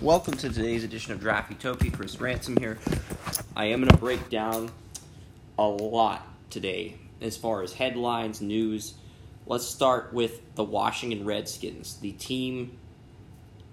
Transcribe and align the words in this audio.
Welcome 0.00 0.38
to 0.38 0.48
today's 0.48 0.82
edition 0.82 1.12
of 1.12 1.20
Draft 1.20 1.50
Utopia. 1.50 1.90
Chris 1.90 2.18
Ransom 2.18 2.56
here. 2.56 2.78
I 3.54 3.66
am 3.66 3.80
going 3.80 3.90
to 3.90 3.98
break 3.98 4.30
down 4.30 4.70
a 5.58 5.66
lot 5.66 6.26
today 6.48 6.96
as 7.20 7.36
far 7.36 7.62
as 7.62 7.74
headlines, 7.74 8.40
news. 8.40 8.94
Let's 9.46 9.66
start 9.66 10.14
with 10.14 10.54
the 10.54 10.64
Washington 10.64 11.26
Redskins. 11.26 11.96
The 11.96 12.12
team 12.12 12.78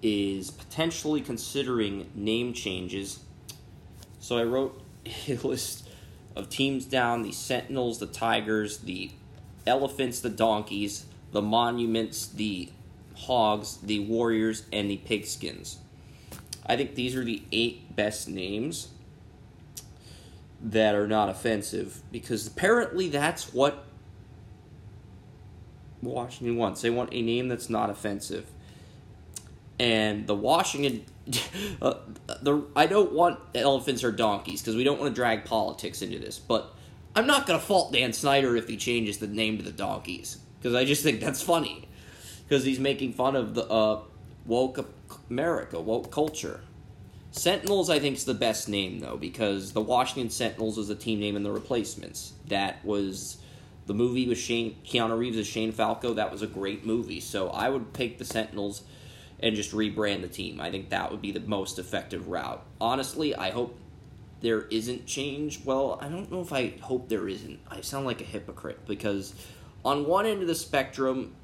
is 0.02 0.50
potentially 0.50 1.22
considering 1.22 2.10
name 2.14 2.52
changes. 2.52 3.20
So 4.20 4.36
I 4.36 4.44
wrote 4.44 4.82
a 5.06 5.34
list 5.42 5.88
of 6.36 6.50
teams 6.50 6.84
down 6.84 7.22
the 7.22 7.32
Sentinels, 7.32 8.00
the 8.00 8.06
Tigers, 8.06 8.80
the 8.80 9.12
Elephants, 9.66 10.20
the 10.20 10.28
Donkeys, 10.28 11.06
the 11.32 11.40
Monuments, 11.40 12.26
the 12.26 12.68
Hogs, 13.14 13.78
the 13.78 14.00
Warriors, 14.00 14.64
and 14.70 14.90
the 14.90 14.98
Pigskins. 14.98 15.78
I 16.68 16.76
think 16.76 16.94
these 16.94 17.16
are 17.16 17.24
the 17.24 17.42
eight 17.50 17.96
best 17.96 18.28
names 18.28 18.88
that 20.60 20.94
are 20.94 21.06
not 21.06 21.28
offensive 21.28 22.02
because 22.12 22.46
apparently 22.46 23.08
that's 23.08 23.54
what 23.54 23.84
Washington 26.02 26.56
wants. 26.56 26.82
They 26.82 26.90
want 26.90 27.12
a 27.12 27.22
name 27.22 27.48
that's 27.48 27.70
not 27.70 27.90
offensive. 27.90 28.46
And 29.78 30.26
the 30.26 30.34
Washington, 30.34 31.04
uh, 31.82 31.94
the 32.42 32.64
I 32.74 32.86
don't 32.86 33.12
want 33.12 33.38
elephants 33.54 34.02
or 34.02 34.12
donkeys 34.12 34.60
because 34.60 34.76
we 34.76 34.84
don't 34.84 35.00
want 35.00 35.10
to 35.10 35.14
drag 35.14 35.44
politics 35.44 36.02
into 36.02 36.18
this. 36.18 36.38
But 36.38 36.74
I'm 37.14 37.26
not 37.26 37.46
gonna 37.46 37.60
fault 37.60 37.92
Dan 37.92 38.12
Snyder 38.12 38.56
if 38.56 38.68
he 38.68 38.76
changes 38.76 39.18
the 39.18 39.28
name 39.28 39.58
to 39.58 39.64
the 39.64 39.72
donkeys 39.72 40.38
because 40.58 40.74
I 40.74 40.84
just 40.84 41.02
think 41.02 41.20
that's 41.20 41.42
funny 41.42 41.88
because 42.46 42.64
he's 42.64 42.80
making 42.80 43.12
fun 43.12 43.36
of 43.36 43.54
the 43.54 43.64
uh, 43.68 44.00
woke 44.46 44.84
America, 45.30 45.80
woke 45.80 46.10
culture. 46.10 46.60
Sentinels, 47.38 47.88
I 47.88 48.00
think, 48.00 48.16
is 48.16 48.24
the 48.24 48.34
best 48.34 48.68
name 48.68 48.98
though 48.98 49.16
because 49.16 49.72
the 49.72 49.80
Washington 49.80 50.30
Sentinels 50.30 50.76
was 50.76 50.88
the 50.88 50.94
team 50.94 51.20
name 51.20 51.36
in 51.36 51.44
the 51.44 51.52
replacements. 51.52 52.32
That 52.48 52.84
was 52.84 53.38
the 53.86 53.94
movie 53.94 54.28
with 54.28 54.38
Shane 54.38 54.76
Keanu 54.84 55.16
Reeves 55.16 55.38
as 55.38 55.46
Shane 55.46 55.72
Falco. 55.72 56.14
That 56.14 56.32
was 56.32 56.42
a 56.42 56.46
great 56.46 56.84
movie. 56.84 57.20
So 57.20 57.48
I 57.50 57.68
would 57.68 57.92
pick 57.92 58.18
the 58.18 58.24
Sentinels 58.24 58.82
and 59.40 59.54
just 59.54 59.72
rebrand 59.72 60.22
the 60.22 60.28
team. 60.28 60.60
I 60.60 60.70
think 60.70 60.90
that 60.90 61.10
would 61.10 61.22
be 61.22 61.30
the 61.30 61.40
most 61.40 61.78
effective 61.78 62.28
route. 62.28 62.62
Honestly, 62.80 63.34
I 63.34 63.50
hope 63.50 63.78
there 64.40 64.62
isn't 64.62 65.06
change. 65.06 65.64
Well, 65.64 65.98
I 66.02 66.08
don't 66.08 66.30
know 66.30 66.40
if 66.40 66.52
I 66.52 66.74
hope 66.80 67.08
there 67.08 67.28
isn't. 67.28 67.60
I 67.70 67.80
sound 67.82 68.04
like 68.04 68.20
a 68.20 68.24
hypocrite 68.24 68.84
because 68.86 69.32
on 69.84 70.06
one 70.06 70.26
end 70.26 70.42
of 70.42 70.48
the 70.48 70.54
spectrum, 70.56 71.34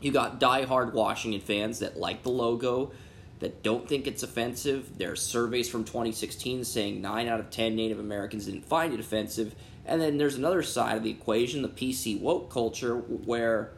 you 0.00 0.12
got 0.12 0.38
die-hard 0.38 0.94
Washington 0.94 1.40
fans 1.40 1.80
that 1.80 1.96
like 1.96 2.22
the 2.22 2.30
logo, 2.30 2.92
that 3.40 3.62
don't 3.62 3.88
think 3.88 4.06
it's 4.06 4.22
offensive. 4.22 4.98
There 4.98 5.12
are 5.12 5.16
surveys 5.16 5.68
from 5.68 5.84
2016 5.84 6.64
saying 6.64 7.00
9 7.02 7.28
out 7.28 7.40
of 7.40 7.50
10 7.50 7.76
Native 7.76 7.98
Americans 7.98 8.46
didn't 8.46 8.64
find 8.64 8.94
it 8.94 9.00
offensive. 9.00 9.54
And 9.84 10.00
then 10.00 10.16
there's 10.18 10.36
another 10.36 10.62
side 10.62 10.96
of 10.96 11.02
the 11.02 11.10
equation, 11.10 11.62
the 11.62 11.68
PC 11.68 12.20
woke 12.20 12.50
culture, 12.50 12.96
where 12.96 13.72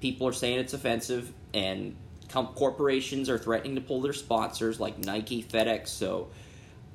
people 0.00 0.26
are 0.26 0.32
saying 0.32 0.58
it's 0.58 0.74
offensive 0.74 1.32
and 1.54 1.94
corporations 2.28 3.28
are 3.28 3.38
threatening 3.38 3.74
to 3.74 3.80
pull 3.80 4.00
their 4.00 4.14
sponsors 4.14 4.80
like 4.80 4.98
Nike, 4.98 5.42
FedEx. 5.42 5.88
So 5.88 6.28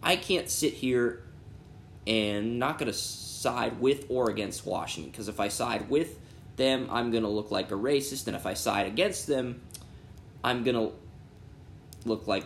I 0.01 0.15
can't 0.15 0.49
sit 0.49 0.73
here 0.73 1.23
and 2.07 2.57
not 2.57 2.79
going 2.79 2.91
to 2.91 2.97
side 2.97 3.79
with 3.79 4.05
or 4.09 4.29
against 4.29 4.65
Washington 4.65 5.11
because 5.11 5.27
if 5.27 5.39
I 5.39 5.49
side 5.49 5.89
with 5.89 6.19
them, 6.55 6.87
I'm 6.91 7.11
going 7.11 7.23
to 7.23 7.29
look 7.29 7.51
like 7.51 7.71
a 7.71 7.75
racist, 7.75 8.27
and 8.27 8.35
if 8.35 8.45
I 8.45 8.55
side 8.55 8.87
against 8.87 9.27
them, 9.27 9.61
I'm 10.43 10.63
going 10.63 10.75
to 10.75 10.93
look 12.07 12.27
like 12.27 12.45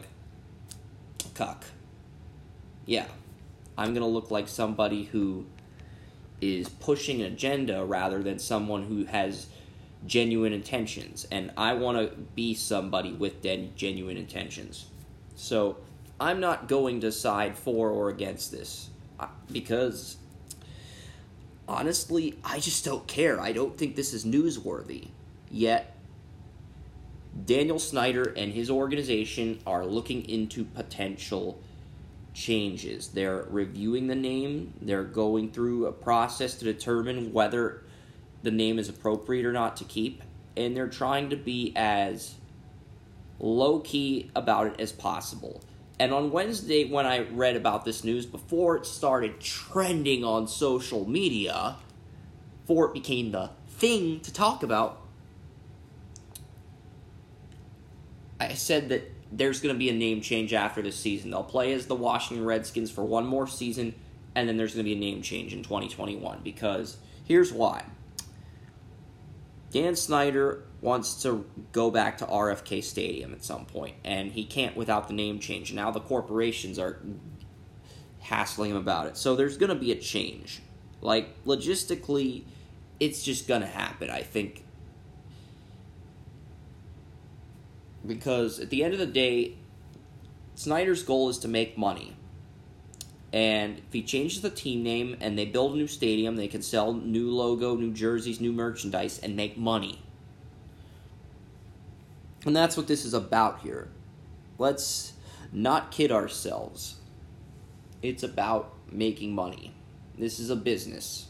a 1.26 1.30
cuck. 1.30 1.66
Yeah, 2.86 3.06
I'm 3.78 3.94
going 3.94 4.02
to 4.02 4.08
look 4.08 4.32
like 4.32 4.48
somebody 4.48 5.04
who 5.06 5.46
is 6.42 6.68
pushing 6.68 7.22
an 7.22 7.34
agenda 7.34 7.86
rather 7.86 8.24
than 8.24 8.40
someone 8.40 8.84
who 8.84 9.06
has 9.06 9.48
genuine 10.06 10.54
intentions. 10.54 11.28
And 11.32 11.52
I 11.56 11.74
want 11.74 11.98
to 11.98 12.16
be 12.36 12.56
somebody 12.56 13.14
with 13.14 13.42
genuine 13.76 14.18
intentions. 14.18 14.88
So 15.36 15.78
I'm 16.20 16.40
not 16.40 16.68
going 16.68 17.02
to 17.02 17.12
side 17.12 17.58
for 17.58 17.90
or 17.90 18.10
against 18.10 18.52
this 18.52 18.90
uh, 19.20 19.28
because 19.52 20.18
honestly, 21.68 22.38
I 22.44 22.60
just 22.60 22.84
don't 22.84 23.08
care. 23.08 23.40
I 23.40 23.52
don't 23.52 23.78
think 23.78 23.96
this 23.96 24.14
is 24.14 24.26
newsworthy. 24.26 25.10
Yet, 25.50 25.96
Daniel 27.46 27.80
Snyder 27.80 28.34
and 28.36 28.52
his 28.52 28.70
organization 28.70 29.60
are 29.66 29.86
looking 29.86 30.28
into 30.30 30.64
potential 30.64 31.62
changes. 32.34 33.10
They're 33.10 33.46
reviewing 33.50 34.08
the 34.08 34.16
name, 34.16 34.74
they're 34.82 35.04
going 35.04 35.52
through 35.52 35.86
a 35.86 35.92
process 35.92 36.56
to 36.56 36.66
determine 36.66 37.34
whether 37.34 37.84
the 38.44 38.52
name 38.52 38.80
is 38.80 38.90
appropriate 38.90 39.46
or 39.46 39.54
not 39.54 39.78
to 39.78 39.84
keep, 39.84 40.24
and 40.58 40.76
they're 40.76 40.88
trying 40.88 41.30
to 41.30 41.36
be 41.36 41.74
as 41.76 42.36
low 43.40 43.80
key 43.80 44.30
about 44.36 44.68
it 44.68 44.80
as 44.80 44.92
possible. 44.92 45.62
And 46.00 46.14
on 46.14 46.32
Wednesday, 46.32 46.86
when 46.86 47.06
I 47.06 47.20
read 47.30 47.56
about 47.56 47.86
this 47.86 48.04
news, 48.04 48.26
before 48.26 48.76
it 48.78 48.86
started 48.86 49.40
trending 49.40 50.24
on 50.24 50.48
social 50.48 51.08
media, 51.08 51.76
before 52.62 52.88
it 52.88 52.94
became 52.94 53.32
the 53.32 53.52
thing 53.68 54.20
to 54.22 54.34
talk 54.34 54.64
about, 54.64 55.01
I 58.50 58.54
said 58.54 58.90
that 58.90 59.10
there's 59.32 59.62
going 59.62 59.74
to 59.74 59.80
be 59.80 59.90
a 59.90 59.94
name 59.94 60.22
change 60.22 60.54
after 60.54 60.82
this 60.82 60.96
season. 60.96 61.32
They'll 61.32 61.44
play 61.44 61.74
as 61.74 61.86
the 61.86 61.96
Washington 61.96 62.46
Redskins 62.46 62.92
for 62.92 63.04
one 63.04 63.26
more 63.26 63.48
season, 63.48 63.94
and 64.36 64.48
then 64.48 64.58
there's 64.58 64.74
going 64.74 64.86
to 64.86 64.90
be 64.90 64.96
a 64.96 65.00
name 65.00 65.22
change 65.22 65.54
in 65.54 65.64
2021. 65.64 66.42
Because 66.44 66.98
here's 67.24 67.54
why 67.54 67.84
Dan 69.72 69.96
Snyder 69.96 70.64
wants 70.82 71.22
to 71.24 71.46
go 71.72 71.92
back 71.92 72.18
to 72.18 72.26
RFK 72.26 72.84
Stadium 72.84 73.34
at 73.34 73.44
some 73.44 73.66
point, 73.66 73.96
and 74.04 74.32
he 74.32 74.44
can't 74.44 74.76
without 74.76 75.08
the 75.08 75.14
name 75.14 75.40
change. 75.40 75.74
Now 75.74 75.92
the 75.92 76.02
corporations 76.02 76.78
are 76.78 77.00
hassling 78.20 78.72
him 78.72 78.78
about 78.78 79.08
it. 79.08 79.18
So 79.18 79.36
there's 79.36 79.58
going 79.58 79.70
to 79.70 79.76
be 79.76 79.92
a 79.92 79.96
change. 79.96 80.62
Like, 81.02 81.44
logistically, 81.46 82.44
it's 83.00 83.24
just 83.24 83.48
going 83.48 83.62
to 83.62 83.68
happen, 83.68 84.10
I 84.10 84.22
think. 84.22 84.66
Because 88.06 88.60
at 88.60 88.70
the 88.70 88.84
end 88.84 88.94
of 88.94 89.00
the 89.00 89.06
day, 89.06 89.58
Snyder's 90.56 91.04
goal 91.04 91.30
is 91.30 91.38
to 91.40 91.48
make 91.48 91.78
money. 91.78 92.16
And 93.34 93.78
if 93.78 93.94
he 93.94 94.04
changes 94.04 94.42
the 94.42 94.50
team 94.50 94.84
name 94.84 95.16
and 95.22 95.38
they 95.38 95.46
build 95.46 95.74
a 95.74 95.78
new 95.78 95.88
stadium, 95.88 96.36
they 96.36 96.48
can 96.48 96.62
sell 96.62 96.94
new 96.94 97.32
logo, 97.32 97.76
new 97.76 97.94
jerseys, 97.94 98.42
new 98.42 98.52
merchandise, 98.52 99.20
and 99.20 99.36
make 99.36 99.58
money. 99.58 100.02
And 102.46 102.56
that's 102.56 102.76
what 102.76 102.88
this 102.88 103.06
is 103.06 103.14
about 103.14 103.62
here. 103.62 103.90
Let's 104.58 105.14
not 105.52 105.92
kid 105.92 106.12
ourselves. 106.12 106.96
It's 108.02 108.24
about 108.24 108.74
making 108.92 109.34
money. 109.34 109.74
This 110.18 110.40
is 110.40 110.50
a 110.50 110.56
business. 110.56 111.28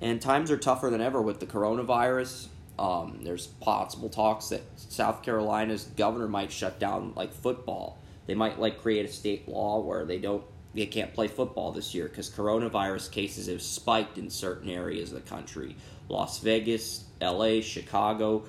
And 0.00 0.20
times 0.20 0.50
are 0.50 0.56
tougher 0.56 0.88
than 0.90 1.00
ever 1.00 1.20
with 1.20 1.40
the 1.40 1.46
coronavirus. 1.46 2.48
Um, 2.78 3.20
there's 3.22 3.46
possible 3.46 4.08
talks 4.08 4.50
that 4.50 4.62
South 4.76 5.22
Carolina's 5.22 5.84
governor 5.96 6.28
might 6.28 6.52
shut 6.52 6.78
down 6.78 7.12
like 7.16 7.32
football. 7.32 7.98
They 8.26 8.34
might 8.34 8.58
like 8.58 8.82
create 8.82 9.06
a 9.06 9.12
state 9.12 9.48
law 9.48 9.80
where 9.80 10.04
they 10.04 10.18
don't 10.18 10.44
they 10.74 10.86
can't 10.86 11.14
play 11.14 11.26
football 11.26 11.72
this 11.72 11.94
year 11.94 12.06
because 12.06 12.28
coronavirus 12.28 13.10
cases 13.10 13.46
have 13.46 13.62
spiked 13.62 14.18
in 14.18 14.28
certain 14.28 14.68
areas 14.68 15.10
of 15.10 15.24
the 15.24 15.28
country. 15.28 15.74
Las 16.08 16.38
Vegas, 16.40 17.04
LA, 17.20 17.62
Chicago. 17.62 18.44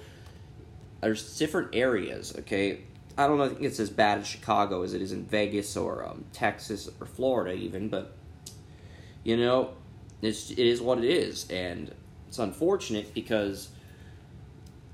There's 1.01 1.37
different 1.37 1.73
areas, 1.73 2.35
okay? 2.39 2.81
I 3.17 3.27
don't 3.27 3.49
think 3.49 3.61
it's 3.61 3.79
as 3.79 3.89
bad 3.89 4.19
in 4.19 4.23
Chicago 4.25 4.83
as 4.83 4.93
it 4.93 5.01
is 5.01 5.13
in 5.13 5.25
Vegas 5.25 5.77
or 5.77 6.05
um, 6.05 6.25
Texas 6.33 6.89
or 6.99 7.07
Florida, 7.07 7.53
even, 7.53 7.87
but 7.87 8.15
you 9.23 9.37
know, 9.37 9.71
it's, 10.21 10.51
it 10.51 10.59
is 10.59 10.81
what 10.81 10.97
it 10.97 11.05
is. 11.05 11.49
And 11.49 11.93
it's 12.27 12.39
unfortunate 12.39 13.13
because 13.13 13.69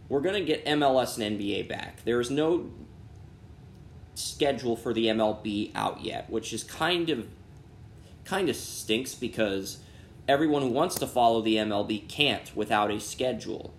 we're 0.09 0.21
going 0.21 0.35
to 0.35 0.45
get 0.45 0.65
MLS 0.65 1.17
and 1.17 1.39
NBA 1.39 1.67
back. 1.67 2.03
There 2.03 2.19
is 2.19 2.29
no 2.29 2.71
schedule 4.15 4.75
for 4.75 4.93
the 4.93 5.07
MLB 5.07 5.71
out 5.75 6.01
yet, 6.01 6.29
which 6.29 6.53
is 6.53 6.63
kind 6.63 7.09
of 7.09 7.27
kind 8.25 8.49
of 8.49 8.55
stinks 8.55 9.15
because 9.15 9.79
everyone 10.27 10.61
who 10.61 10.69
wants 10.69 10.95
to 10.95 11.07
follow 11.07 11.41
the 11.41 11.55
MLB 11.57 12.07
can't 12.07 12.55
without 12.55 12.91
a 12.91 12.99
schedule. 12.99 13.73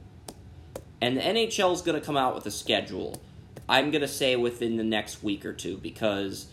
And 1.01 1.17
the 1.17 1.21
NHL 1.21 1.73
is 1.73 1.83
going 1.83 1.99
to 1.99 2.05
come 2.05 2.17
out 2.17 2.35
with 2.35 2.47
a 2.47 2.51
schedule. 2.51 3.21
I'm 3.69 3.91
going 3.91 4.03
to 4.03 4.09
say 4.09 4.37
within 4.37 4.77
the 4.77 4.85
next 4.85 5.23
week 5.23 5.47
or 5.47 5.53
two 5.53 5.79
because 5.79 6.47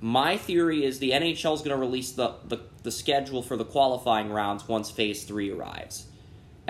my 0.00 0.36
theory 0.36 0.84
is 0.84 0.98
the 0.98 1.10
NHL 1.10 1.54
is 1.54 1.60
going 1.60 1.70
to 1.70 1.76
release 1.76 2.12
the, 2.12 2.34
the, 2.46 2.58
the 2.82 2.90
schedule 2.90 3.42
for 3.42 3.56
the 3.56 3.64
qualifying 3.64 4.30
rounds 4.30 4.66
once 4.68 4.90
Phase 4.90 5.24
3 5.24 5.50
arrives. 5.50 6.06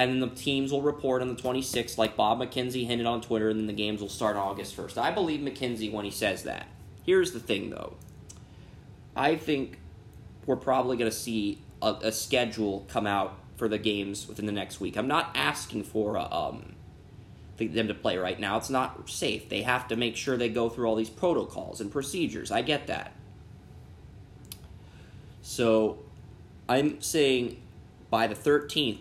And 0.00 0.12
then 0.12 0.20
the 0.20 0.34
teams 0.34 0.72
will 0.72 0.80
report 0.80 1.20
on 1.20 1.28
the 1.28 1.34
26th, 1.34 1.98
like 1.98 2.16
Bob 2.16 2.40
McKenzie 2.40 2.86
hinted 2.86 3.04
on 3.04 3.20
Twitter, 3.20 3.50
and 3.50 3.60
then 3.60 3.66
the 3.66 3.74
games 3.74 4.00
will 4.00 4.08
start 4.08 4.34
August 4.34 4.74
1st. 4.74 4.96
I 4.96 5.10
believe 5.10 5.40
McKenzie 5.40 5.92
when 5.92 6.06
he 6.06 6.10
says 6.10 6.44
that. 6.44 6.68
Here's 7.04 7.32
the 7.32 7.38
thing, 7.38 7.68
though. 7.68 7.96
I 9.14 9.36
think 9.36 9.78
we're 10.46 10.56
probably 10.56 10.96
going 10.96 11.10
to 11.10 11.16
see 11.16 11.58
a, 11.82 11.96
a, 12.02 12.12
schedule 12.12 12.86
come 12.88 13.06
out 13.06 13.38
for 13.56 13.68
the 13.68 13.76
games 13.76 14.26
within 14.26 14.46
the 14.46 14.52
next 14.52 14.80
week. 14.80 14.96
I'm 14.96 15.06
not 15.06 15.32
asking 15.34 15.84
for 15.84 16.16
a, 16.16 16.32
um, 16.32 16.76
them 17.58 17.88
to 17.88 17.94
play 17.94 18.16
right 18.16 18.40
now. 18.40 18.56
It's 18.56 18.70
not 18.70 19.10
safe. 19.10 19.50
They 19.50 19.60
have 19.60 19.86
to 19.88 19.96
make 19.96 20.16
sure 20.16 20.38
they 20.38 20.48
go 20.48 20.70
through 20.70 20.88
all 20.88 20.96
these 20.96 21.10
protocols 21.10 21.78
and 21.78 21.92
procedures. 21.92 22.50
I 22.50 22.62
get 22.62 22.86
that. 22.86 23.12
So 25.42 25.98
I'm 26.70 27.02
saying 27.02 27.60
by 28.08 28.26
the 28.26 28.34
13th, 28.34 29.00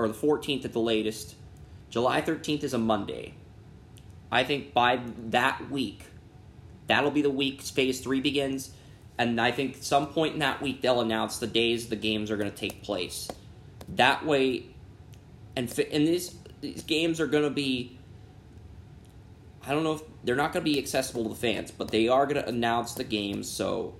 or 0.00 0.08
the 0.08 0.14
14th 0.14 0.64
at 0.64 0.72
the 0.72 0.80
latest. 0.80 1.34
July 1.90 2.22
13th 2.22 2.64
is 2.64 2.72
a 2.72 2.78
Monday. 2.78 3.34
I 4.32 4.44
think 4.44 4.72
by 4.72 5.00
that 5.28 5.70
week, 5.70 6.04
that'll 6.86 7.10
be 7.10 7.22
the 7.22 7.30
week 7.30 7.60
phase 7.60 8.00
three 8.00 8.20
begins. 8.20 8.70
And 9.18 9.38
I 9.40 9.50
think 9.50 9.76
some 9.80 10.06
point 10.06 10.34
in 10.34 10.38
that 10.38 10.62
week, 10.62 10.80
they'll 10.80 11.00
announce 11.00 11.38
the 11.38 11.46
days 11.46 11.88
the 11.88 11.96
games 11.96 12.30
are 12.30 12.36
going 12.36 12.50
to 12.50 12.56
take 12.56 12.82
place. 12.82 13.28
That 13.88 14.24
way, 14.24 14.66
and, 15.56 15.68
and 15.92 16.06
these, 16.06 16.34
these 16.62 16.82
games 16.84 17.20
are 17.20 17.26
going 17.26 17.44
to 17.44 17.50
be, 17.50 17.98
I 19.66 19.72
don't 19.72 19.84
know 19.84 19.94
if 19.94 20.02
they're 20.24 20.36
not 20.36 20.52
going 20.52 20.64
to 20.64 20.70
be 20.70 20.78
accessible 20.78 21.24
to 21.24 21.28
the 21.28 21.34
fans, 21.34 21.70
but 21.70 21.88
they 21.88 22.08
are 22.08 22.24
going 22.24 22.42
to 22.42 22.48
announce 22.48 22.94
the 22.94 23.04
games. 23.04 23.50
So 23.50 23.94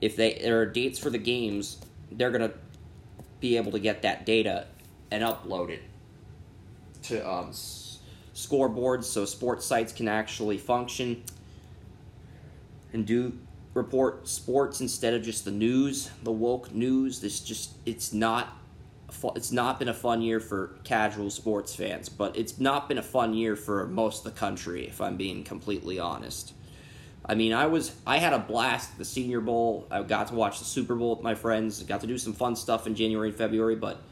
if 0.00 0.16
they 0.16 0.38
there 0.42 0.60
are 0.60 0.66
dates 0.66 0.98
for 0.98 1.08
the 1.08 1.18
games, 1.18 1.78
they're 2.10 2.30
going 2.30 2.50
to 2.50 2.54
be 3.38 3.56
able 3.56 3.72
to 3.72 3.78
get 3.78 4.02
that 4.02 4.26
data 4.26 4.66
and 5.10 5.22
upload 5.22 5.70
it 5.70 5.82
to 7.02 7.28
um, 7.28 7.48
s- 7.50 7.98
scoreboards 8.34 9.04
so 9.04 9.24
sports 9.24 9.64
sites 9.66 9.92
can 9.92 10.08
actually 10.08 10.58
function 10.58 11.22
and 12.92 13.06
do 13.06 13.32
report 13.74 14.26
sports 14.28 14.80
instead 14.80 15.14
of 15.14 15.22
just 15.22 15.44
the 15.44 15.50
news, 15.50 16.10
the 16.22 16.32
woke 16.32 16.72
news. 16.74 17.20
This 17.20 17.40
just 17.40 17.72
it's 17.86 18.12
not 18.12 18.56
it's 19.34 19.50
not 19.52 19.78
been 19.78 19.88
a 19.88 19.94
fun 19.94 20.22
year 20.22 20.40
for 20.40 20.76
casual 20.84 21.30
sports 21.30 21.74
fans, 21.74 22.08
but 22.08 22.36
it's 22.36 22.58
not 22.60 22.88
been 22.88 22.98
a 22.98 23.02
fun 23.02 23.34
year 23.34 23.56
for 23.56 23.86
most 23.86 24.24
of 24.24 24.32
the 24.32 24.38
country 24.38 24.86
if 24.86 25.00
I'm 25.00 25.16
being 25.16 25.44
completely 25.44 25.98
honest. 25.98 26.52
I 27.24 27.34
mean, 27.34 27.52
I 27.52 27.66
was 27.66 27.92
I 28.06 28.18
had 28.18 28.32
a 28.32 28.38
blast 28.38 28.98
the 28.98 29.04
Senior 29.04 29.40
Bowl. 29.40 29.86
I 29.90 30.02
got 30.02 30.28
to 30.28 30.34
watch 30.34 30.58
the 30.58 30.64
Super 30.64 30.94
Bowl 30.94 31.14
with 31.14 31.22
my 31.22 31.34
friends. 31.34 31.82
Got 31.82 32.00
to 32.00 32.06
do 32.06 32.18
some 32.18 32.32
fun 32.32 32.56
stuff 32.56 32.86
in 32.86 32.94
January 32.94 33.28
and 33.28 33.36
February, 33.36 33.76
but 33.76 34.02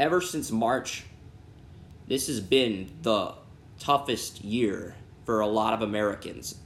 ever 0.00 0.22
since 0.22 0.50
March, 0.50 1.04
this 2.08 2.26
has 2.26 2.40
been 2.40 2.90
the 3.02 3.34
toughest 3.78 4.42
year 4.42 4.96
for 5.26 5.40
a 5.40 5.46
lot 5.46 5.74
of 5.74 5.82
Americans. 5.82 6.56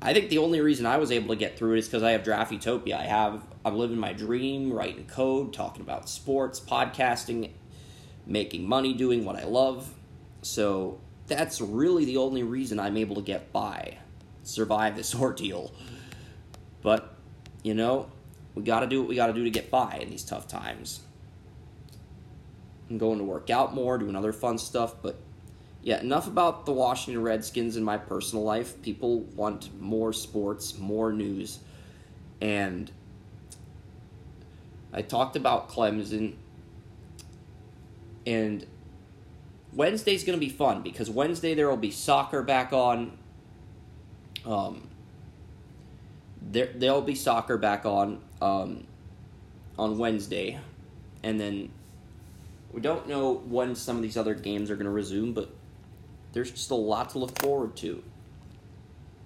I 0.00 0.12
think 0.12 0.28
the 0.28 0.38
only 0.38 0.60
reason 0.60 0.84
I 0.84 0.98
was 0.98 1.10
able 1.10 1.28
to 1.28 1.36
get 1.36 1.56
through 1.56 1.74
it 1.74 1.78
is 1.78 1.86
because 1.86 2.02
I 2.02 2.10
have 2.10 2.24
Draft 2.24 2.52
Utopia. 2.52 2.98
I 2.98 3.04
have 3.04 3.42
I'm 3.64 3.76
living 3.76 3.98
my 3.98 4.12
dream, 4.12 4.72
writing 4.72 5.06
code, 5.06 5.54
talking 5.54 5.80
about 5.80 6.08
sports, 6.08 6.60
podcasting, 6.60 7.50
making 8.26 8.68
money, 8.68 8.92
doing 8.92 9.24
what 9.24 9.36
I 9.36 9.44
love. 9.44 9.94
So 10.42 11.00
that's 11.26 11.60
really 11.60 12.04
the 12.04 12.18
only 12.18 12.42
reason 12.42 12.78
I'm 12.78 12.98
able 12.98 13.16
to 13.16 13.22
get 13.22 13.50
by, 13.50 13.96
survive 14.42 14.94
this 14.96 15.14
ordeal. 15.18 15.72
But 16.82 17.14
you 17.62 17.72
know, 17.72 18.10
we 18.54 18.62
got 18.62 18.80
to 18.80 18.86
do 18.86 19.00
what 19.00 19.08
we 19.08 19.14
got 19.14 19.28
to 19.28 19.32
do 19.32 19.44
to 19.44 19.50
get 19.50 19.70
by 19.70 20.00
in 20.02 20.10
these 20.10 20.24
tough 20.24 20.46
times. 20.48 21.00
I'm 22.90 22.98
going 22.98 23.18
to 23.18 23.24
work 23.24 23.50
out 23.50 23.74
more, 23.74 23.98
doing 23.98 24.16
other 24.16 24.32
fun 24.32 24.58
stuff. 24.58 24.94
But 25.02 25.16
yeah, 25.82 26.00
enough 26.00 26.26
about 26.26 26.66
the 26.66 26.72
Washington 26.72 27.22
Redskins 27.22 27.76
in 27.76 27.84
my 27.84 27.96
personal 27.96 28.44
life. 28.44 28.80
People 28.82 29.20
want 29.20 29.70
more 29.80 30.12
sports, 30.12 30.78
more 30.78 31.12
news. 31.12 31.58
And 32.40 32.90
I 34.92 35.02
talked 35.02 35.36
about 35.36 35.70
Clemson. 35.70 36.34
And 38.26 38.66
Wednesday's 39.72 40.24
going 40.24 40.38
to 40.38 40.44
be 40.44 40.52
fun 40.52 40.82
because 40.82 41.08
Wednesday 41.08 41.54
there 41.54 41.68
will 41.68 41.76
be 41.76 41.90
soccer 41.90 42.42
back 42.42 42.72
on. 42.72 43.16
Um, 44.44 44.88
there 46.40 46.70
there'll 46.74 47.00
be 47.00 47.14
soccer 47.14 47.56
back 47.56 47.86
on 47.86 48.20
um, 48.40 48.86
on 49.78 49.98
Wednesday, 49.98 50.58
and 51.22 51.40
then 51.40 51.70
we 52.72 52.80
don't 52.80 53.06
know 53.06 53.34
when 53.34 53.74
some 53.74 53.96
of 53.96 54.02
these 54.02 54.16
other 54.16 54.34
games 54.34 54.70
are 54.70 54.76
going 54.76 54.86
to 54.86 54.90
resume, 54.90 55.32
but 55.32 55.50
there's 56.32 56.50
just 56.50 56.70
a 56.70 56.74
lot 56.74 57.10
to 57.10 57.18
look 57.18 57.38
forward 57.38 57.76
to. 57.76 58.02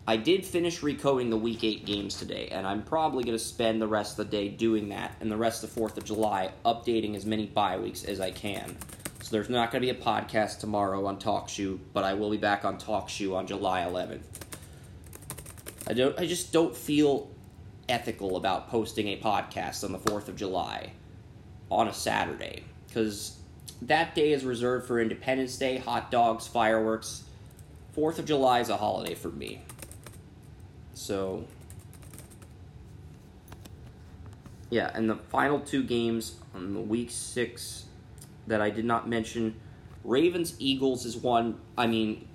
I 0.09 0.17
did 0.17 0.45
finish 0.45 0.81
recoding 0.81 1.31
the 1.31 1.37
Week 1.37 1.65
8 1.65 1.85
games 1.85 2.17
today, 2.17 2.49
and 2.53 2.67
I'm 2.67 2.83
probably 2.83 3.25
going 3.25 3.37
to 3.37 3.43
spend 3.43 3.83
the 3.83 3.89
rest 3.89 4.19
of 4.19 4.31
the 4.31 4.37
day 4.37 4.49
doing 4.49 4.89
that, 4.91 5.17
and 5.21 5.31
the 5.31 5.37
rest 5.37 5.65
of 5.65 5.75
the 5.75 5.81
4th 5.81 5.97
of 5.97 6.05
July 6.05 6.51
updating 6.65 7.17
as 7.17 7.25
many 7.27 7.47
bye 7.47 7.77
weeks 7.77 8.05
as 8.05 8.21
I 8.21 8.31
can. 8.31 8.77
So 9.23 9.31
there's 9.31 9.51
not 9.51 9.73
going 9.73 9.83
to 9.83 9.93
be 9.93 9.99
a 9.99 10.03
podcast 10.03 10.61
tomorrow 10.61 11.07
on 11.07 11.19
TalkShoe, 11.19 11.79
but 11.93 12.05
I 12.05 12.15
will 12.15 12.31
be 12.31 12.37
back 12.37 12.65
on 12.65 12.79
TalkShoe 12.79 13.35
on 13.35 13.47
July 13.47 13.81
11th. 13.81 14.23
I 15.89 15.93
don't. 15.93 16.19
I 16.19 16.27
just 16.27 16.53
don't 16.53 16.77
feel 16.77 17.31
ethical 17.89 18.37
about 18.37 18.69
posting 18.69 19.09
a 19.09 19.19
podcast 19.19 19.85
on 19.85 19.93
the 19.93 19.99
4th 19.99 20.29
of 20.29 20.37
July 20.37 20.93
on 21.71 21.89
a 21.89 21.95
Saturday 21.95 22.65
because 22.87 23.37
that 23.83 24.15
day 24.15 24.33
is 24.33 24.45
reserved 24.45 24.87
for 24.87 25.01
Independence 25.01 25.57
Day, 25.57 25.79
hot 25.79 26.11
dogs, 26.11 26.47
fireworks. 26.47 27.25
Fourth 27.93 28.19
of 28.19 28.27
July 28.27 28.61
is 28.61 28.69
a 28.69 28.77
holiday 28.77 29.15
for 29.15 29.29
me. 29.29 29.63
So, 30.95 31.45
yeah, 34.71 34.91
and 34.95 35.09
the 35.09 35.17
final 35.17 35.61
two 35.61 35.83
games 35.83 36.37
on 36.55 36.75
the 36.75 36.81
week 36.81 37.11
six 37.11 37.87
that 38.47 38.61
I 38.61 38.71
did 38.71 38.85
not 38.85 39.09
mention 39.09 39.57
Ravens 40.05 40.55
Eagles 40.59 41.05
is 41.05 41.17
one. 41.17 41.59
I 41.77 41.87
mean, 41.87 42.29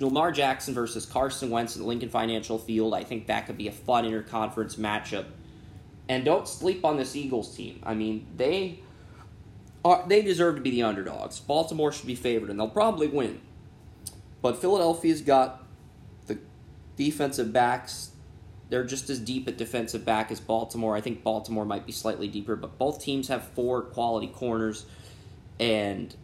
Lamar 0.00 0.32
Jackson 0.32 0.74
versus 0.74 1.06
Carson 1.06 1.50
Wentz 1.50 1.76
at 1.76 1.82
Lincoln 1.82 2.08
Financial 2.08 2.58
Field. 2.58 2.94
I 2.94 3.04
think 3.04 3.26
that 3.26 3.46
could 3.46 3.58
be 3.58 3.68
a 3.68 3.72
fun 3.72 4.04
interconference 4.04 4.76
matchup. 4.76 5.26
And 6.08 6.24
don't 6.24 6.46
sleep 6.48 6.84
on 6.84 6.96
this 6.96 7.16
Eagles 7.16 7.54
team. 7.56 7.80
I 7.84 7.94
mean, 7.94 8.26
they 8.36 8.80
are, 9.84 10.04
they 10.06 10.22
deserve 10.22 10.56
to 10.56 10.60
be 10.60 10.70
the 10.70 10.82
underdogs. 10.82 11.40
Baltimore 11.40 11.92
should 11.92 12.06
be 12.06 12.14
favored, 12.14 12.50
and 12.50 12.58
they'll 12.58 12.68
probably 12.68 13.06
win. 13.06 13.40
But 14.40 14.60
Philadelphia's 14.60 15.20
got 15.20 15.64
the 16.26 16.38
defensive 16.96 17.52
backs. 17.52 18.10
They're 18.70 18.84
just 18.84 19.10
as 19.10 19.20
deep 19.20 19.46
at 19.46 19.56
defensive 19.56 20.04
back 20.04 20.30
as 20.30 20.40
Baltimore. 20.40 20.96
I 20.96 21.00
think 21.00 21.22
Baltimore 21.22 21.64
might 21.64 21.86
be 21.86 21.92
slightly 21.92 22.28
deeper, 22.28 22.56
but 22.56 22.78
both 22.78 23.00
teams 23.02 23.28
have 23.28 23.44
four 23.48 23.82
quality 23.82 24.28
corners, 24.28 24.86
and 25.60 26.14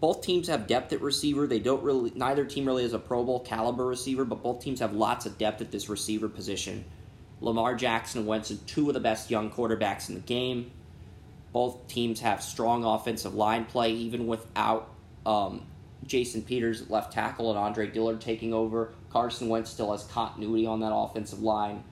both 0.00 0.22
teams 0.22 0.48
have 0.48 0.66
depth 0.66 0.92
at 0.92 1.00
receiver. 1.00 1.46
They 1.46 1.58
don't 1.58 1.82
really. 1.82 2.12
Neither 2.14 2.44
team 2.44 2.66
really 2.66 2.82
has 2.82 2.92
a 2.92 2.98
Pro 2.98 3.24
Bowl 3.24 3.40
caliber 3.40 3.86
receiver, 3.86 4.24
but 4.24 4.42
both 4.42 4.60
teams 4.60 4.80
have 4.80 4.92
lots 4.92 5.26
of 5.26 5.38
depth 5.38 5.60
at 5.60 5.70
this 5.70 5.88
receiver 5.88 6.28
position. 6.28 6.84
Lamar 7.40 7.74
Jackson 7.74 8.20
and 8.20 8.28
Wentz 8.28 8.50
are 8.50 8.56
two 8.56 8.88
of 8.88 8.94
the 8.94 9.00
best 9.00 9.30
young 9.30 9.50
quarterbacks 9.50 10.08
in 10.08 10.14
the 10.14 10.20
game. 10.20 10.70
Both 11.52 11.86
teams 11.86 12.20
have 12.20 12.42
strong 12.42 12.84
offensive 12.84 13.34
line 13.34 13.66
play, 13.66 13.92
even 13.92 14.26
without 14.26 14.90
um, 15.26 15.66
Jason 16.06 16.42
Peters 16.42 16.82
at 16.82 16.90
left 16.90 17.12
tackle 17.12 17.50
and 17.50 17.58
Andre 17.58 17.86
Dillard 17.86 18.20
taking 18.20 18.54
over. 18.54 18.92
Carson 19.10 19.48
Wentz 19.48 19.70
still 19.70 19.92
has 19.92 20.04
continuity 20.04 20.66
on 20.66 20.80
that 20.80 20.94
offensive 20.94 21.42
line. 21.42 21.84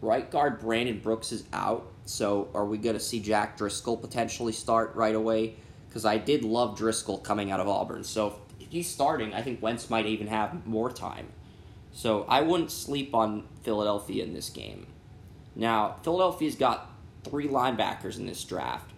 Right 0.00 0.30
guard 0.30 0.60
Brandon 0.60 1.00
Brooks 1.00 1.32
is 1.32 1.44
out, 1.52 1.90
so 2.04 2.48
are 2.54 2.64
we 2.64 2.78
going 2.78 2.94
to 2.94 3.00
see 3.00 3.18
Jack 3.18 3.56
Driscoll 3.56 3.96
potentially 3.96 4.52
start 4.52 4.94
right 4.94 5.14
away? 5.14 5.56
Because 5.88 6.04
I 6.04 6.18
did 6.18 6.44
love 6.44 6.76
Driscoll 6.76 7.18
coming 7.18 7.50
out 7.50 7.58
of 7.58 7.66
Auburn, 7.66 8.04
so 8.04 8.38
if 8.60 8.68
he's 8.70 8.88
starting, 8.88 9.34
I 9.34 9.42
think 9.42 9.60
Wentz 9.60 9.90
might 9.90 10.06
even 10.06 10.28
have 10.28 10.66
more 10.66 10.92
time. 10.92 11.28
So 11.92 12.24
I 12.28 12.42
wouldn't 12.42 12.70
sleep 12.70 13.14
on 13.14 13.48
Philadelphia 13.62 14.22
in 14.22 14.34
this 14.34 14.50
game. 14.50 14.86
Now, 15.56 15.96
Philadelphia's 16.04 16.54
got 16.54 16.88
three 17.24 17.48
linebackers 17.48 18.18
in 18.18 18.26
this 18.26 18.44
draft. 18.44 18.90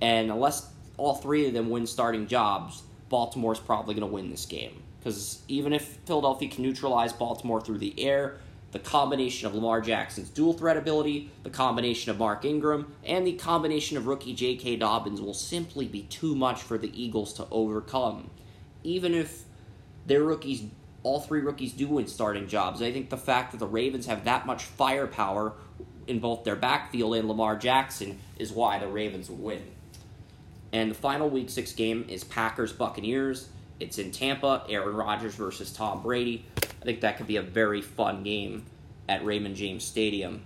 And 0.00 0.30
unless 0.30 0.68
all 0.96 1.14
three 1.14 1.46
of 1.46 1.54
them 1.54 1.70
win 1.70 1.86
starting 1.86 2.26
jobs, 2.26 2.82
Baltimore's 3.08 3.60
probably 3.60 3.94
going 3.94 4.08
to 4.08 4.12
win 4.12 4.30
this 4.30 4.46
game. 4.46 4.82
Because 4.98 5.42
even 5.48 5.72
if 5.72 5.98
Philadelphia 6.06 6.48
can 6.48 6.62
neutralize 6.62 7.12
Baltimore 7.12 7.60
through 7.60 7.78
the 7.78 7.98
air, 8.00 8.38
the 8.72 8.78
combination 8.78 9.46
of 9.46 9.54
Lamar 9.54 9.80
Jackson's 9.80 10.30
dual 10.30 10.54
threat 10.54 10.76
ability, 10.76 11.30
the 11.42 11.50
combination 11.50 12.10
of 12.10 12.18
Mark 12.18 12.44
Ingram, 12.44 12.94
and 13.04 13.26
the 13.26 13.32
combination 13.32 13.96
of 13.96 14.06
rookie 14.06 14.32
J.K. 14.32 14.76
Dobbins 14.76 15.20
will 15.20 15.34
simply 15.34 15.86
be 15.86 16.02
too 16.04 16.34
much 16.34 16.62
for 16.62 16.78
the 16.78 16.90
Eagles 17.00 17.34
to 17.34 17.46
overcome. 17.50 18.30
Even 18.82 19.12
if 19.12 19.42
their 20.06 20.22
rookies, 20.22 20.64
all 21.02 21.20
three 21.20 21.40
rookies, 21.40 21.72
do 21.72 21.86
win 21.86 22.06
starting 22.06 22.48
jobs, 22.48 22.80
I 22.80 22.92
think 22.92 23.10
the 23.10 23.18
fact 23.18 23.52
that 23.52 23.58
the 23.58 23.66
Ravens 23.66 24.06
have 24.06 24.24
that 24.24 24.46
much 24.46 24.64
firepower 24.64 25.52
in 26.06 26.18
both 26.18 26.44
their 26.44 26.56
backfield 26.56 27.14
and 27.14 27.28
Lamar 27.28 27.56
Jackson 27.56 28.18
is 28.38 28.52
why 28.52 28.78
the 28.78 28.88
Ravens 28.88 29.28
will 29.28 29.36
win. 29.36 29.62
And 30.72 30.90
the 30.90 30.94
final 30.94 31.28
week 31.28 31.50
six 31.50 31.72
game 31.72 32.06
is 32.08 32.24
Packers 32.24 32.72
Buccaneers. 32.72 33.48
It's 33.78 33.98
in 33.98 34.10
Tampa, 34.10 34.64
Aaron 34.68 34.94
Rodgers 34.94 35.34
versus 35.34 35.72
Tom 35.72 36.02
Brady. 36.02 36.44
I 36.56 36.84
think 36.84 37.00
that 37.00 37.16
could 37.16 37.26
be 37.26 37.36
a 37.36 37.42
very 37.42 37.82
fun 37.82 38.22
game 38.22 38.64
at 39.08 39.24
Raymond 39.24 39.56
James 39.56 39.84
Stadium. 39.84 40.42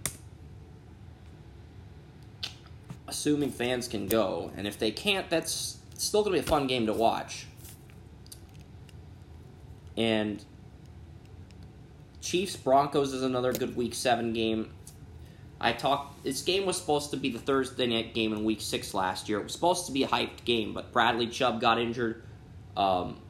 Assuming 3.09 3.51
fans 3.51 3.87
can 3.87 4.09
go, 4.09 4.51
and 4.57 4.67
if 4.67 4.79
they 4.79 4.91
can't, 4.91 5.31
that's 5.31 5.79
still 5.97 6.23
going 6.23 6.37
to 6.37 6.43
be 6.43 6.47
a 6.47 6.49
fun 6.49 6.67
game 6.67 6.87
to 6.87 6.93
watch. 6.93 7.47
And 9.97 10.45
Chiefs 12.21 12.57
Broncos 12.57 13.13
is 13.13 13.23
another 13.23 13.53
good 13.53 13.77
week 13.77 13.95
7 13.95 14.33
game. 14.33 14.71
I 15.61 15.73
talked. 15.73 16.23
This 16.23 16.43
game 16.43 16.67
was 16.67 16.77
supposed 16.77 17.11
to 17.13 17.17
be 17.17 17.31
the 17.31 17.39
Thursday 17.39 17.87
night 17.87 18.15
game 18.15 18.33
in 18.33 18.45
Week 18.45 18.61
Six 18.61 18.93
last 18.93 19.29
year. 19.29 19.41
It 19.41 19.45
was 19.45 19.53
supposed 19.53 19.87
to 19.87 19.93
be 19.93 20.03
a 20.03 20.09
hyped 20.09 20.45
game, 20.45 20.75
but 20.75 20.93
Bradley 20.93 21.29
Chubb 21.29 21.61
got 21.61 21.79
injured. 21.79 22.23
Um, 22.77 23.21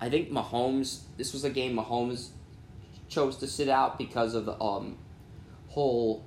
I 0.00 0.08
think 0.08 0.30
Mahomes. 0.30 1.00
This 1.16 1.32
was 1.32 1.44
a 1.44 1.50
game 1.50 1.76
Mahomes 1.76 2.30
chose 3.08 3.36
to 3.38 3.46
sit 3.46 3.68
out 3.68 3.98
because 3.98 4.34
of 4.34 4.46
the 4.46 4.60
um, 4.62 4.96
whole. 5.68 6.24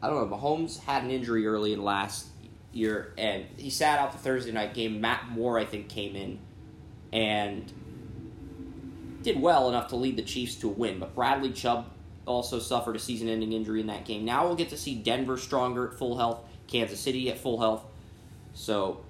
I 0.00 0.08
don't 0.08 0.30
know. 0.30 0.36
Mahomes 0.36 0.80
had 0.80 1.02
an 1.02 1.10
injury 1.10 1.46
early 1.46 1.72
in 1.72 1.82
last 1.82 2.28
year, 2.72 3.12
and 3.18 3.46
he 3.56 3.70
sat 3.70 3.98
out 3.98 4.12
the 4.12 4.18
Thursday 4.18 4.52
night 4.52 4.74
game. 4.74 5.00
Matt 5.00 5.28
Moore, 5.30 5.58
I 5.58 5.64
think, 5.64 5.88
came 5.88 6.14
in 6.14 6.38
and 7.12 7.72
did 9.22 9.40
well 9.40 9.68
enough 9.68 9.88
to 9.88 9.96
lead 9.96 10.16
the 10.16 10.22
Chiefs 10.22 10.56
to 10.56 10.68
a 10.68 10.72
win. 10.72 10.98
But 10.98 11.14
Bradley 11.14 11.52
Chubb 11.52 11.86
also 12.26 12.58
suffered 12.58 12.96
a 12.96 12.98
season 12.98 13.28
ending 13.28 13.52
injury 13.52 13.80
in 13.80 13.86
that 13.88 14.04
game. 14.04 14.24
Now 14.24 14.46
we'll 14.46 14.56
get 14.56 14.70
to 14.70 14.76
see 14.76 14.94
Denver 14.94 15.36
stronger 15.36 15.88
at 15.88 15.98
full 15.98 16.16
health, 16.16 16.44
Kansas 16.66 17.00
City 17.00 17.30
at 17.30 17.38
full 17.38 17.60
health. 17.60 17.84
So 18.54 19.04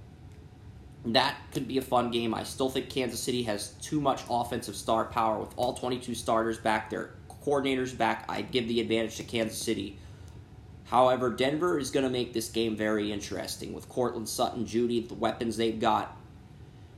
that 1.04 1.36
could 1.52 1.66
be 1.66 1.78
a 1.78 1.82
fun 1.82 2.10
game. 2.10 2.34
I 2.34 2.44
still 2.44 2.68
think 2.68 2.88
Kansas 2.88 3.20
City 3.20 3.42
has 3.44 3.70
too 3.80 4.00
much 4.00 4.22
offensive 4.30 4.76
star 4.76 5.04
power 5.06 5.38
with 5.38 5.52
all 5.56 5.74
22 5.74 6.14
starters 6.14 6.58
back, 6.58 6.90
their 6.90 7.14
coordinators 7.44 7.96
back. 7.96 8.24
I'd 8.28 8.50
give 8.50 8.68
the 8.68 8.80
advantage 8.80 9.16
to 9.16 9.24
Kansas 9.24 9.58
City. 9.58 9.98
However, 10.84 11.30
Denver 11.30 11.78
is 11.78 11.90
going 11.90 12.04
to 12.04 12.10
make 12.10 12.32
this 12.32 12.50
game 12.50 12.76
very 12.76 13.12
interesting 13.12 13.72
with 13.72 13.88
Courtland 13.88 14.28
Sutton, 14.28 14.66
Jeudy, 14.66 15.08
the 15.08 15.14
weapons 15.14 15.56
they've 15.56 15.80
got, 15.80 16.16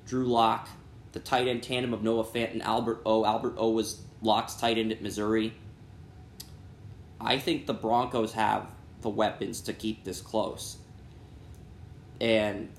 Drew 0.07 0.27
Lock, 0.27 0.69
the 1.13 1.21
tight 1.21 1.47
end 1.47 1.63
tandem 1.63 1.95
of 1.95 2.03
Noah 2.03 2.25
Fant 2.25 2.53
and 2.53 2.63
Albert 2.63 3.03
O. 3.07 3.25
Albert 3.25 3.55
O 3.57 3.71
was 3.71 4.03
Lock's 4.21 4.55
tight 4.55 4.79
end 4.79 4.91
at 4.91 5.01
Missouri. 5.01 5.55
I 7.21 7.39
think 7.39 7.67
the 7.67 7.75
Broncos 7.75 8.33
have 8.33 8.67
the 9.03 9.09
weapons 9.09 9.61
to 9.63 9.73
keep 9.73 10.05
this 10.05 10.21
close. 10.21 10.79
And 12.21 12.71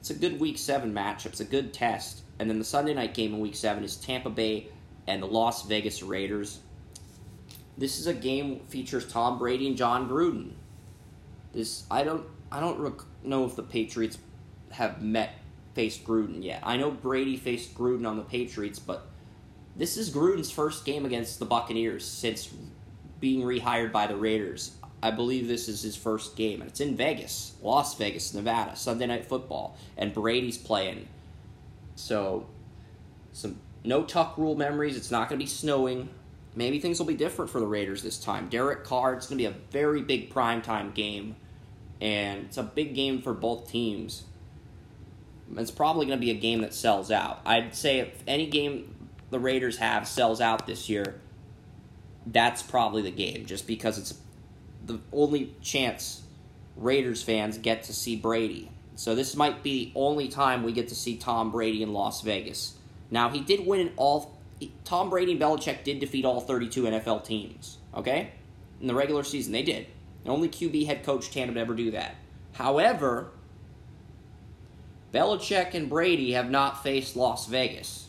it's 0.00 0.10
a 0.10 0.14
good 0.14 0.40
week 0.40 0.58
seven 0.58 0.92
matchup. 0.92 1.26
It's 1.26 1.40
a 1.40 1.44
good 1.44 1.72
test. 1.72 2.22
And 2.38 2.50
then 2.50 2.58
the 2.58 2.64
Sunday 2.64 2.94
night 2.94 3.14
game 3.14 3.34
in 3.34 3.40
week 3.40 3.56
seven 3.56 3.84
is 3.84 3.96
Tampa 3.96 4.30
Bay 4.30 4.68
and 5.06 5.22
the 5.22 5.26
Las 5.26 5.66
Vegas 5.66 6.02
Raiders. 6.02 6.60
This 7.78 7.98
is 7.98 8.06
a 8.06 8.14
game 8.14 8.60
features 8.60 9.10
Tom 9.10 9.38
Brady 9.38 9.66
and 9.68 9.76
Jon 9.76 10.08
Gruden. 10.08 10.52
This 11.52 11.84
I 11.90 12.04
don't 12.04 12.24
I 12.50 12.60
don't 12.60 12.78
rec- 12.78 13.04
know 13.22 13.44
if 13.44 13.56
the 13.56 13.62
Patriots 13.62 14.18
have 14.70 15.02
met 15.02 15.34
faced 15.74 16.04
Gruden 16.04 16.42
yet. 16.42 16.60
I 16.62 16.76
know 16.76 16.90
Brady 16.90 17.36
faced 17.36 17.74
Gruden 17.74 18.08
on 18.08 18.16
the 18.16 18.22
Patriots, 18.22 18.78
but 18.78 19.08
this 19.76 19.96
is 19.96 20.10
Gruden's 20.10 20.50
first 20.50 20.84
game 20.84 21.04
against 21.04 21.38
the 21.38 21.44
Buccaneers 21.44 22.04
since 22.04 22.48
being 23.26 23.42
rehired 23.42 23.90
by 23.90 24.06
the 24.06 24.14
Raiders. 24.14 24.76
I 25.02 25.10
believe 25.10 25.48
this 25.48 25.68
is 25.68 25.82
his 25.82 25.96
first 25.96 26.36
game, 26.36 26.60
and 26.60 26.70
it's 26.70 26.78
in 26.78 26.94
Vegas, 26.94 27.56
Las 27.60 27.96
Vegas, 27.96 28.32
Nevada, 28.32 28.76
Sunday 28.76 29.06
Night 29.06 29.26
Football, 29.26 29.76
and 29.96 30.14
Brady's 30.14 30.56
playing. 30.56 31.08
So, 31.96 32.46
some 33.32 33.58
no 33.82 34.04
tuck 34.04 34.38
rule 34.38 34.54
memories. 34.54 34.96
It's 34.96 35.10
not 35.10 35.28
going 35.28 35.40
to 35.40 35.44
be 35.44 35.48
snowing. 35.50 36.08
Maybe 36.54 36.78
things 36.78 37.00
will 37.00 37.06
be 37.06 37.16
different 37.16 37.50
for 37.50 37.58
the 37.58 37.66
Raiders 37.66 38.04
this 38.04 38.16
time. 38.16 38.48
Derek 38.48 38.84
Carr, 38.84 39.14
it's 39.14 39.26
going 39.26 39.38
to 39.38 39.42
be 39.42 39.52
a 39.52 39.56
very 39.72 40.02
big 40.02 40.32
primetime 40.32 40.94
game, 40.94 41.34
and 42.00 42.44
it's 42.44 42.58
a 42.58 42.62
big 42.62 42.94
game 42.94 43.22
for 43.22 43.34
both 43.34 43.68
teams. 43.68 44.22
It's 45.56 45.72
probably 45.72 46.06
going 46.06 46.20
to 46.20 46.24
be 46.24 46.30
a 46.30 46.40
game 46.40 46.60
that 46.60 46.74
sells 46.74 47.10
out. 47.10 47.40
I'd 47.44 47.74
say 47.74 47.98
if 47.98 48.22
any 48.28 48.46
game 48.46 48.94
the 49.30 49.40
Raiders 49.40 49.78
have 49.78 50.06
sells 50.06 50.40
out 50.40 50.68
this 50.68 50.88
year, 50.88 51.20
that's 52.26 52.62
probably 52.62 53.02
the 53.02 53.10
game, 53.10 53.46
just 53.46 53.66
because 53.66 53.98
it's 53.98 54.14
the 54.84 55.00
only 55.12 55.54
chance 55.62 56.22
Raiders 56.76 57.22
fans 57.22 57.58
get 57.58 57.84
to 57.84 57.92
see 57.92 58.16
Brady. 58.16 58.70
So 58.96 59.14
this 59.14 59.36
might 59.36 59.62
be 59.62 59.86
the 59.86 59.92
only 59.98 60.28
time 60.28 60.62
we 60.62 60.72
get 60.72 60.88
to 60.88 60.94
see 60.94 61.16
Tom 61.16 61.50
Brady 61.50 61.82
in 61.82 61.92
Las 61.92 62.22
Vegas. 62.22 62.76
Now 63.10 63.28
he 63.28 63.40
did 63.40 63.66
win 63.66 63.80
in 63.80 63.92
all. 63.96 64.38
Tom 64.84 65.10
Brady 65.10 65.32
and 65.32 65.40
Belichick 65.40 65.84
did 65.84 66.00
defeat 66.00 66.24
all 66.24 66.40
32 66.40 66.84
NFL 66.84 67.24
teams. 67.24 67.78
Okay, 67.94 68.30
in 68.80 68.86
the 68.86 68.94
regular 68.94 69.22
season 69.22 69.52
they 69.52 69.62
did. 69.62 69.86
The 70.24 70.30
only 70.30 70.48
QB 70.48 70.86
head 70.86 71.04
coach 71.04 71.30
tandem 71.30 71.54
to 71.54 71.60
ever 71.60 71.74
do 71.74 71.92
that. 71.92 72.16
However, 72.52 73.28
Belichick 75.12 75.74
and 75.74 75.88
Brady 75.88 76.32
have 76.32 76.50
not 76.50 76.82
faced 76.82 77.16
Las 77.16 77.46
Vegas, 77.46 78.08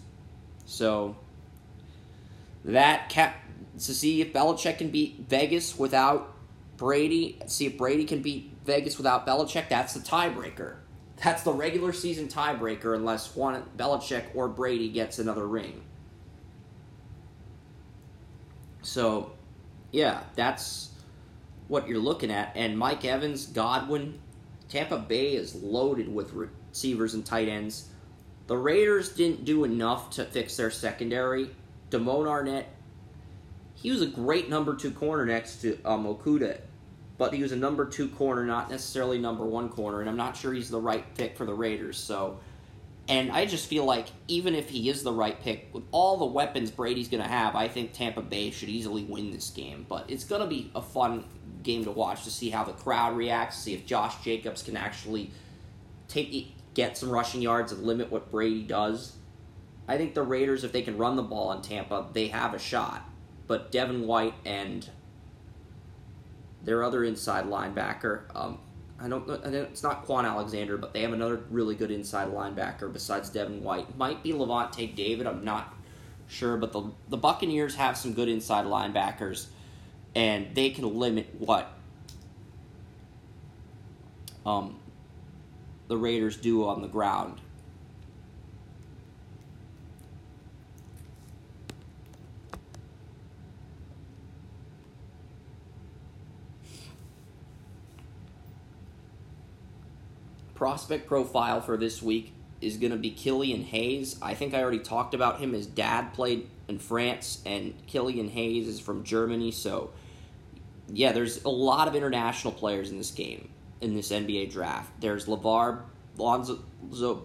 so 0.66 1.16
that 2.66 3.10
cap 3.10 3.36
to 3.78 3.94
see 3.94 4.22
if 4.22 4.34
Belichick 4.34 4.80
can 4.80 4.90
beat 4.90 5.26
Vegas 5.30 5.78
without 5.78 6.36
Brady, 6.78 7.40
see 7.48 7.66
if 7.66 7.78
Brady 7.78 8.06
can 8.06 8.22
beat 8.22 8.52
Vegas 8.66 8.98
without 8.98 9.26
Belichick. 9.26 9.70
That's 9.70 9.94
the 9.94 10.00
tiebreaker. 10.00 10.76
That's 11.24 11.44
the 11.44 11.54
regular 11.54 11.94
season 11.94 12.28
tiebreaker 12.28 12.96
unless 12.96 13.36
one 13.36 13.64
Belichick 13.76 14.24
or 14.36 14.48
Brady 14.48 14.90
gets 14.90 15.20
another 15.20 15.48
ring. 15.48 15.82
So, 18.84 19.32
yeah, 19.92 20.22
that's 20.36 20.92
what 21.68 21.88
you're 21.88 22.00
looking 22.00 22.32
at. 22.32 22.52
And 22.56 22.78
Mike 22.78 23.04
Evans, 23.04 23.48
Godwin, 23.48 24.20
Tampa 24.70 25.00
Bay 25.00 25.36
is 25.36 25.56
loaded 25.56 26.14
with 26.14 26.34
receivers 26.34 27.14
and 27.14 27.26
tight 27.26 27.48
ends. 27.48 27.90
The 28.48 28.58
Raiders 28.58 29.10
didn't 29.10 29.44
do 29.44 29.64
enough 29.64 30.12
to 30.12 30.26
fix 30.26 30.56
their 30.56 30.72
secondary. 30.72 31.50
Damon 31.90 32.26
Arnette 32.26 32.66
he 33.78 33.92
was 33.92 34.02
a 34.02 34.08
great 34.08 34.50
number 34.50 34.76
two 34.76 34.92
corner 34.92 35.26
next 35.26 35.58
to 35.62 35.80
um, 35.86 36.06
Okudah, 36.06 36.60
but 37.18 37.34
he 37.34 37.44
was 37.44 37.52
a 37.52 37.56
number 37.56 37.86
two 37.86 38.08
corner, 38.10 38.44
not 38.44 38.72
necessarily 38.72 39.20
number 39.20 39.46
one 39.46 39.70
corner, 39.70 40.02
and 40.02 40.10
I'm 40.10 40.18
not 40.18 40.36
sure 40.36 40.52
he's 40.52 40.70
the 40.70 40.82
right 40.82 41.06
pick 41.16 41.38
for 41.38 41.46
the 41.46 41.54
Raiders. 41.54 41.98
So, 41.98 42.40
and 43.08 43.32
I 43.32 43.46
just 43.46 43.68
feel 43.68 43.86
like 43.86 44.08
even 44.28 44.56
if 44.56 44.70
he 44.70 44.90
is 44.90 45.04
the 45.04 45.14
right 45.14 45.40
pick, 45.40 45.70
with 45.74 45.84
all 45.92 46.18
the 46.18 46.26
weapons 46.26 46.72
Brady's 46.72 47.08
going 47.08 47.22
to 47.22 47.30
have, 47.30 47.56
I 47.56 47.68
think 47.68 47.94
Tampa 47.94 48.24
Bay 48.24 48.50
should 48.50 48.70
easily 48.70 49.04
win 49.04 49.30
this 49.30 49.52
game. 49.52 49.86
But 49.88 50.06
it's 50.10 50.24
going 50.24 50.42
to 50.42 50.48
be 50.48 50.72
a 50.74 50.82
fun 50.82 51.26
game 51.62 51.84
to 51.84 51.92
watch 51.92 52.24
to 52.24 52.32
see 52.32 52.50
how 52.50 52.64
the 52.64 52.74
crowd 52.74 53.16
reacts, 53.16 53.60
see 53.60 53.76
if 53.76 53.86
Josh 53.86 54.24
Jacobs 54.24 54.64
can 54.64 54.76
actually 54.76 55.30
take 56.08 56.56
get 56.74 56.98
some 56.98 57.12
rushing 57.12 57.44
yards 57.44 57.72
and 57.72 57.84
limit 57.84 58.12
what 58.12 58.32
Brady 58.32 58.64
does. 58.64 59.14
I 59.88 59.98
think 59.98 60.16
the 60.16 60.24
Raiders, 60.24 60.64
if 60.64 60.72
they 60.72 60.82
can 60.82 60.98
run 60.98 61.16
the 61.16 61.24
ball 61.24 61.52
in 61.52 61.62
Tampa, 61.62 62.08
they 62.12 62.28
have 62.28 62.56
a 62.56 62.60
shot 62.60 63.08
but 63.48 63.72
Devin 63.72 64.06
White 64.06 64.36
and 64.46 64.90
their 66.64 66.84
other 66.84 67.04
inside 67.04 67.46
linebacker. 67.46 68.24
Um, 68.36 68.60
I 69.00 69.08
don't. 69.08 69.30
It's 69.30 69.84
not 69.84 70.06
Kwon 70.06 70.26
Alexander, 70.26 70.78
but 70.78 70.94
they 70.94 71.02
have 71.02 71.14
another 71.14 71.42
really 71.50 71.76
good 71.76 71.92
inside 71.92 72.30
linebacker 72.30 72.92
besides 72.92 73.30
Devin 73.30 73.64
White. 73.64 73.98
Might 73.98 74.24
be 74.24 74.34
Lavonte 74.34 74.96
David. 74.96 75.28
I'm 75.28 75.46
not 75.46 75.74
sure, 76.28 76.58
but 76.58 76.74
the 76.74 76.92
the 77.10 77.18
Buccaneers 77.18 77.76
have 77.76 77.96
some 77.96 78.14
good 78.14 78.28
inside 78.28 78.66
linebackers, 78.66 79.48
and 80.16 80.54
they 80.56 80.72
can 80.72 80.98
limit 80.98 81.28
what 81.38 81.72
um, 84.46 84.80
the 85.88 85.98
Raiders 85.98 86.38
do 86.38 86.68
on 86.68 86.82
the 86.82 86.88
ground. 86.88 87.40
Prospect 100.58 101.08
profile 101.08 101.62
for 101.62 101.78
this 101.78 102.02
week 102.02 102.34
is 102.60 102.78
going 102.78 102.92
to 102.92 102.98
be 102.98 103.12
Killian 103.12 103.64
Hayes. 103.64 104.18
I 104.22 104.34
think 104.34 104.56
I 104.56 104.62
already 104.62 104.80
talked 104.80 105.14
about 105.14 105.40
him. 105.40 105.54
His 105.54 105.68
dad 105.68 106.14
played 106.14 106.50
in 106.68 106.80
France, 106.80 107.42
and 107.46 107.76
Killian 107.86 108.28
Hayes 108.30 108.68
is 108.68 108.80
from 108.80 109.04
Germany. 109.04 109.52
So, 109.52 109.92
yeah, 110.92 111.12
there's 111.12 111.44
a 111.44 111.50
lot 111.50 111.88
of 111.88 111.96
international 111.96 112.52
players 112.52 112.90
in 112.90 112.98
this 112.98 113.12
game, 113.12 113.50
in 113.82 113.94
this 113.96 114.12
NBA 114.12 114.52
draft. 114.52 114.92
There's 115.00 115.28
LeVar 115.28 115.84
Lonzo 116.18 116.60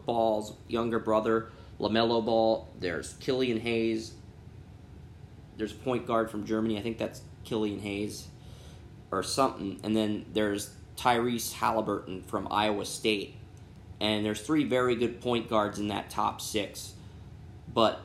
Ball's 0.05 0.55
younger 0.69 0.99
brother, 0.99 1.51
LaMelo 1.81 2.23
Ball. 2.25 2.69
There's 2.79 3.15
Killian 3.15 3.59
Hayes. 3.61 4.13
There's 5.57 5.73
a 5.73 5.77
point 5.77 6.07
guard 6.07 6.31
from 6.31 6.45
Germany. 6.45 6.79
I 6.79 6.83
think 6.83 6.99
that's 6.99 7.23
Killian 7.45 7.81
Hayes 7.81 8.27
or 9.11 9.23
something. 9.23 9.81
And 9.83 9.97
then 9.97 10.27
there's 10.35 10.75
Tyrese 11.03 11.55
Haliburton 11.55 12.25
from 12.25 12.47
Iowa 12.51 12.85
State. 12.85 13.35
and 14.01 14.25
there's 14.25 14.41
three 14.41 14.65
very 14.65 14.97
good 14.97 15.21
point 15.21 15.49
guards 15.49 15.79
in 15.79 15.89
that 15.89 16.11
top 16.11 16.41
six. 16.41 16.93
But 17.73 18.01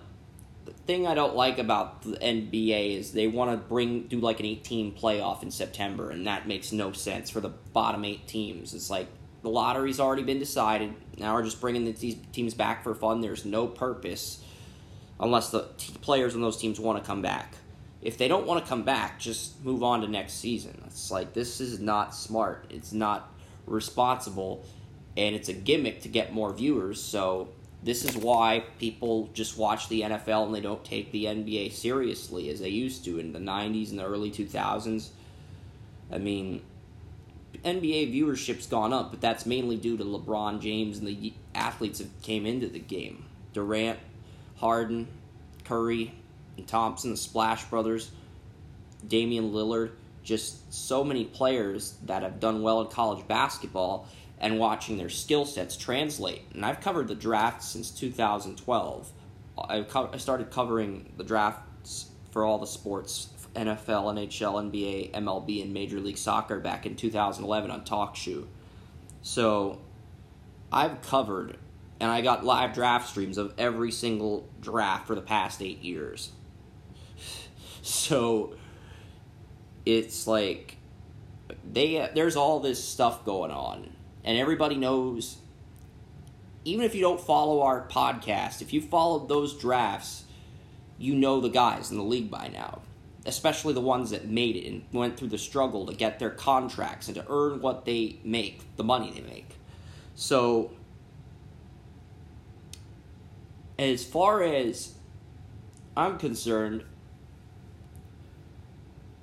the 0.66 0.72
thing 0.72 1.08
I 1.08 1.16
don't 1.16 1.36
like 1.36 1.58
about 1.58 2.04
the 2.04 2.18
NBA 2.18 2.98
is 2.98 3.12
they 3.14 3.28
want 3.28 3.52
to 3.52 3.58
bring 3.58 4.04
do 4.04 4.20
like 4.20 4.40
an 4.40 4.46
18 4.46 4.94
playoff 4.94 5.42
in 5.44 5.50
September, 5.52 6.10
and 6.12 6.28
that 6.28 6.48
makes 6.48 6.72
no 6.72 6.92
sense 6.92 7.30
for 7.30 7.40
the 7.40 7.50
bottom 7.50 8.06
eight 8.06 8.28
teams. 8.28 8.74
It's 8.74 8.90
like 8.90 9.08
the 9.42 9.50
lottery's 9.50 10.00
already 10.00 10.24
been 10.24 10.40
decided. 10.40 10.94
Now 11.18 11.34
we're 11.36 11.44
just 11.44 11.62
bringing 11.62 11.86
these 11.86 12.18
teams 12.32 12.54
back 12.54 12.84
for 12.84 12.94
fun. 12.94 13.22
There's 13.22 13.46
no 13.46 13.66
purpose 13.68 14.44
unless 15.20 15.50
the 15.50 15.68
t- 15.78 15.94
players 16.02 16.36
on 16.36 16.42
those 16.42 16.58
teams 16.58 16.80
want 16.80 17.02
to 17.02 17.06
come 17.08 17.22
back. 17.22 17.56
If 18.02 18.18
they 18.18 18.28
don't 18.28 18.46
want 18.46 18.64
to 18.64 18.70
come 18.70 18.84
back, 18.84 19.20
just 19.20 19.64
move 19.64 19.84
on 19.84 20.02
to 20.02 20.08
next 20.08 20.34
season. 20.34 20.82
It's 20.86 21.10
like 21.10 21.34
this 21.34 21.60
is 21.60 21.80
not 21.80 22.14
smart. 22.14 22.66
It's 22.70 22.94
not 22.94 23.34
responsible, 23.66 24.66
and 25.16 25.36
it's 25.36 25.50
a 25.50 25.54
gimmick 25.54 26.02
to 26.02 26.10
get 26.10 26.34
more 26.34 26.54
viewers. 26.54 27.02
So 27.02 27.50
this 27.84 28.04
is 28.04 28.16
why 28.16 28.64
people 28.80 29.30
just 29.34 29.58
watch 29.58 29.88
the 29.90 30.02
NFL 30.02 30.46
and 30.46 30.56
they 30.56 30.62
don't 30.62 30.84
take 30.84 31.12
the 31.12 31.26
NBA 31.26 31.72
seriously 31.74 32.50
as 32.50 32.60
they 32.60 32.70
used 32.70 33.06
to 33.06 33.20
in 33.20 33.34
the 33.34 33.40
90s 33.40 33.92
and 33.92 34.00
the 34.00 34.06
early 34.06 34.32
2000s. 34.32 35.10
I 36.12 36.18
mean, 36.18 36.62
NBA 37.64 38.14
viewership's 38.16 38.68
gone 38.68 38.94
up, 38.94 39.12
but 39.12 39.22
that's 39.22 39.46
mainly 39.46 39.78
due 39.78 39.98
to 39.98 40.04
LeBron 40.04 40.60
James 40.60 40.98
and 41.00 41.08
the 41.08 41.34
athletes 41.54 42.00
that 42.00 42.22
came 42.22 42.46
into 42.46 42.68
the 42.68 42.80
game. 42.80 43.26
Durant, 43.54 44.00
Harden, 44.58 45.08
Curry, 45.64 46.14
and 46.58 46.68
Thompson, 46.68 47.12
the 47.12 47.18
Splash 47.18 47.66
Brothers, 47.66 48.12
Damian 49.08 49.52
Lillard, 49.52 49.92
just 50.24 50.74
so 50.74 51.04
many 51.04 51.26
players 51.26 51.98
that 52.06 52.24
have 52.24 52.40
done 52.40 52.62
well 52.62 52.82
in 52.82 52.88
college 52.88 53.28
basketball 53.28 54.08
and 54.40 54.60
watching 54.60 54.98
their 54.98 55.10
skill 55.10 55.46
sets 55.46 55.78
translate. 55.78 56.44
And 56.54 56.66
I've 56.66 56.82
covered 56.82 57.08
the 57.08 57.16
draft 57.16 57.64
since 57.64 57.90
2012. 57.92 59.12
I, 59.58 59.82
co- 59.82 60.10
I 60.14 60.18
started 60.18 60.52
covering 60.52 61.14
the 61.18 61.24
drafts 61.24 62.12
for 62.32 62.44
all 62.44 62.60
the 62.60 62.68
sports 62.68 63.30
NFL, 63.56 64.14
NHL, 64.14 64.72
NBA, 64.72 65.12
MLB, 65.14 65.64
and 65.64 65.74
Major 65.74 66.00
League 66.00 66.18
Soccer 66.18 66.60
back 66.60 66.86
in 66.86 66.96
2011 66.96 67.72
on 67.72 67.84
TalkShoe. 67.84 68.46
So 69.22 69.80
I've 70.72 71.02
covered 71.02 71.58
and 72.00 72.12
I 72.12 72.22
got 72.22 72.46
live 72.46 72.74
draft 72.74 73.10
streams 73.10 73.38
of 73.38 73.54
every 73.58 73.92
single 73.92 74.48
draft 74.62 75.08
for 75.08 75.16
the 75.16 75.22
past 75.22 75.62
eight 75.62 75.82
years. 75.82 76.32
So 77.88 78.54
it's 79.86 80.28
like 80.28 80.76
they 81.72 82.10
there's 82.14 82.36
all 82.36 82.60
this 82.60 82.84
stuff 82.84 83.24
going 83.24 83.52
on, 83.52 83.92
and 84.26 84.38
everybody 84.38 84.76
knows. 84.76 85.38
Even 86.66 86.84
if 86.86 86.94
you 86.94 87.00
don't 87.00 87.22
follow 87.22 87.62
our 87.62 87.88
podcast, 87.88 88.62
if 88.62 88.74
you 88.74 88.82
followed 88.82 89.30
those 89.30 89.58
drafts, 89.58 90.26
you 90.98 91.16
know 91.16 91.40
the 91.40 91.48
guys 91.48 91.90
in 91.90 91.98
the 91.98 92.04
league 92.04 92.30
by 92.30 92.50
now, 92.50 92.82
especially 93.26 93.74
the 93.74 93.80
ones 93.80 94.10
that 94.10 94.28
made 94.28 94.58
it 94.58 94.68
and 94.68 94.84
went 94.92 95.16
through 95.18 95.30
the 95.30 95.38
struggle 95.38 95.86
to 95.86 95.94
get 95.94 96.20
their 96.20 96.30
contracts 96.30 97.08
and 97.08 97.16
to 97.16 97.26
earn 97.30 97.62
what 97.62 97.86
they 97.86 98.20
make, 98.26 98.76
the 98.76 98.84
money 98.84 99.12
they 99.12 99.22
make. 99.22 99.56
So 100.14 100.72
as 103.80 104.04
far 104.04 104.44
as 104.44 104.96
I'm 105.96 106.18
concerned, 106.18 106.84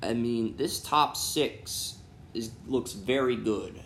I 0.04 0.14
mean, 0.14 0.56
this 0.56 0.80
top 0.80 1.16
six 1.16 1.96
is 2.32 2.50
looks 2.66 2.92
very 2.92 3.36
good. 3.36 3.80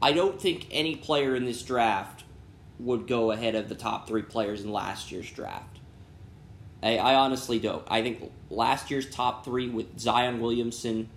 I 0.00 0.12
don't 0.12 0.40
think 0.40 0.66
any 0.70 0.96
player 0.96 1.36
in 1.36 1.44
this 1.44 1.62
draft 1.62 2.24
would 2.78 3.06
go 3.06 3.30
ahead 3.30 3.54
of 3.54 3.68
the 3.68 3.74
top 3.74 4.08
three 4.08 4.22
players 4.22 4.62
in 4.62 4.72
last 4.72 5.12
year's 5.12 5.30
draft. 5.30 5.78
I, 6.82 6.98
I 6.98 7.14
honestly 7.14 7.58
don't. 7.58 7.84
I 7.88 8.02
think 8.02 8.32
last 8.50 8.90
year's 8.90 9.08
top 9.08 9.44
three 9.44 9.68
with 9.68 10.00
Zion 10.00 10.40
Williamson, 10.40 11.08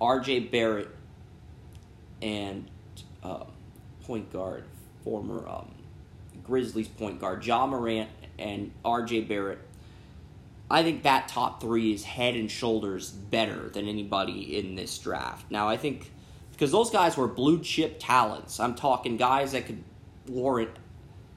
R.J. 0.00 0.40
Barrett, 0.40 0.88
and 2.22 2.70
uh, 3.22 3.44
point 4.04 4.32
guard, 4.32 4.64
former 5.04 5.46
um, 5.46 5.74
Grizzlies 6.42 6.88
point 6.88 7.20
guard, 7.20 7.44
Ja 7.44 7.66
Morant 7.66 8.08
and 8.38 8.72
RJ 8.84 9.28
Barrett. 9.28 9.58
I 10.72 10.82
think 10.82 11.02
that 11.02 11.28
top 11.28 11.60
three 11.60 11.92
is 11.92 12.02
head 12.02 12.34
and 12.34 12.50
shoulders 12.50 13.10
better 13.10 13.68
than 13.68 13.86
anybody 13.86 14.58
in 14.58 14.74
this 14.74 14.96
draft. 14.98 15.50
Now, 15.50 15.68
I 15.68 15.76
think 15.76 16.10
because 16.52 16.72
those 16.72 16.90
guys 16.90 17.16
were 17.16 17.28
blue 17.28 17.60
chip 17.60 17.96
talents. 17.98 18.58
I'm 18.58 18.74
talking 18.74 19.16
guys 19.16 19.52
that 19.52 19.66
could 19.66 19.84
warrant 20.26 20.70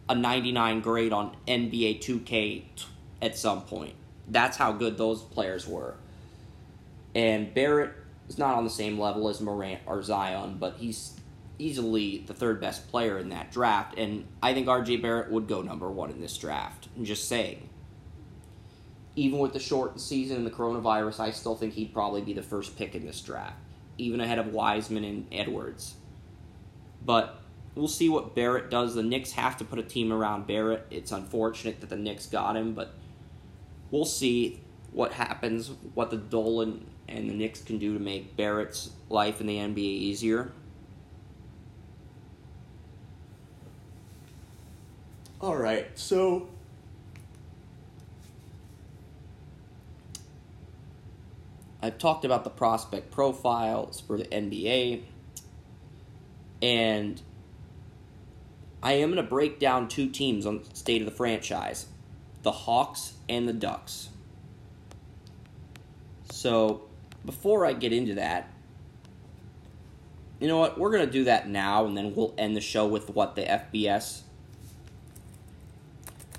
a 0.07 0.15
99 0.15 0.81
grade 0.81 1.11
on 1.11 1.35
NBA 1.47 1.99
2K 1.99 2.63
at 3.21 3.37
some 3.37 3.63
point. 3.63 3.95
That's 4.27 4.55
how 4.55 4.71
good 4.71 4.97
those 4.97 5.21
players 5.21 5.67
were. 5.67 5.95
And 7.13 7.53
Barrett 7.53 7.91
is 8.29 8.37
not 8.37 8.55
on 8.55 8.63
the 8.63 8.69
same 8.69 8.99
level 8.99 9.27
as 9.29 9.41
Morant 9.41 9.81
or 9.85 10.01
Zion, 10.01 10.57
but 10.59 10.77
he's 10.77 11.19
easily 11.59 12.23
the 12.27 12.33
third 12.33 12.61
best 12.61 12.89
player 12.89 13.17
in 13.17 13.29
that 13.29 13.51
draft, 13.51 13.97
and 13.97 14.25
I 14.41 14.53
think 14.53 14.67
RJ 14.67 15.01
Barrett 15.01 15.31
would 15.31 15.47
go 15.47 15.61
number 15.61 15.89
one 15.89 16.11
in 16.11 16.21
this 16.21 16.37
draft. 16.37 16.89
I'm 16.95 17.05
just 17.05 17.27
saying. 17.27 17.69
Even 19.15 19.39
with 19.39 19.53
the 19.53 19.59
short 19.59 19.99
season 19.99 20.37
and 20.37 20.45
the 20.45 20.51
coronavirus, 20.51 21.19
I 21.19 21.31
still 21.31 21.55
think 21.55 21.73
he'd 21.73 21.93
probably 21.93 22.21
be 22.21 22.33
the 22.33 22.41
first 22.41 22.77
pick 22.77 22.95
in 22.95 23.05
this 23.05 23.21
draft, 23.21 23.55
even 23.97 24.19
ahead 24.19 24.39
of 24.39 24.47
Wiseman 24.47 25.03
and 25.03 25.27
Edwards. 25.31 25.95
But 27.05 27.39
we'll 27.75 27.87
see 27.87 28.09
what 28.09 28.35
Barrett 28.35 28.69
does. 28.69 28.95
The 28.95 29.03
Knicks 29.03 29.33
have 29.33 29.57
to 29.57 29.63
put 29.63 29.79
a 29.79 29.83
team 29.83 30.11
around 30.11 30.47
Barrett. 30.47 30.85
It's 30.89 31.11
unfortunate 31.11 31.79
that 31.81 31.89
the 31.89 31.95
Knicks 31.95 32.25
got 32.25 32.57
him, 32.57 32.73
but 32.73 32.93
we'll 33.91 34.05
see 34.05 34.59
what 34.91 35.13
happens, 35.13 35.71
what 35.93 36.09
the 36.09 36.17
Dolan 36.17 36.85
and 37.07 37.29
the 37.29 37.33
Knicks 37.33 37.61
can 37.61 37.77
do 37.77 37.93
to 37.93 37.99
make 37.99 38.35
Barrett's 38.35 38.91
life 39.09 39.39
in 39.39 39.47
the 39.47 39.57
NBA 39.57 39.77
easier. 39.77 40.51
All 45.41 45.55
right, 45.55 45.87
so 45.95 46.49
I've 51.85 51.99
talked 51.99 52.25
about 52.25 52.43
the 52.43 52.49
prospect 52.49 53.11
profiles 53.11 53.99
for 53.99 54.17
the 54.17 54.25
NBA, 54.25 55.03
and 56.63 57.21
I 58.81 58.93
am 58.93 59.11
going 59.11 59.23
to 59.23 59.29
break 59.29 59.59
down 59.59 59.87
two 59.87 60.09
teams 60.09 60.47
on 60.47 60.63
state 60.73 61.01
of 61.01 61.05
the 61.05 61.13
franchise 61.13 61.85
the 62.41 62.51
Hawks 62.51 63.13
and 63.29 63.47
the 63.47 63.53
Ducks. 63.53 64.09
So, 66.31 66.81
before 67.23 67.65
I 67.65 67.73
get 67.73 67.93
into 67.93 68.15
that, 68.15 68.51
you 70.39 70.47
know 70.47 70.57
what? 70.57 70.79
We're 70.79 70.91
going 70.91 71.05
to 71.05 71.11
do 71.11 71.25
that 71.25 71.47
now, 71.47 71.85
and 71.85 71.95
then 71.95 72.15
we'll 72.15 72.33
end 72.35 72.55
the 72.55 72.61
show 72.61 72.87
with 72.87 73.11
what 73.11 73.35
the 73.35 73.43
FBS 73.43 74.21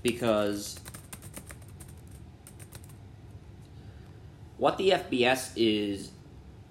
because 0.02 0.78
what 4.58 4.78
the 4.78 4.90
FBS 4.90 5.52
is 5.56 6.10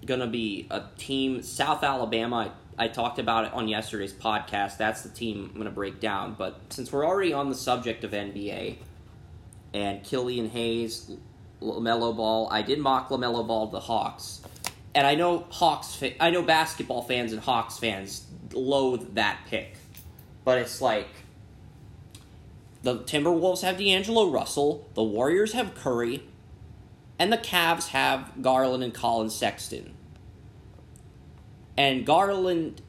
going 0.04 0.20
to 0.20 0.26
be 0.26 0.66
a 0.70 0.82
team, 0.98 1.42
South 1.42 1.82
Alabama. 1.82 2.52
I, 2.78 2.84
I, 2.84 2.88
talked 2.88 3.18
about 3.18 3.44
it 3.44 3.52
on 3.52 3.68
yesterday's 3.68 4.12
podcast. 4.12 4.76
That's 4.76 5.02
the 5.02 5.08
team 5.08 5.50
I'm 5.50 5.54
going 5.54 5.66
to 5.66 5.70
break 5.70 6.00
down. 6.00 6.34
But 6.36 6.60
since 6.70 6.92
we're 6.92 7.06
already 7.06 7.32
on 7.32 7.48
the 7.48 7.54
subject 7.54 8.04
of 8.04 8.12
NBA 8.12 8.76
and 9.74 10.02
Killian 10.04 10.50
Hayes, 10.50 11.10
LaMelo 11.60 12.16
Ball, 12.16 12.48
I 12.50 12.62
did 12.62 12.78
mock 12.78 13.08
LaMelo 13.08 13.46
Ball 13.46 13.66
to 13.66 13.72
the 13.72 13.80
Hawks. 13.80 14.42
And 14.94 15.06
I 15.06 15.14
know 15.14 15.46
Hawks, 15.50 16.02
I 16.20 16.30
know 16.30 16.42
basketball 16.42 17.02
fans 17.02 17.32
and 17.32 17.40
Hawks 17.40 17.78
fans 17.78 18.26
loathe 18.52 19.14
that 19.14 19.40
pick. 19.48 19.76
But 20.44 20.58
it's 20.58 20.80
like 20.80 21.08
the 22.82 23.00
Timberwolves 23.00 23.62
have 23.62 23.78
D'Angelo 23.78 24.30
Russell, 24.30 24.88
the 24.94 25.02
Warriors 25.02 25.52
have 25.52 25.74
Curry, 25.74 26.22
and 27.18 27.32
the 27.32 27.38
Cavs 27.38 27.88
have 27.88 28.42
Garland 28.42 28.82
and 28.82 28.92
Collin 28.92 29.30
Sexton. 29.30 29.94
And 31.76 32.06
Garland 32.06 32.82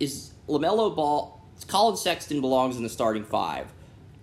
is 0.00 0.32
LaMelo 0.48 0.94
Ball. 0.94 1.40
Collin 1.66 1.96
Sexton 1.96 2.40
belongs 2.40 2.76
in 2.76 2.82
the 2.82 2.88
starting 2.88 3.24
five. 3.24 3.72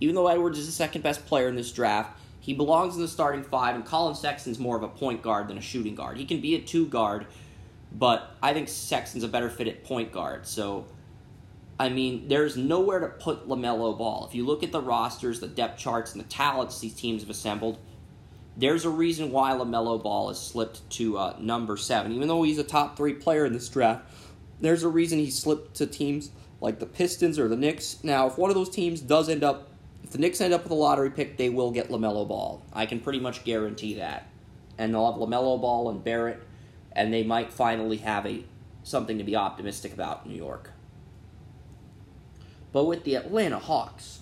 Even 0.01 0.15
though 0.15 0.27
Edwards 0.27 0.57
is 0.57 0.65
the 0.65 0.71
second 0.71 1.01
best 1.01 1.25
player 1.25 1.47
in 1.47 1.55
this 1.55 1.71
draft, 1.71 2.19
he 2.39 2.53
belongs 2.53 2.95
in 2.95 3.01
the 3.01 3.07
starting 3.07 3.43
five, 3.43 3.75
and 3.75 3.85
Collin 3.85 4.15
Sexton's 4.15 4.59
more 4.59 4.77
of 4.77 4.83
a 4.83 4.87
point 4.87 5.21
guard 5.21 5.47
than 5.47 5.57
a 5.57 5.61
shooting 5.61 5.95
guard. 5.95 6.17
He 6.17 6.25
can 6.25 6.41
be 6.41 6.55
a 6.55 6.61
two 6.61 6.85
guard, 6.85 7.27
but 7.91 8.35
I 8.41 8.53
think 8.53 8.69
Sexton's 8.69 9.23
a 9.23 9.27
better 9.27 9.49
fit 9.49 9.67
at 9.67 9.83
point 9.83 10.11
guard. 10.11 10.47
So 10.47 10.85
I 11.79 11.87
mean, 11.87 12.27
there's 12.27 12.57
nowhere 12.57 12.99
to 12.99 13.07
put 13.07 13.47
LaMelo 13.47 13.97
Ball. 13.97 14.25
If 14.27 14.35
you 14.35 14.45
look 14.45 14.63
at 14.63 14.73
the 14.73 14.81
rosters, 14.81 15.39
the 15.39 15.47
depth 15.47 15.79
charts, 15.79 16.11
and 16.11 16.21
the 16.21 16.27
talents 16.27 16.79
these 16.79 16.93
teams 16.93 17.21
have 17.21 17.29
assembled, 17.29 17.79
there's 18.59 18.83
a 18.83 18.89
reason 18.89 19.31
why 19.31 19.53
LaMelo 19.53 20.03
Ball 20.03 20.27
has 20.27 20.39
slipped 20.39 20.87
to 20.91 21.17
uh, 21.17 21.35
number 21.39 21.77
seven. 21.77 22.11
Even 22.11 22.27
though 22.27 22.43
he's 22.43 22.57
a 22.57 22.63
top 22.63 22.97
three 22.97 23.13
player 23.13 23.45
in 23.45 23.53
this 23.53 23.69
draft, 23.69 24.03
there's 24.59 24.83
a 24.83 24.89
reason 24.89 25.17
he 25.17 25.31
slipped 25.31 25.75
to 25.77 25.87
teams 25.87 26.31
like 26.59 26.79
the 26.79 26.85
Pistons 26.85 27.39
or 27.39 27.47
the 27.47 27.55
Knicks. 27.55 28.03
Now, 28.03 28.27
if 28.27 28.37
one 28.37 28.49
of 28.49 28.55
those 28.55 28.69
teams 28.69 28.99
does 28.99 29.29
end 29.29 29.45
up, 29.45 29.69
if 30.03 30.11
the 30.11 30.17
Knicks 30.17 30.41
end 30.41 30.53
up 30.53 30.63
with 30.63 30.73
a 30.73 30.75
lottery 30.75 31.09
pick, 31.09 31.37
they 31.37 31.47
will 31.47 31.71
get 31.71 31.89
LaMelo 31.89 32.27
Ball. 32.27 32.61
I 32.73 32.85
can 32.85 32.99
pretty 32.99 33.19
much 33.19 33.45
guarantee 33.45 33.93
that. 33.93 34.27
And 34.77 34.93
they'll 34.93 35.09
have 35.09 35.21
LaMelo 35.21 35.59
Ball 35.61 35.89
and 35.89 36.03
Barrett, 36.03 36.41
and 36.91 37.13
they 37.13 37.23
might 37.23 37.53
finally 37.53 37.97
have 37.97 38.25
a 38.25 38.43
something 38.83 39.17
to 39.17 39.23
be 39.23 39.37
optimistic 39.37 39.93
about 39.93 40.25
in 40.25 40.31
New 40.31 40.37
York. 40.37 40.71
But 42.73 42.85
with 42.85 43.05
the 43.05 43.15
Atlanta 43.15 43.59
Hawks, 43.59 44.19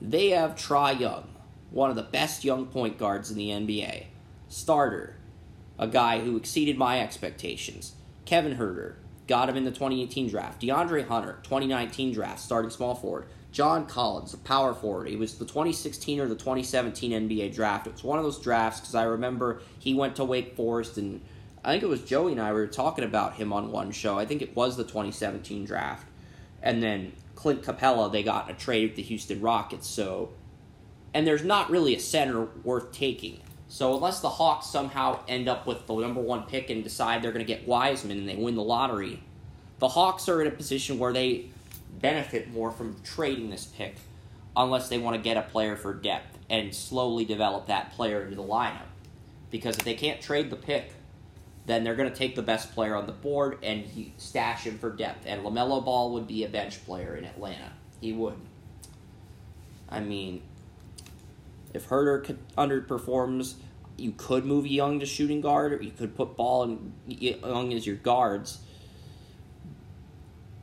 they 0.00 0.30
have 0.30 0.54
Trae 0.54 0.98
Young, 0.98 1.28
one 1.70 1.90
of 1.90 1.96
the 1.96 2.02
best 2.02 2.44
young 2.44 2.66
point 2.66 2.98
guards 2.98 3.30
in 3.30 3.36
the 3.36 3.50
NBA. 3.50 4.06
Starter, 4.48 5.16
a 5.78 5.86
guy 5.86 6.20
who 6.20 6.36
exceeded 6.36 6.78
my 6.78 7.00
expectations. 7.00 7.94
Kevin 8.24 8.56
Huerter, 8.56 8.96
got 9.28 9.48
him 9.48 9.56
in 9.56 9.64
the 9.64 9.70
2018 9.70 10.28
draft. 10.28 10.60
DeAndre 10.60 11.06
Hunter, 11.06 11.38
2019 11.44 12.12
draft, 12.12 12.40
starting 12.40 12.70
small 12.70 12.94
forward. 12.94 13.26
John 13.52 13.86
Collins, 13.86 14.34
a 14.34 14.38
power 14.38 14.74
forward. 14.74 15.08
It 15.08 15.18
was 15.18 15.36
the 15.38 15.44
2016 15.44 16.20
or 16.20 16.26
the 16.26 16.34
2017 16.34 17.28
NBA 17.28 17.54
draft. 17.54 17.86
It 17.86 17.92
was 17.92 18.04
one 18.04 18.18
of 18.18 18.24
those 18.24 18.40
drafts 18.40 18.80
because 18.80 18.94
I 18.94 19.04
remember 19.04 19.60
he 19.78 19.94
went 19.94 20.16
to 20.16 20.24
Wake 20.24 20.54
Forest, 20.56 20.98
and 20.98 21.20
I 21.64 21.72
think 21.72 21.82
it 21.82 21.88
was 21.88 22.02
Joey 22.02 22.32
and 22.32 22.40
I 22.40 22.52
we 22.52 22.60
were 22.60 22.66
talking 22.66 23.04
about 23.04 23.34
him 23.34 23.52
on 23.52 23.70
one 23.70 23.92
show. 23.92 24.18
I 24.18 24.26
think 24.26 24.42
it 24.42 24.56
was 24.56 24.76
the 24.76 24.84
2017 24.84 25.64
draft. 25.64 26.06
And 26.62 26.82
then 26.82 27.12
Clint 27.34 27.62
Capela, 27.62 28.10
they 28.10 28.22
got 28.22 28.48
in 28.48 28.56
a 28.56 28.58
trade 28.58 28.90
with 28.90 28.96
the 28.96 29.02
Houston 29.02 29.40
Rockets. 29.40 29.86
So, 29.86 30.30
and 31.14 31.26
there's 31.26 31.44
not 31.44 31.70
really 31.70 31.94
a 31.94 32.00
center 32.00 32.46
worth 32.62 32.92
taking. 32.92 33.40
So 33.68 33.94
unless 33.94 34.20
the 34.20 34.30
Hawks 34.30 34.66
somehow 34.66 35.20
end 35.28 35.48
up 35.48 35.66
with 35.66 35.86
the 35.86 35.94
number 35.94 36.20
one 36.20 36.44
pick 36.44 36.70
and 36.70 36.82
decide 36.82 37.22
they're 37.22 37.32
going 37.32 37.44
to 37.44 37.52
get 37.52 37.66
Wiseman 37.66 38.18
and 38.18 38.28
they 38.28 38.36
win 38.36 38.54
the 38.54 38.62
lottery, 38.62 39.22
the 39.78 39.88
Hawks 39.88 40.28
are 40.28 40.40
in 40.40 40.48
a 40.48 40.50
position 40.50 40.98
where 40.98 41.12
they 41.12 41.46
benefit 42.00 42.50
more 42.50 42.70
from 42.70 42.96
trading 43.02 43.50
this 43.50 43.66
pick 43.66 43.96
unless 44.56 44.88
they 44.88 44.98
want 44.98 45.16
to 45.16 45.22
get 45.22 45.36
a 45.36 45.42
player 45.42 45.76
for 45.76 45.92
depth 45.92 46.38
and 46.50 46.74
slowly 46.74 47.24
develop 47.24 47.66
that 47.66 47.92
player 47.92 48.22
into 48.22 48.36
the 48.36 48.42
lineup. 48.42 48.86
Because 49.50 49.76
if 49.78 49.84
they 49.84 49.94
can't 49.94 50.20
trade 50.20 50.50
the 50.50 50.56
pick, 50.56 50.92
then 51.66 51.84
they're 51.84 51.94
going 51.94 52.10
to 52.10 52.16
take 52.16 52.34
the 52.34 52.42
best 52.42 52.74
player 52.74 52.96
on 52.96 53.06
the 53.06 53.12
board 53.12 53.58
and 53.62 53.84
stash 54.16 54.64
him 54.64 54.78
for 54.78 54.90
depth. 54.90 55.26
And 55.26 55.42
LaMelo 55.42 55.84
Ball 55.84 56.12
would 56.14 56.26
be 56.26 56.44
a 56.44 56.48
bench 56.48 56.84
player 56.86 57.14
in 57.14 57.24
Atlanta. 57.24 57.72
He 58.00 58.12
would. 58.12 58.36
I 59.88 60.00
mean, 60.00 60.42
if 61.78 61.88
Huerter 61.88 62.36
underperforms, 62.56 63.54
you 63.96 64.12
could 64.12 64.44
move 64.44 64.66
Young 64.66 65.00
to 65.00 65.06
shooting 65.06 65.40
guard, 65.40 65.72
or 65.72 65.82
you 65.82 65.92
could 65.92 66.14
put 66.14 66.36
Ball 66.36 66.64
and 66.64 66.92
Young 67.06 67.72
as 67.72 67.86
your 67.86 67.96
guards. 67.96 68.58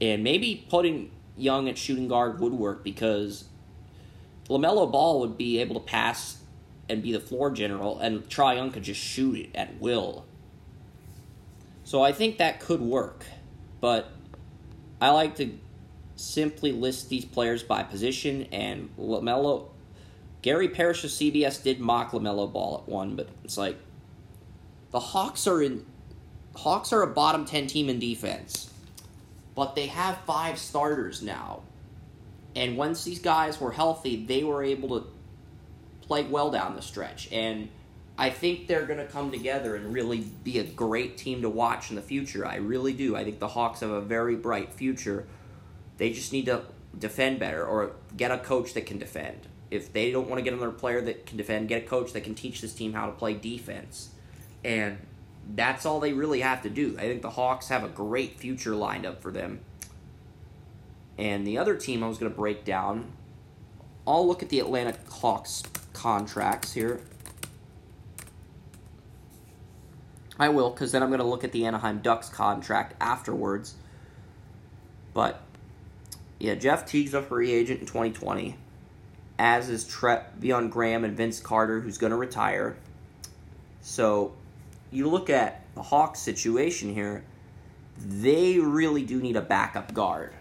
And 0.02 0.24
maybe 0.24 0.66
putting 0.70 1.12
Young 1.38 1.70
at 1.70 1.78
shooting 1.78 2.10
guard 2.10 2.40
would 2.40 2.54
work 2.54 2.84
because 2.84 3.46
LaMelo 4.50 4.92
Ball 4.92 5.22
would 5.22 5.38
be 5.38 5.60
able 5.60 5.76
to 5.76 5.86
pass 5.86 6.38
and 6.90 7.02
be 7.02 7.12
the 7.12 7.20
floor 7.20 7.50
general, 7.50 7.98
and 8.00 8.28
Trae 8.30 8.56
Young 8.56 8.72
could 8.72 8.84
just 8.84 9.02
shoot 9.02 9.38
it 9.38 9.50
at 9.56 9.80
will. 9.80 10.26
So 11.86 12.04
I 12.04 12.12
think 12.12 12.38
that 12.38 12.60
could 12.60 12.82
work. 12.82 13.26
But 13.80 14.10
I 15.00 15.10
like 15.12 15.36
to 15.38 15.58
simply 16.16 16.72
list 16.72 17.10
these 17.10 17.26
players 17.26 17.64
by 17.64 17.84
position, 17.84 18.48
and 18.52 18.90
LaMelo 18.98 19.70
Gary 20.46 20.68
Parrish 20.68 21.04
of 21.04 21.10
CBS 21.10 21.64
did 21.64 21.80
mock 21.80 22.12
LaMelo 22.12 22.54
Ball 22.54 22.84
at 22.84 22.88
one, 22.88 23.16
but 23.16 23.28
it's 23.44 23.58
like 23.58 23.80
the 24.92 25.00
Hawks 25.00 25.48
are 25.48 25.60
in 25.60 25.84
Hawks 26.54 26.94
are 26.94 27.02
a 27.02 27.08
bottom 27.08 27.46
10 27.46 27.66
team 27.66 27.90
in 27.90 27.98
defense. 27.98 28.70
But 29.56 29.74
they 29.74 29.88
have 29.88 30.20
five 30.28 30.60
starters 30.60 31.24
now. 31.24 31.64
And 32.56 32.78
once 32.78 33.04
these 33.04 33.18
guys 33.18 33.60
were 33.60 33.72
healthy, 33.72 34.24
they 34.24 34.44
were 34.44 34.64
able 34.64 35.00
to 35.00 35.08
play 36.02 36.22
well 36.22 36.52
down 36.52 36.76
the 36.76 36.84
stretch. 36.84 37.28
And 37.32 37.70
I 38.16 38.30
think 38.30 38.68
they're 38.68 38.86
going 38.86 39.00
to 39.00 39.08
come 39.08 39.32
together 39.32 39.76
and 39.76 39.92
really 39.92 40.20
be 40.44 40.60
a 40.60 40.64
great 40.64 41.18
team 41.18 41.42
to 41.42 41.50
watch 41.50 41.90
in 41.90 41.96
the 41.96 42.04
future. 42.04 42.46
I 42.46 42.58
really 42.58 42.94
do. 42.94 43.16
I 43.16 43.24
think 43.24 43.40
the 43.40 43.48
Hawks 43.48 43.80
have 43.80 43.90
a 43.90 44.00
very 44.00 44.36
bright 44.36 44.74
future. 44.74 45.26
They 45.98 46.12
just 46.12 46.32
need 46.32 46.46
to 46.46 46.66
defend 46.96 47.40
better 47.40 47.66
or 47.66 47.94
get 48.16 48.30
a 48.30 48.38
coach 48.38 48.76
that 48.76 48.86
can 48.86 49.00
defend. 49.00 49.48
If 49.72 49.92
they 49.92 50.12
don't 50.12 50.30
want 50.30 50.40
to 50.40 50.44
get 50.44 50.54
another 50.54 50.72
player 50.72 51.02
that 51.02 51.26
can 51.26 51.38
defend, 51.38 51.68
get 51.68 51.84
a 51.84 51.86
coach 51.86 52.14
that 52.14 52.24
can 52.24 52.36
teach 52.36 52.62
this 52.62 52.74
team 52.74 52.94
how 52.94 53.08
to 53.08 53.12
play 53.12 53.34
defense. 53.34 54.10
And 54.64 54.98
that's 55.56 55.86
all 55.86 56.00
they 56.00 56.14
really 56.14 56.42
have 56.42 56.62
to 56.64 56.70
do. 56.70 56.96
I 56.98 57.02
think 57.02 57.22
the 57.22 57.32
Hawks 57.32 57.70
have 57.70 57.84
a 57.84 57.88
great 57.88 58.40
future 58.40 58.76
lined 58.76 59.06
up 59.06 59.22
for 59.22 59.32
them. 59.32 59.60
And 61.18 61.46
the 61.46 61.58
other 61.58 61.76
team 61.76 62.04
I 62.04 62.08
was 62.08 62.18
going 62.18 62.32
to 62.32 62.38
break 62.38 62.66
down, 62.66 63.12
I'll 64.06 64.28
look 64.28 64.44
at 64.44 64.50
the 64.50 64.60
Atlanta 64.60 64.96
Hawks 65.10 65.64
contracts 65.94 66.74
here. 66.74 67.02
I 70.38 70.50
will, 70.50 70.70
because 70.70 70.92
then 70.92 71.02
I'm 71.02 71.10
going 71.10 71.22
to 71.22 71.26
look 71.26 71.44
at 71.44 71.54
the 71.54 71.66
Anaheim 71.66 72.00
Ducks 72.00 72.28
contract 72.28 72.96
afterwards. 73.00 73.76
But, 75.14 75.42
yeah, 76.40 76.56
Jeff 76.56 76.86
Teague's 76.86 77.14
a 77.14 77.22
free 77.22 77.54
agent 77.54 77.80
in 77.80 77.86
2020 77.86 78.58
as 79.38 79.70
is 79.70 79.86
Treveon 79.86 80.70
Graham 80.70 81.04
and 81.04 81.16
Vince 81.16 81.40
Carter, 81.40 81.82
who's 81.82 81.98
going 81.98 82.12
to 82.12 82.18
retire. 82.18 82.78
So 83.82 84.34
you 84.92 85.10
look 85.10 85.30
at 85.30 85.66
the 85.76 85.82
Hawks 85.82 86.20
situation 86.20 86.94
here, 86.94 87.24
they 87.98 88.60
really 88.60 89.04
do 89.04 89.22
need 89.22 89.36
a 89.36 89.42
backup 89.42 89.94
guard. 89.94 90.34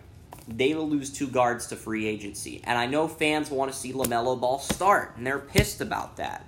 They 0.46 0.74
will 0.74 0.88
lose 0.88 1.10
two 1.10 1.26
guards 1.26 1.66
to 1.68 1.76
free 1.76 2.06
agency. 2.06 2.60
And 2.64 2.78
I 2.78 2.86
know 2.86 3.08
fans 3.08 3.50
want 3.50 3.72
to 3.72 3.76
see 3.76 3.92
LaMelo 3.92 4.38
Ball 4.38 4.58
start, 4.58 5.14
and 5.16 5.26
they're 5.26 5.38
pissed 5.38 5.80
about 5.80 6.16
that. 6.16 6.44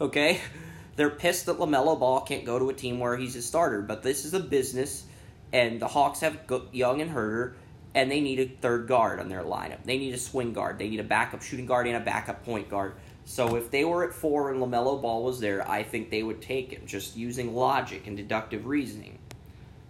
Okay? 0.00 0.40
They're 0.96 1.10
pissed 1.10 1.46
that 1.46 1.58
LaMelo 1.60 1.96
Ball 1.96 2.22
can't 2.22 2.44
go 2.44 2.58
to 2.58 2.70
a 2.70 2.74
team 2.74 2.98
where 2.98 3.16
he's 3.16 3.36
a 3.36 3.42
starter, 3.42 3.82
but 3.82 4.02
this 4.02 4.24
is 4.24 4.34
a 4.34 4.40
business, 4.40 5.04
and 5.52 5.78
the 5.78 5.86
Hawks 5.86 6.18
have 6.20 6.40
Young 6.72 7.00
and 7.00 7.12
Huerter, 7.12 7.54
and 7.94 8.10
they 8.10 8.20
need 8.20 8.40
a 8.40 8.46
third 8.46 8.86
guard 8.86 9.20
on 9.20 9.28
their 9.28 9.42
lineup. 9.42 9.84
They 9.84 9.98
need 9.98 10.14
a 10.14 10.18
swing 10.18 10.52
guard. 10.52 10.78
They 10.78 10.88
need 10.88 11.00
a 11.00 11.04
backup 11.04 11.42
shooting 11.42 11.66
guard 11.66 11.86
and 11.86 11.96
a 11.96 12.00
backup 12.00 12.44
point 12.44 12.68
guard. 12.68 12.94
So 13.24 13.56
if 13.56 13.70
they 13.70 13.84
were 13.84 14.04
at 14.04 14.14
four 14.14 14.50
and 14.50 14.60
LaMelo 14.60 15.00
Ball 15.02 15.24
was 15.24 15.40
there, 15.40 15.68
I 15.68 15.82
think 15.82 16.10
they 16.10 16.22
would 16.22 16.40
take 16.40 16.72
him, 16.72 16.86
just 16.86 17.16
using 17.16 17.54
logic 17.54 18.06
and 18.06 18.16
deductive 18.16 18.66
reasoning. 18.66 19.18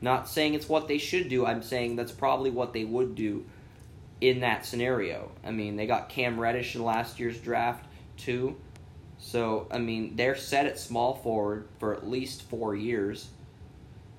Not 0.01 0.29
saying 0.29 0.55
it's 0.55 0.69
what 0.69 0.89
they 0.89 0.99
should 0.99 1.29
do, 1.29 1.47
I'm 1.47 1.63
saying 1.63 1.97
that's 1.97 2.13
probably 2.13 2.51
what 2.51 2.73
they 2.73 2.85
would 2.85 3.15
do 3.15 3.45
in 4.21 4.41
that 4.41 4.67
scenario. 4.67 5.31
I 5.45 5.51
mean, 5.53 5.77
they 5.77 5.87
got 5.87 6.09
Cam 6.09 6.39
Reddish 6.39 6.75
in 6.75 6.83
last 6.83 7.21
year's 7.21 7.39
draft, 7.39 7.85
too. 8.17 8.57
So, 9.19 9.67
I 9.71 9.79
mean, 9.79 10.17
they're 10.17 10.37
set 10.37 10.67
at 10.67 10.79
small 10.79 11.15
forward 11.15 11.69
for 11.79 11.95
at 11.95 12.09
least 12.09 12.43
four 12.43 12.75
years. 12.75 13.29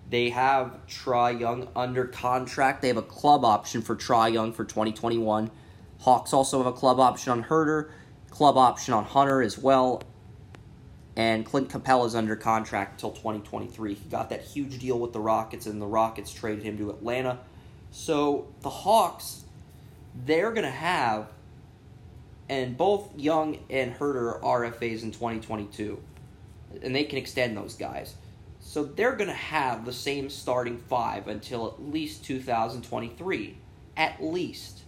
They 0.10 0.30
have 0.30 0.80
Trae 0.88 1.40
Young 1.40 1.68
under 1.76 2.06
contract. 2.06 2.82
They 2.82 2.88
have 2.88 2.98
a 2.98 3.04
club 3.04 3.46
option 3.46 3.82
for 3.82 3.96
Trae 3.96 4.34
Young 4.34 4.54
for 4.54 4.66
2021. 4.66 5.52
Hawks 6.00 6.34
also 6.34 6.58
have 6.58 6.68
a 6.68 6.74
club 6.74 7.00
option 7.00 7.32
on 7.32 7.44
Huerter, 7.44 7.90
club 8.32 8.58
option 8.58 8.94
on 8.94 9.04
Hunter 9.04 9.42
as 9.42 9.58
well. 9.58 10.02
And 11.16 11.46
Clint 11.46 11.70
Capela 11.70 12.08
is 12.08 12.16
under 12.16 12.36
contract 12.36 12.94
until 12.94 13.12
2023. 13.12 13.94
He 13.94 14.10
got 14.10 14.30
that 14.30 14.42
huge 14.42 14.80
deal 14.80 14.98
with 14.98 15.12
the 15.12 15.20
Rockets, 15.20 15.66
and 15.66 15.82
the 15.82 15.86
Rockets 15.86 16.32
traded 16.32 16.64
him 16.64 16.78
to 16.78 16.90
Atlanta. 16.90 17.40
So 17.92 18.48
the 18.62 18.70
Hawks, 18.70 19.44
they're 20.26 20.52
going 20.52 20.64
to 20.64 20.72
have, 20.72 21.28
and 22.48 22.78
both 22.78 23.10
Young 23.18 23.60
and 23.70 23.94
Huerter 23.96 24.42
are 24.44 24.62
RFAs 24.62 25.04
in 25.04 25.12
2022. 25.12 26.02
And 26.82 26.96
they 26.96 27.04
can 27.04 27.18
extend 27.18 27.58
those 27.58 27.76
guys. 27.76 28.16
So 28.70 28.84
they're 28.84 29.16
going 29.16 29.32
to 29.32 29.34
have 29.34 29.84
the 29.84 29.92
same 29.92 30.30
starting 30.30 30.78
five 30.78 31.28
until 31.28 31.70
at 31.70 31.82
least 31.82 32.24
2023. 32.26 33.58
At 33.98 34.24
least. 34.24 34.82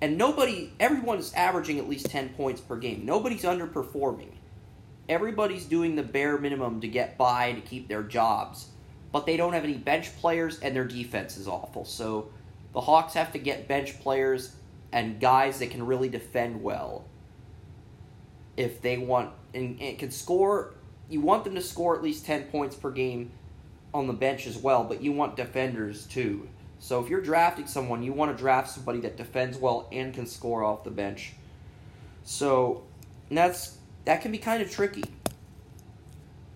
And 0.00 0.16
nobody, 0.16 0.72
everyone's 0.80 1.34
averaging 1.34 1.78
at 1.78 1.90
least 1.90 2.06
10 2.06 2.30
points 2.30 2.62
per 2.62 2.76
game. 2.76 3.04
Nobody's 3.04 3.42
underperforming. 3.42 4.30
Everybody's 5.10 5.66
doing 5.66 5.94
the 5.94 6.02
bare 6.02 6.38
minimum 6.38 6.80
to 6.80 6.88
get 6.88 7.18
by 7.18 7.52
to 7.52 7.60
keep 7.60 7.86
their 7.86 8.02
jobs. 8.02 8.68
But 9.12 9.26
they 9.26 9.36
don't 9.36 9.52
have 9.52 9.64
any 9.64 9.74
bench 9.74 10.16
players, 10.16 10.58
and 10.60 10.74
their 10.74 10.86
defense 10.86 11.36
is 11.36 11.46
awful. 11.46 11.84
So 11.84 12.30
the 12.72 12.80
Hawks 12.80 13.12
have 13.12 13.30
to 13.32 13.38
get 13.38 13.68
bench 13.68 14.00
players 14.00 14.56
and 14.90 15.20
guys 15.20 15.58
that 15.58 15.70
can 15.70 15.84
really 15.84 16.08
defend 16.08 16.62
well 16.62 17.04
if 18.56 18.80
they 18.80 18.96
want 18.96 19.32
and, 19.52 19.78
and 19.82 19.98
can 19.98 20.10
score 20.10 20.72
you 21.08 21.20
want 21.20 21.44
them 21.44 21.54
to 21.54 21.62
score 21.62 21.96
at 21.96 22.02
least 22.02 22.24
10 22.26 22.44
points 22.44 22.76
per 22.76 22.90
game 22.90 23.30
on 23.92 24.06
the 24.06 24.12
bench 24.12 24.46
as 24.46 24.56
well, 24.56 24.84
but 24.84 25.02
you 25.02 25.12
want 25.12 25.36
defenders 25.36 26.06
too. 26.06 26.48
So 26.80 27.02
if 27.02 27.08
you're 27.08 27.20
drafting 27.22 27.66
someone, 27.66 28.02
you 28.02 28.12
want 28.12 28.36
to 28.36 28.42
draft 28.42 28.70
somebody 28.70 29.00
that 29.00 29.16
defends 29.16 29.56
well 29.56 29.88
and 29.92 30.12
can 30.12 30.26
score 30.26 30.64
off 30.64 30.84
the 30.84 30.90
bench. 30.90 31.32
So 32.24 32.82
that's 33.30 33.78
that 34.04 34.20
can 34.20 34.32
be 34.32 34.38
kind 34.38 34.62
of 34.62 34.70
tricky. 34.70 35.04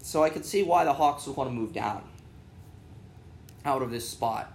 So 0.02 0.22
I 0.22 0.30
can 0.30 0.42
see 0.42 0.62
why 0.62 0.84
the 0.84 0.92
Hawks 0.92 1.26
would 1.26 1.37
want 1.37 1.50
to 1.50 1.54
move 1.54 1.72
down 1.72 2.02
out 3.64 3.82
of 3.82 3.90
this 3.90 4.08
spot. 4.08 4.52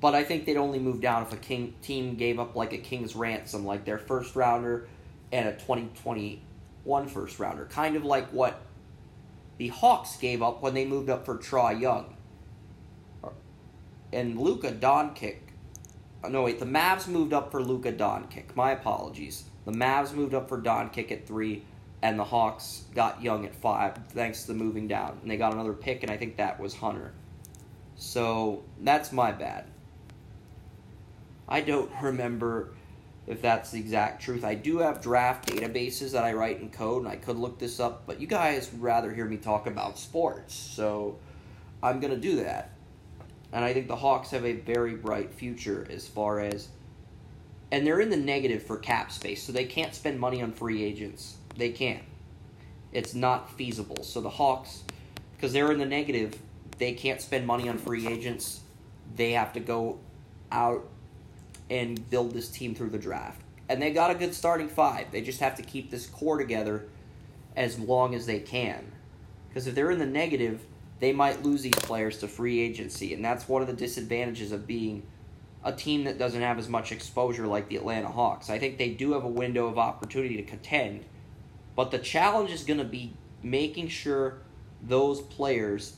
but 0.00 0.14
I 0.14 0.24
think 0.24 0.44
they'd 0.44 0.56
only 0.56 0.78
move 0.78 1.00
down 1.00 1.22
if 1.22 1.32
a 1.32 1.36
king 1.36 1.74
team 1.82 2.16
gave 2.16 2.38
up 2.38 2.54
like 2.54 2.72
a 2.72 2.78
king's 2.78 3.16
ransom, 3.16 3.64
like 3.64 3.84
their 3.84 3.98
first 3.98 4.36
rounder 4.36 4.88
and 5.32 5.48
a 5.48 5.52
2021 5.52 7.08
first 7.08 7.38
rounder, 7.38 7.64
kind 7.66 7.96
of 7.96 8.04
like 8.04 8.28
what 8.28 8.60
the 9.58 9.68
Hawks 9.68 10.16
gave 10.16 10.42
up 10.42 10.62
when 10.62 10.74
they 10.74 10.84
moved 10.84 11.08
up 11.08 11.24
for 11.24 11.36
Trae 11.36 11.80
Young 11.80 12.16
and 14.12 14.38
Luka 14.38 14.72
Doncic. 14.72 15.36
Uh, 16.24 16.28
no 16.28 16.42
wait, 16.42 16.58
the 16.58 16.66
Mavs 16.66 17.06
moved 17.06 17.32
up 17.32 17.50
for 17.50 17.62
Luka 17.62 17.92
Doncic. 17.92 18.54
My 18.54 18.72
apologies. 18.72 19.44
The 19.64 19.72
Mavs 19.72 20.12
moved 20.12 20.34
up 20.34 20.48
for 20.48 20.60
Doncic 20.60 21.10
at 21.10 21.26
three, 21.26 21.64
and 22.02 22.18
the 22.18 22.24
Hawks 22.24 22.84
got 22.94 23.22
Young 23.22 23.44
at 23.44 23.54
five, 23.54 23.98
thanks 24.10 24.42
to 24.42 24.48
the 24.48 24.54
moving 24.54 24.86
down. 24.86 25.18
And 25.22 25.30
they 25.30 25.36
got 25.36 25.52
another 25.52 25.72
pick, 25.72 26.02
and 26.02 26.10
I 26.10 26.16
think 26.16 26.36
that 26.36 26.60
was 26.60 26.74
Hunter. 26.74 27.12
So 27.96 28.62
that's 28.80 29.12
my 29.12 29.32
bad. 29.32 29.66
I 31.48 31.60
don't 31.60 31.90
remember 32.02 32.75
if 33.26 33.42
that's 33.42 33.70
the 33.70 33.80
exact 33.80 34.22
truth. 34.22 34.44
I 34.44 34.54
do 34.54 34.78
have 34.78 35.00
draft 35.00 35.48
databases 35.48 36.12
that 36.12 36.24
I 36.24 36.32
write 36.32 36.60
in 36.60 36.70
code, 36.70 37.02
and 37.02 37.10
I 37.10 37.16
could 37.16 37.36
look 37.36 37.58
this 37.58 37.80
up, 37.80 38.06
but 38.06 38.20
you 38.20 38.26
guys 38.26 38.70
would 38.72 38.80
rather 38.80 39.12
hear 39.12 39.24
me 39.24 39.36
talk 39.36 39.66
about 39.66 39.98
sports, 39.98 40.54
so 40.54 41.18
I'm 41.82 42.00
going 42.00 42.12
to 42.12 42.20
do 42.20 42.36
that. 42.36 42.70
And 43.52 43.64
I 43.64 43.72
think 43.72 43.88
the 43.88 43.96
Hawks 43.96 44.30
have 44.30 44.44
a 44.44 44.52
very 44.52 44.94
bright 44.94 45.32
future 45.32 45.86
as 45.90 46.06
far 46.06 46.40
as. 46.40 46.68
And 47.72 47.86
they're 47.86 48.00
in 48.00 48.10
the 48.10 48.16
negative 48.16 48.62
for 48.62 48.76
cap 48.76 49.10
space, 49.10 49.42
so 49.42 49.52
they 49.52 49.64
can't 49.64 49.94
spend 49.94 50.20
money 50.20 50.42
on 50.42 50.52
free 50.52 50.84
agents. 50.84 51.36
They 51.56 51.70
can't. 51.70 52.02
It's 52.92 53.14
not 53.14 53.50
feasible. 53.50 54.04
So 54.04 54.20
the 54.20 54.30
Hawks, 54.30 54.84
because 55.34 55.52
they're 55.52 55.72
in 55.72 55.78
the 55.78 55.86
negative, 55.86 56.38
they 56.78 56.92
can't 56.92 57.20
spend 57.20 57.46
money 57.46 57.68
on 57.68 57.78
free 57.78 58.06
agents. 58.06 58.60
They 59.16 59.32
have 59.32 59.52
to 59.54 59.60
go 59.60 59.98
out 60.52 60.86
and 61.70 62.08
build 62.10 62.32
this 62.32 62.48
team 62.48 62.74
through 62.74 62.90
the 62.90 62.98
draft. 62.98 63.40
And 63.68 63.82
they 63.82 63.90
got 63.90 64.10
a 64.10 64.14
good 64.14 64.34
starting 64.34 64.68
five. 64.68 65.10
They 65.10 65.20
just 65.20 65.40
have 65.40 65.56
to 65.56 65.62
keep 65.62 65.90
this 65.90 66.06
core 66.06 66.38
together 66.38 66.86
as 67.56 67.78
long 67.78 68.14
as 68.14 68.26
they 68.26 68.38
can. 68.38 68.92
Because 69.48 69.66
if 69.66 69.74
they're 69.74 69.90
in 69.90 69.98
the 69.98 70.06
negative, 70.06 70.64
they 71.00 71.12
might 71.12 71.42
lose 71.42 71.62
these 71.62 71.74
players 71.74 72.18
to 72.18 72.28
free 72.28 72.60
agency. 72.60 73.12
And 73.12 73.24
that's 73.24 73.48
one 73.48 73.62
of 73.62 73.68
the 73.68 73.74
disadvantages 73.74 74.52
of 74.52 74.66
being 74.66 75.02
a 75.64 75.72
team 75.72 76.04
that 76.04 76.18
doesn't 76.18 76.42
have 76.42 76.58
as 76.58 76.68
much 76.68 76.92
exposure 76.92 77.46
like 77.46 77.68
the 77.68 77.76
Atlanta 77.76 78.08
Hawks. 78.08 78.50
I 78.50 78.58
think 78.58 78.78
they 78.78 78.90
do 78.90 79.12
have 79.14 79.24
a 79.24 79.28
window 79.28 79.66
of 79.66 79.78
opportunity 79.78 80.36
to 80.36 80.42
contend. 80.42 81.04
But 81.74 81.90
the 81.90 81.98
challenge 81.98 82.50
is 82.50 82.62
going 82.62 82.78
to 82.78 82.84
be 82.84 83.14
making 83.42 83.88
sure 83.88 84.38
those 84.82 85.20
players 85.20 85.96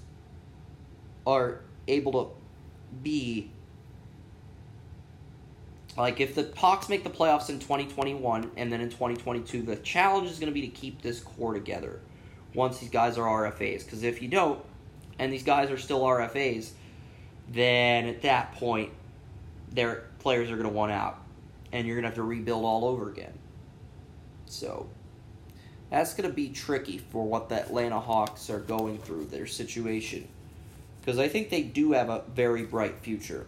are 1.26 1.60
able 1.86 2.12
to 2.12 2.30
be 3.02 3.50
like 5.98 6.20
if 6.20 6.36
the 6.36 6.52
Hawks 6.56 6.88
make 6.88 7.02
the 7.02 7.10
playoffs 7.10 7.48
in 7.48 7.58
2021 7.58 8.52
and 8.56 8.72
then 8.72 8.80
in 8.80 8.88
2022, 8.88 9.62
the 9.62 9.76
challenge 9.76 10.30
is 10.30 10.38
going 10.38 10.52
to 10.52 10.54
be 10.54 10.60
to 10.60 10.68
keep 10.68 11.02
this 11.02 11.18
core 11.18 11.52
together 11.52 12.00
once 12.54 12.78
these 12.78 12.90
guys 12.90 13.18
are 13.18 13.50
RFAs. 13.50 13.84
Because 13.84 14.04
if 14.04 14.22
you 14.22 14.28
don't, 14.28 14.64
and 15.18 15.32
these 15.32 15.42
guys 15.42 15.70
are 15.70 15.76
still 15.76 16.02
RFAs, 16.02 16.70
then 17.50 18.06
at 18.06 18.22
that 18.22 18.52
point, 18.52 18.92
their 19.72 20.04
players 20.20 20.50
are 20.50 20.56
going 20.56 20.68
to 20.68 20.74
want 20.74 20.92
out, 20.92 21.18
and 21.72 21.86
you're 21.86 21.96
going 21.96 22.04
to 22.04 22.08
have 22.08 22.16
to 22.16 22.22
rebuild 22.22 22.64
all 22.64 22.84
over 22.84 23.10
again. 23.10 23.32
So 24.46 24.88
that's 25.90 26.14
going 26.14 26.28
to 26.28 26.34
be 26.34 26.50
tricky 26.50 26.98
for 26.98 27.26
what 27.26 27.48
the 27.48 27.56
Atlanta 27.56 27.98
Hawks 27.98 28.50
are 28.50 28.60
going 28.60 28.98
through 28.98 29.26
their 29.26 29.46
situation, 29.46 30.28
because 31.00 31.18
I 31.18 31.26
think 31.26 31.50
they 31.50 31.62
do 31.62 31.92
have 31.92 32.08
a 32.08 32.22
very 32.34 32.62
bright 32.62 32.98
future. 33.00 33.46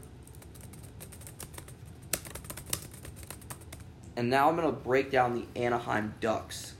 And 4.16 4.28
now 4.28 4.48
I'm 4.48 4.56
going 4.56 4.66
to 4.66 4.72
break 4.72 5.10
down 5.10 5.34
the 5.34 5.60
Anaheim 5.60 6.14
Ducks. 6.20 6.74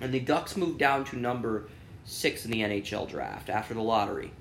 And 0.00 0.12
the 0.12 0.20
Ducks 0.20 0.56
moved 0.56 0.78
down 0.78 1.04
to 1.06 1.16
number 1.16 1.68
six 2.04 2.44
in 2.44 2.50
the 2.50 2.60
NHL 2.60 3.08
draft 3.08 3.48
after 3.48 3.74
the 3.74 3.82
lottery. 3.82 4.32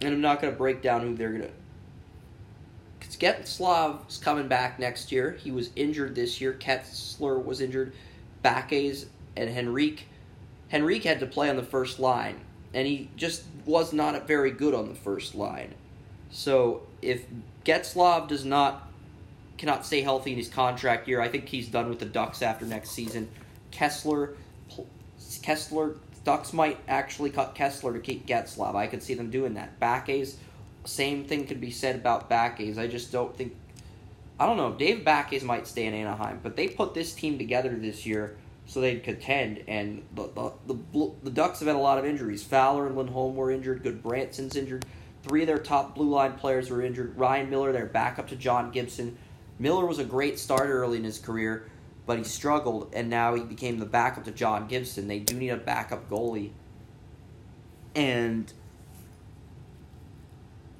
And 0.00 0.14
I'm 0.14 0.20
not 0.20 0.40
going 0.40 0.52
to 0.52 0.58
break 0.58 0.82
down 0.82 1.02
who 1.02 1.14
they're 1.14 1.30
going 1.30 1.42
to. 1.42 1.50
Getzlaf's 3.18 4.18
coming 4.18 4.48
back 4.48 4.78
next 4.80 5.12
year. 5.12 5.32
He 5.32 5.52
was 5.52 5.70
injured 5.76 6.14
this 6.14 6.40
year. 6.40 6.52
Kesler 6.52 7.42
was 7.44 7.60
injured. 7.60 7.92
Backes 8.42 9.06
and 9.36 9.48
Henrique. 9.48 10.08
Henrique 10.72 11.04
had 11.04 11.20
to 11.20 11.26
play 11.26 11.48
on 11.48 11.56
the 11.56 11.62
first 11.62 12.00
line, 12.00 12.40
and 12.74 12.86
he 12.86 13.10
just 13.16 13.44
was 13.64 13.92
not 13.92 14.26
very 14.26 14.50
good 14.50 14.74
on 14.74 14.88
the 14.88 14.94
first 14.94 15.34
line. 15.34 15.74
So 16.30 16.82
if 17.00 17.24
Getzlaf 17.64 18.26
does 18.26 18.44
not 18.44 18.88
cannot 19.62 19.86
stay 19.86 20.00
healthy 20.00 20.32
in 20.32 20.38
his 20.38 20.48
contract 20.48 21.06
year. 21.06 21.20
I 21.20 21.28
think 21.28 21.48
he's 21.48 21.68
done 21.68 21.88
with 21.88 22.00
the 22.00 22.04
Ducks 22.04 22.42
after 22.42 22.66
next 22.66 22.90
season. 22.90 23.28
Kessler, 23.70 24.34
Kesler, 25.20 25.98
Ducks 26.24 26.52
might 26.52 26.80
actually 26.88 27.30
cut 27.30 27.54
Kesler 27.54 27.92
to 27.92 28.00
keep 28.00 28.26
Getzlaf. 28.26 28.74
I 28.74 28.88
could 28.88 29.04
see 29.04 29.14
them 29.14 29.30
doing 29.30 29.54
that. 29.54 29.78
Backes, 29.78 30.36
same 30.84 31.24
thing 31.24 31.46
could 31.46 31.60
be 31.60 31.70
said 31.70 31.94
about 31.94 32.28
Backes. 32.28 32.76
I 32.76 32.88
just 32.88 33.12
don't 33.12 33.36
think. 33.36 33.54
I 34.40 34.46
don't 34.46 34.56
know. 34.56 34.72
Dave 34.72 35.04
Backes 35.04 35.44
might 35.44 35.68
stay 35.68 35.86
in 35.86 35.94
Anaheim, 35.94 36.40
but 36.42 36.56
they 36.56 36.66
put 36.66 36.92
this 36.92 37.14
team 37.14 37.38
together 37.38 37.70
this 37.70 38.04
year 38.04 38.36
so 38.66 38.80
they'd 38.80 39.04
contend. 39.04 39.62
And 39.68 40.02
the 40.16 40.24
the, 40.66 40.76
the, 40.92 41.12
the 41.22 41.30
Ducks 41.30 41.60
have 41.60 41.68
had 41.68 41.76
a 41.76 41.78
lot 41.78 41.98
of 41.98 42.04
injuries. 42.04 42.42
Fowler 42.42 42.88
and 42.88 42.96
Lindholm 42.96 43.36
were 43.36 43.52
injured. 43.52 43.84
Gudbranson's 43.84 44.56
injured. 44.56 44.84
Three 45.22 45.42
of 45.42 45.46
their 45.46 45.58
top 45.58 45.94
blue 45.94 46.10
line 46.10 46.32
players 46.32 46.68
were 46.68 46.82
injured. 46.82 47.16
Ryan 47.16 47.48
Miller, 47.48 47.70
their 47.70 47.86
backup 47.86 48.26
to 48.30 48.34
John 48.34 48.72
Gibson. 48.72 49.16
Miller 49.58 49.86
was 49.86 49.98
a 49.98 50.04
great 50.04 50.38
starter 50.38 50.82
early 50.82 50.98
in 50.98 51.04
his 51.04 51.18
career, 51.18 51.68
but 52.06 52.18
he 52.18 52.24
struggled, 52.24 52.92
and 52.92 53.08
now 53.08 53.34
he 53.34 53.42
became 53.42 53.78
the 53.78 53.86
backup 53.86 54.24
to 54.24 54.32
John 54.32 54.66
Gibson. 54.66 55.08
They 55.08 55.18
do 55.18 55.36
need 55.36 55.50
a 55.50 55.56
backup 55.56 56.08
goalie. 56.10 56.50
And 57.94 58.52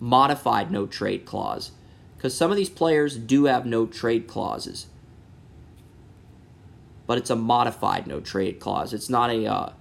modified 0.01 0.71
no 0.71 0.87
trade 0.87 1.25
clause. 1.25 1.71
Because 2.17 2.37
some 2.37 2.51
of 2.51 2.57
these 2.57 2.71
players 2.71 3.17
do 3.17 3.45
have 3.45 3.67
no 3.67 3.87
trade 3.87 4.27
clauses. 4.27 4.87
But 7.07 7.19
it's 7.19 7.31
a 7.31 7.37
modified 7.37 8.07
no 8.07 8.21
trade 8.21 8.59
clause. 8.59 8.93
It's 8.93 9.11
not 9.11 9.31
a 9.31 9.47
uh, 9.47 9.73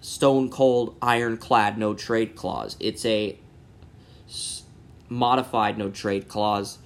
stone 0.00 0.50
cold, 0.50 0.96
ironclad 1.00 1.78
no 1.78 1.94
trade 1.94 2.34
clause. 2.34 2.76
It's 2.80 3.04
a 3.06 3.38
modified 5.08 5.78
no 5.78 5.90
trade 5.90 6.28
clause 6.28 6.78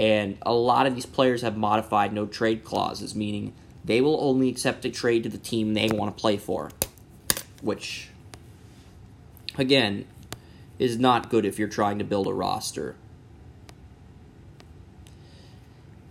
and 0.00 0.38
a 0.40 0.54
lot 0.54 0.86
of 0.86 0.94
these 0.94 1.04
players 1.04 1.42
have 1.42 1.58
modified 1.58 2.14
no 2.14 2.24
trade 2.24 2.64
clauses, 2.64 3.14
meaning 3.14 3.52
they 3.84 4.00
will 4.00 4.18
only 4.18 4.48
accept 4.48 4.86
a 4.86 4.90
trade 4.90 5.24
to 5.24 5.28
the 5.28 5.36
team 5.36 5.74
they 5.74 5.88
want 5.88 6.16
to 6.16 6.18
play 6.18 6.38
for. 6.38 6.70
Which, 7.60 8.08
again, 9.58 10.06
is 10.78 10.98
not 10.98 11.28
good 11.28 11.44
if 11.44 11.58
you're 11.58 11.68
trying 11.68 11.98
to 11.98 12.04
build 12.04 12.26
a 12.28 12.32
roster. 12.32 12.96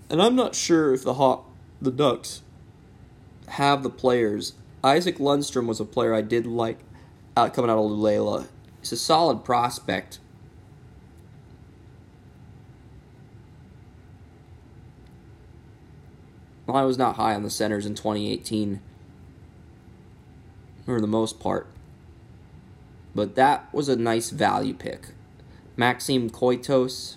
And 0.08 0.22
I'm 0.22 0.36
not 0.36 0.54
sure 0.54 0.94
if 0.94 1.04
the 1.04 1.16
Hawk, 1.16 1.50
the 1.82 1.90
Ducks 1.90 2.44
have 3.48 3.82
the 3.82 3.90
players. 3.90 4.54
Isac 4.84 5.18
Lundeström 5.18 5.66
was 5.66 5.80
a 5.80 5.86
player 5.86 6.14
I 6.14 6.22
did 6.22 6.46
like 6.46 6.78
out 7.36 7.56
coming 7.56 7.72
out 7.72 7.80
of 7.80 7.90
Luleå. 7.90 8.46
He's 8.82 8.92
a 8.92 8.98
solid 8.98 9.44
prospect 9.44 10.20
I 16.76 16.84
was 16.84 16.98
not 16.98 17.16
high 17.16 17.36
on 17.36 17.44
the 17.44 17.50
centers 17.50 17.86
in 17.86 17.96
2018 17.96 18.82
for 20.86 21.02
the 21.02 21.08
most 21.08 21.40
part. 21.40 21.68
But 23.14 23.36
that 23.36 23.72
was 23.74 23.90
a 23.90 23.96
nice 23.96 24.30
value 24.30 24.74
pick. 24.74 25.10
Maxime 25.76 26.30
Comtois. 26.30 27.16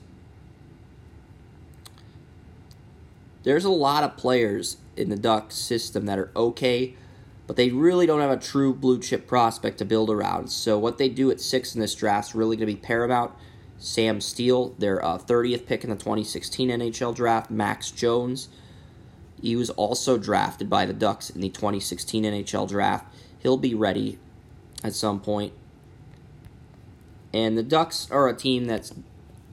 There's 3.42 3.64
a 3.64 3.70
lot 3.70 4.04
of 4.04 4.16
players 4.16 4.76
in 4.96 5.08
the 5.08 5.16
Ducks 5.16 5.56
system 5.56 6.06
that 6.06 6.18
are 6.18 6.30
okay, 6.36 6.94
but 7.46 7.56
they 7.56 7.70
really 7.70 8.06
don't 8.06 8.20
have 8.20 8.30
a 8.30 8.36
true 8.36 8.72
blue 8.72 9.00
chip 9.00 9.26
prospect 9.26 9.78
to 9.78 9.84
build 9.84 10.10
around. 10.10 10.48
So 10.50 10.78
what 10.78 10.98
they 10.98 11.08
do 11.08 11.30
at 11.30 11.40
six 11.40 11.74
in 11.74 11.80
this 11.80 11.94
draft 11.94 12.30
is 12.30 12.34
really 12.34 12.56
going 12.56 12.68
to 12.68 12.74
be 12.74 12.80
paramount. 12.80 13.32
Sam 13.78 14.20
Steel, 14.20 14.74
their 14.78 15.04
uh, 15.04 15.18
30th 15.18 15.66
pick 15.66 15.82
in 15.82 15.90
the 15.90 15.96
2016 15.96 16.68
NHL 16.68 17.14
draft. 17.14 17.50
Max 17.50 17.90
Jones, 17.90 18.48
he 19.42 19.56
was 19.56 19.70
also 19.70 20.16
drafted 20.16 20.70
by 20.70 20.86
the 20.86 20.92
Ducks 20.92 21.28
in 21.28 21.40
the 21.40 21.48
2016 21.48 22.22
NHL 22.24 22.68
draft. 22.68 23.12
He'll 23.40 23.56
be 23.56 23.74
ready 23.74 24.18
at 24.84 24.94
some 24.94 25.20
point. 25.20 25.52
And 27.34 27.58
the 27.58 27.62
Ducks 27.62 28.08
are 28.10 28.28
a 28.28 28.36
team 28.36 28.66
that's 28.66 28.94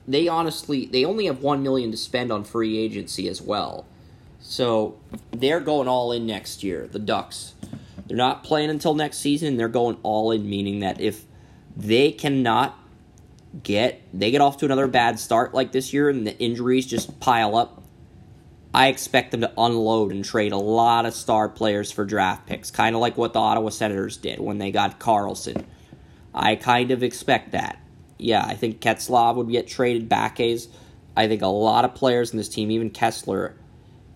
they 0.07 0.27
honestly 0.27 0.85
they 0.85 1.03
only 1.03 1.25
have 1.25 1.41
1 1.41 1.63
million 1.63 1.91
to 1.91 1.97
spend 1.97 2.31
on 2.31 2.43
free 2.43 2.77
agency 2.77 3.27
as 3.27 3.41
well. 3.41 3.85
So, 4.41 4.97
they're 5.31 5.59
going 5.59 5.89
all 5.89 6.13
in 6.13 6.25
next 6.25 6.63
year, 6.63 6.87
the 6.87 6.99
Ducks. 6.99 7.55
They're 8.07 8.15
not 8.15 8.41
playing 8.43 8.69
until 8.69 8.93
next 8.93 9.17
season, 9.17 9.57
they're 9.57 9.67
going 9.67 9.97
all 10.01 10.31
in 10.31 10.49
meaning 10.49 10.79
that 10.79 11.01
if 11.01 11.25
they 11.75 12.11
cannot 12.11 12.77
get 13.63 14.01
they 14.13 14.29
get 14.29 14.41
off 14.41 14.57
to 14.57 14.65
another 14.65 14.87
bad 14.87 15.19
start 15.19 15.55
like 15.55 15.71
this 15.71 15.91
year 15.91 16.07
and 16.07 16.25
the 16.25 16.37
injuries 16.39 16.85
just 16.85 17.19
pile 17.19 17.55
up, 17.55 17.83
I 18.73 18.87
expect 18.87 19.31
them 19.31 19.41
to 19.41 19.51
unload 19.57 20.11
and 20.11 20.23
trade 20.23 20.51
a 20.51 20.57
lot 20.57 21.05
of 21.05 21.13
star 21.13 21.49
players 21.49 21.91
for 21.91 22.05
draft 22.05 22.45
picks, 22.45 22.69
kind 22.69 22.95
of 22.95 23.01
like 23.01 23.17
what 23.17 23.33
the 23.33 23.39
Ottawa 23.39 23.69
Senators 23.69 24.17
did 24.17 24.39
when 24.39 24.59
they 24.59 24.71
got 24.71 24.99
Karlsson. 24.99 25.65
I 26.33 26.55
kind 26.55 26.91
of 26.91 27.01
expect 27.01 27.51
that. 27.53 27.79
Yeah, 28.19 28.43
I 28.45 28.53
think 28.53 28.79
Getzlaf 28.79 29.35
would 29.35 29.49
get 29.49 29.67
traded, 29.67 30.07
Backes. 30.07 30.67
I 31.17 31.27
think 31.27 31.41
a 31.41 31.47
lot 31.47 31.85
of 31.85 31.95
players 31.95 32.31
in 32.31 32.37
this 32.37 32.49
team, 32.49 32.69
even 32.69 32.91
Kesler, 32.91 33.53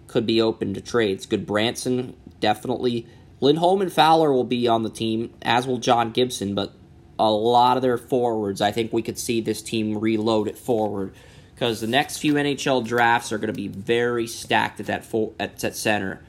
could 0.08 0.28
be 0.28 0.42
open 0.42 0.76
to 0.76 0.82
trades. 0.82 1.26
Gudbranson, 1.26 2.14
definitely. 2.40 3.08
Lindholm 3.40 3.82
and 3.82 3.92
Fowler 3.92 4.32
will 4.32 4.44
be 4.44 4.68
on 4.68 4.84
the 4.84 4.90
team, 4.90 5.34
as 5.42 5.66
will 5.66 5.80
John 5.80 6.12
Gibson, 6.12 6.54
but 6.54 6.74
a 7.18 7.32
lot 7.32 7.78
of 7.78 7.82
their 7.82 7.98
forwards, 7.98 8.62
I 8.62 8.72
think 8.72 8.94
we 8.94 9.02
could 9.02 9.18
see 9.18 9.42
this 9.42 9.62
team 9.62 9.98
reload 9.98 10.48
it 10.48 10.58
forward 10.58 11.16
because 11.54 11.82
the 11.82 11.88
next 11.88 12.18
few 12.18 12.34
NHL 12.34 12.86
drafts 12.86 13.32
are 13.32 13.38
going 13.38 13.48
to 13.48 13.54
be 13.54 13.68
very 13.68 14.28
stacked 14.28 14.80
at 14.80 14.88
that 14.88 15.06
full, 15.06 15.36
at 15.40 15.60
that 15.60 15.76
center. 15.76 16.22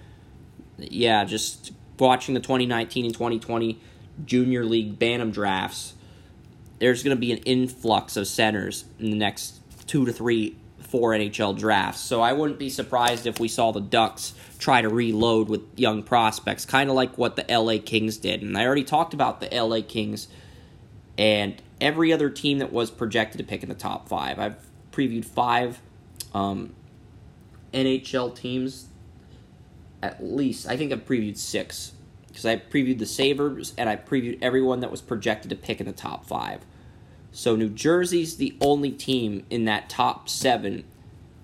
Yeah, 0.78 1.24
just 1.24 1.72
watching 1.98 2.34
the 2.34 2.40
2019 2.40 3.06
and 3.06 3.14
2020 3.14 3.80
Junior 4.24 4.64
League 4.64 4.98
Bantam 4.98 5.30
drafts, 5.30 5.94
there's 6.78 7.02
going 7.02 7.16
to 7.16 7.20
be 7.20 7.32
an 7.32 7.38
influx 7.38 8.16
of 8.16 8.26
centers 8.26 8.84
in 8.98 9.10
the 9.10 9.16
next 9.16 9.60
two 9.86 10.04
to 10.04 10.12
three, 10.12 10.56
four 10.78 11.12
NHL 11.12 11.58
drafts. 11.58 12.00
So 12.00 12.20
I 12.20 12.32
wouldn't 12.32 12.58
be 12.58 12.70
surprised 12.70 13.26
if 13.26 13.40
we 13.40 13.48
saw 13.48 13.72
the 13.72 13.80
Ducks 13.80 14.34
try 14.58 14.82
to 14.82 14.88
reload 14.88 15.48
with 15.48 15.62
young 15.76 16.02
prospects, 16.02 16.64
kind 16.64 16.90
of 16.90 16.96
like 16.96 17.16
what 17.16 17.36
the 17.36 17.46
LA 17.48 17.78
Kings 17.84 18.16
did. 18.16 18.42
And 18.42 18.56
I 18.56 18.64
already 18.64 18.84
talked 18.84 19.14
about 19.14 19.40
the 19.40 19.48
LA 19.52 19.80
Kings 19.86 20.28
and 21.16 21.60
every 21.80 22.12
other 22.12 22.30
team 22.30 22.58
that 22.58 22.72
was 22.72 22.90
projected 22.90 23.38
to 23.38 23.44
pick 23.44 23.62
in 23.62 23.68
the 23.68 23.74
top 23.74 24.08
five. 24.08 24.38
I've 24.38 24.56
previewed 24.94 25.24
five 25.24 25.80
um, 26.34 26.74
NHL 27.72 28.34
teams 28.34 28.88
at 30.02 30.22
least. 30.22 30.68
I 30.68 30.76
think 30.76 30.92
I've 30.92 31.06
previewed 31.06 31.36
six 31.36 31.92
because 32.28 32.44
I 32.44 32.56
previewed 32.56 32.98
the 32.98 33.06
Sabres 33.06 33.74
and 33.78 33.88
I 33.88 33.96
previewed 33.96 34.38
everyone 34.42 34.80
that 34.80 34.90
was 34.90 35.00
projected 35.00 35.50
to 35.50 35.56
pick 35.56 35.80
in 35.80 35.86
the 35.86 35.92
top 35.92 36.26
five. 36.26 36.64
So 37.32 37.56
New 37.56 37.68
Jersey's 37.68 38.36
the 38.36 38.56
only 38.60 38.92
team 38.92 39.44
in 39.50 39.64
that 39.64 39.88
top 39.88 40.28
seven 40.28 40.84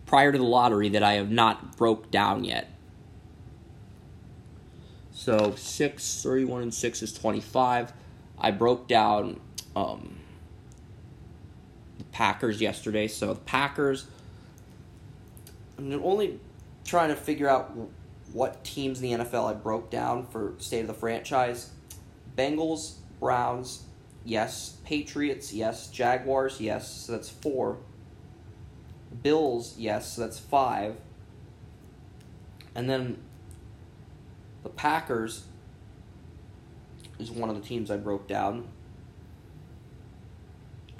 prior 0.06 0.30
to 0.30 0.38
the 0.38 0.44
lottery 0.44 0.88
that 0.90 1.02
I 1.02 1.14
have 1.14 1.30
not 1.30 1.76
broke 1.76 2.10
down 2.10 2.44
yet. 2.44 2.70
So 5.10 5.54
six, 5.56 6.22
31 6.22 6.62
and 6.62 6.74
six 6.74 7.02
is 7.02 7.12
25. 7.12 7.92
I 8.38 8.50
broke 8.50 8.88
down 8.88 9.40
um, 9.74 10.19
Packers 12.12 12.60
yesterday. 12.60 13.08
So 13.08 13.34
the 13.34 13.40
Packers, 13.40 14.06
I'm 15.78 15.92
only 16.04 16.38
trying 16.84 17.08
to 17.08 17.16
figure 17.16 17.48
out 17.48 17.72
what 18.32 18.62
teams 18.64 19.02
in 19.02 19.18
the 19.18 19.24
NFL 19.24 19.50
I 19.50 19.54
broke 19.54 19.90
down 19.90 20.26
for 20.26 20.54
state 20.58 20.80
of 20.82 20.86
the 20.86 20.94
franchise. 20.94 21.70
Bengals, 22.36 22.94
Browns, 23.18 23.84
yes. 24.24 24.78
Patriots, 24.84 25.52
yes. 25.52 25.88
Jaguars, 25.88 26.60
yes. 26.60 26.88
So 26.88 27.12
that's 27.12 27.28
four. 27.28 27.78
Bills, 29.22 29.74
yes. 29.76 30.14
So 30.14 30.22
that's 30.22 30.38
five. 30.38 30.96
And 32.74 32.88
then 32.88 33.18
the 34.62 34.68
Packers 34.68 35.44
is 37.18 37.30
one 37.30 37.50
of 37.50 37.56
the 37.56 37.62
teams 37.62 37.90
I 37.90 37.96
broke 37.96 38.28
down. 38.28 38.68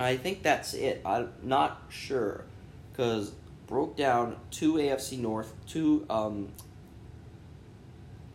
I 0.01 0.17
think 0.17 0.43
that's 0.43 0.73
it. 0.73 1.03
I'm 1.05 1.29
not 1.43 1.83
sure 1.91 2.45
because 2.91 3.33
broke 3.67 3.97
down 3.97 4.37
two 4.51 4.75
AFC 4.75 5.19
North, 5.19 5.53
two 5.67 6.07
um, 6.09 6.49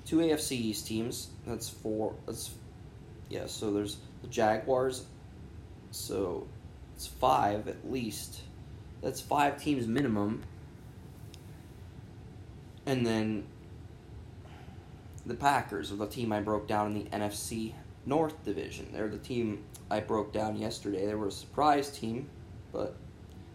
two 0.06 0.18
AFC 0.18 0.52
East 0.52 0.86
teams. 0.86 1.30
That's 1.48 1.68
four. 1.68 2.14
That's 2.28 2.52
yeah. 3.30 3.48
So 3.48 3.72
there's 3.72 3.98
the 4.22 4.28
Jaguars. 4.28 5.06
So 5.90 6.46
it's 6.96 7.08
five 7.08 7.68
at 7.68 7.92
least. 7.92 8.42
That's 9.02 9.20
five 9.20 9.60
teams 9.60 9.88
minimum. 9.88 10.44
And 12.86 13.04
then 13.04 13.46
the 15.26 15.34
Packers 15.34 15.92
are 15.92 15.96
the 15.96 16.06
team 16.06 16.32
I 16.32 16.42
broke 16.42 16.68
down 16.68 16.96
in 16.96 17.04
the 17.04 17.10
NFC 17.10 17.74
North 18.06 18.44
division. 18.44 18.90
They're 18.92 19.10
the 19.10 19.18
team 19.18 19.64
I 19.90 20.00
broke 20.00 20.34
down 20.34 20.58
yesterday. 20.58 21.06
They 21.06 21.16
were 21.16 21.28
a 21.28 21.32
surprise 21.32 21.90
team, 21.90 22.30
but 22.72 22.96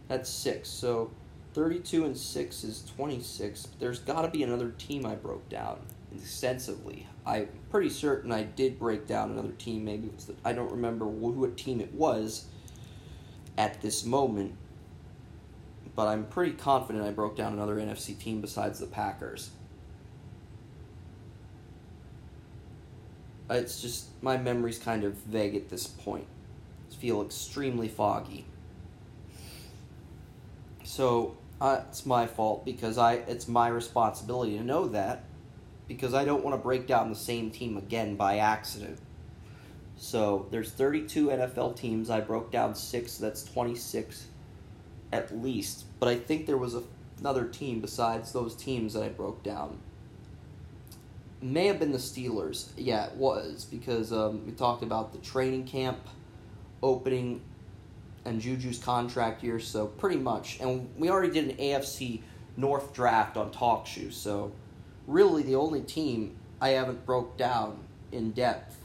that's 0.09 0.29
six. 0.29 0.69
So 0.69 1.11
32 1.55 2.05
and 2.05 2.17
6 2.17 2.65
is 2.65 2.85
26. 2.97 3.69
There's 3.79 3.99
got 4.01 4.23
to 4.23 4.29
be 4.29 4.43
another 4.43 4.71
team 4.71 5.05
I 5.07 5.15
broke 5.15 5.49
down 5.49 5.81
extensively. 6.15 7.07
I'm 7.27 7.49
pretty 7.71 7.91
certain 7.91 8.33
I 8.33 8.43
did 8.43 8.79
break 8.79 9.07
down 9.07 9.31
another 9.31 9.53
team. 9.53 9.85
Maybe 9.85 10.09
it 10.09 10.15
was 10.15 10.27
the, 10.27 10.35
I 10.45 10.53
don't 10.53 10.71
remember 10.71 11.07
what 11.07 11.57
team 11.57 11.81
it 11.81 11.93
was 11.93 12.47
at 13.59 13.81
this 13.83 14.05
moment, 14.05 14.55
but 15.95 16.09
I'm 16.09 16.25
pretty 16.27 16.53
confident 16.53 17.05
I 17.05 17.11
broke 17.11 17.37
down 17.37 17.53
another 17.53 17.77
NFC 17.77 18.19
team 18.19 18.41
besides 18.41 18.79
the 18.79 18.87
Packers. 18.87 19.51
It's 23.51 23.83
just 23.83 24.07
my 24.23 24.37
memory's 24.37 24.79
kind 24.79 25.05
of 25.05 25.15
vague 25.15 25.57
at 25.57 25.69
this 25.69 25.87
point. 25.87 26.27
I 26.91 26.95
feel 26.95 27.23
extremely 27.23 27.89
foggy. 27.89 28.47
So 30.85 31.37
uh, 31.61 31.83
it's 31.89 32.07
my 32.07 32.27
fault 32.27 32.65
because 32.65 32.97
I 32.97 33.15
it's 33.15 33.49
my 33.49 33.69
responsibility 33.69 34.57
to 34.57 34.65
know 34.65 34.89
that 34.89 35.25
because 35.89 36.15
I 36.15 36.25
don't 36.25 36.45
want 36.45 36.55
to 36.55 36.63
break 36.63 36.87
down 36.87 37.11
the 37.11 37.17
same 37.17 37.51
team 37.51 37.77
again 37.77 38.17
by 38.17 38.39
accident. 38.39 38.99
So 39.97 40.47
there's 40.51 40.71
32 40.71 41.29
NFL 41.29 41.77
teams. 41.77 42.09
I 42.09 42.21
broke 42.21 42.51
down 42.51 42.75
six. 42.75 43.19
That's 43.19 43.45
26 43.45 44.27
at 45.13 45.37
least. 45.43 45.85
But 45.99 46.09
I 46.09 46.17
think 46.17 46.47
there 46.47 46.57
was 46.57 46.75
a, 46.75 46.83
another 47.19 47.45
team 47.45 47.81
besides 47.81 48.33
those 48.33 48.55
teams 48.55 48.95
that 48.95 49.03
I 49.03 49.09
broke 49.09 49.43
down 49.43 49.79
may 51.43 51.67
have 51.67 51.79
been 51.79 51.93
the 51.93 51.99
Steelers. 51.99 52.71
Yeah, 52.77 53.07
it 53.07 53.17
was 53.17 53.65
because 53.65 54.13
um, 54.13 54.45
we 54.47 54.53
talked 54.53 54.83
about 54.83 55.13
the 55.13 55.19
training 55.19 55.65
camp 55.65 55.99
opening 56.83 57.41
and 58.25 58.41
Juju's 58.41 58.79
contract 58.79 59.43
year, 59.43 59.59
so 59.59 59.87
pretty 59.87 60.19
much. 60.19 60.61
And 60.61 60.89
we 60.97 61.11
already 61.11 61.33
did 61.33 61.51
an 61.51 61.57
AFC 61.57 62.21
North 62.57 62.93
draft 62.93 63.37
on 63.37 63.51
Talk 63.51 63.87
Shoe, 63.87 64.11
so 64.11 64.53
really 65.07 65.43
the 65.43 65.55
only 65.55 65.81
team 65.81 66.37
I 66.61 66.71
haven't 66.71 67.07
broke 67.07 67.37
down 67.39 67.79
in 68.13 68.33
depth. 68.33 68.77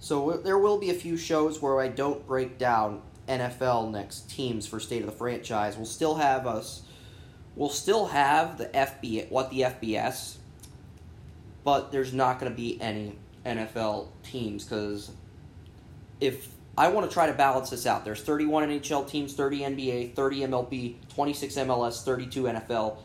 So 0.00 0.32
there 0.44 0.58
will 0.58 0.78
be 0.78 0.90
a 0.90 0.94
few 0.94 1.16
shows 1.16 1.62
where 1.62 1.80
I 1.80 1.88
don't 1.88 2.26
break 2.26 2.58
down 2.58 3.00
NFL 3.28 3.90
next 3.90 4.28
teams 4.28 4.66
for 4.66 4.78
state 4.78 5.00
of 5.00 5.06
the 5.06 5.16
franchise. 5.16 5.76
We'll 5.76 5.86
still 5.86 6.16
have 6.16 6.46
us 6.46 6.82
we'll 7.56 7.68
still 7.68 8.06
have 8.06 8.58
the 8.58 8.66
FB 8.66 9.30
what 9.30 9.50
the 9.50 9.62
FBS, 9.62 10.36
but 11.62 11.92
there's 11.92 12.12
not 12.12 12.40
going 12.40 12.50
to 12.50 12.56
be 12.56 12.80
any 12.80 13.16
NFL 13.44 14.08
teams 14.22 14.64
because 14.64 15.10
if 16.20 16.48
I 16.76 16.88
want 16.88 17.08
to 17.08 17.12
try 17.12 17.26
to 17.26 17.32
balance 17.32 17.70
this 17.70 17.86
out, 17.86 18.04
there's 18.04 18.22
31 18.22 18.68
NHL 18.68 19.08
teams, 19.08 19.34
30 19.34 19.60
NBA, 19.60 20.14
30 20.14 20.40
MLB, 20.40 20.94
26 21.14 21.54
MLS, 21.56 22.02
32 22.02 22.42
NFL. 22.44 22.96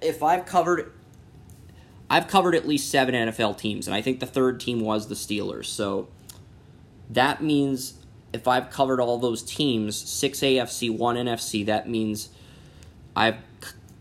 If 0.00 0.22
I've 0.22 0.46
covered 0.46 0.92
I've 2.10 2.28
covered 2.28 2.54
at 2.54 2.68
least 2.68 2.90
7 2.90 3.14
NFL 3.14 3.56
teams 3.58 3.86
and 3.86 3.94
I 3.94 4.02
think 4.02 4.20
the 4.20 4.26
third 4.26 4.60
team 4.60 4.80
was 4.80 5.08
the 5.08 5.14
Steelers. 5.14 5.66
So 5.66 6.08
that 7.10 7.42
means 7.42 7.94
if 8.32 8.48
I've 8.48 8.68
covered 8.70 9.00
all 9.00 9.18
those 9.18 9.42
teams, 9.42 9.96
6 9.96 10.40
AFC, 10.40 10.96
1 10.96 11.16
NFC, 11.16 11.64
that 11.66 11.88
means 11.88 12.28
I've 13.16 13.36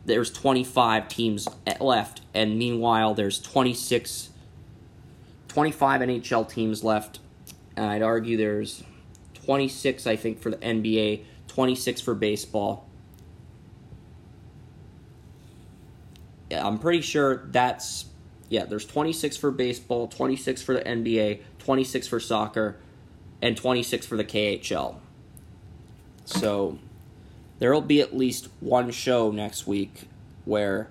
there's 0.05 0.31
25 0.31 1.07
teams 1.07 1.47
left, 1.79 2.21
and 2.33 2.57
meanwhile 2.57 3.13
there's 3.13 3.41
26, 3.41 4.29
25 5.47 6.01
NHL 6.01 6.49
teams 6.49 6.83
left. 6.83 7.19
And 7.75 7.85
I'd 7.85 8.01
argue 8.01 8.37
there's 8.37 8.83
26, 9.45 10.05
I 10.05 10.15
think, 10.15 10.39
for 10.39 10.51
the 10.51 10.57
NBA, 10.57 11.23
26 11.47 12.01
for 12.01 12.13
baseball. 12.13 12.87
Yeah, 16.51 16.67
I'm 16.67 16.77
pretty 16.77 17.01
sure 17.01 17.47
that's 17.47 18.05
yeah. 18.49 18.65
There's 18.65 18.85
26 18.85 19.37
for 19.37 19.49
baseball, 19.49 20.07
26 20.07 20.61
for 20.61 20.75
the 20.75 20.81
NBA, 20.81 21.41
26 21.57 22.07
for 22.07 22.19
soccer, 22.19 22.77
and 23.41 23.57
26 23.57 24.05
for 24.05 24.17
the 24.17 24.23
KHL. 24.23 24.97
So 26.25 26.77
there 27.63 27.71
will 27.71 27.79
be 27.79 28.01
at 28.01 28.13
least 28.13 28.49
one 28.59 28.91
show 28.91 29.31
next 29.31 29.65
week 29.65 30.09
where 30.43 30.89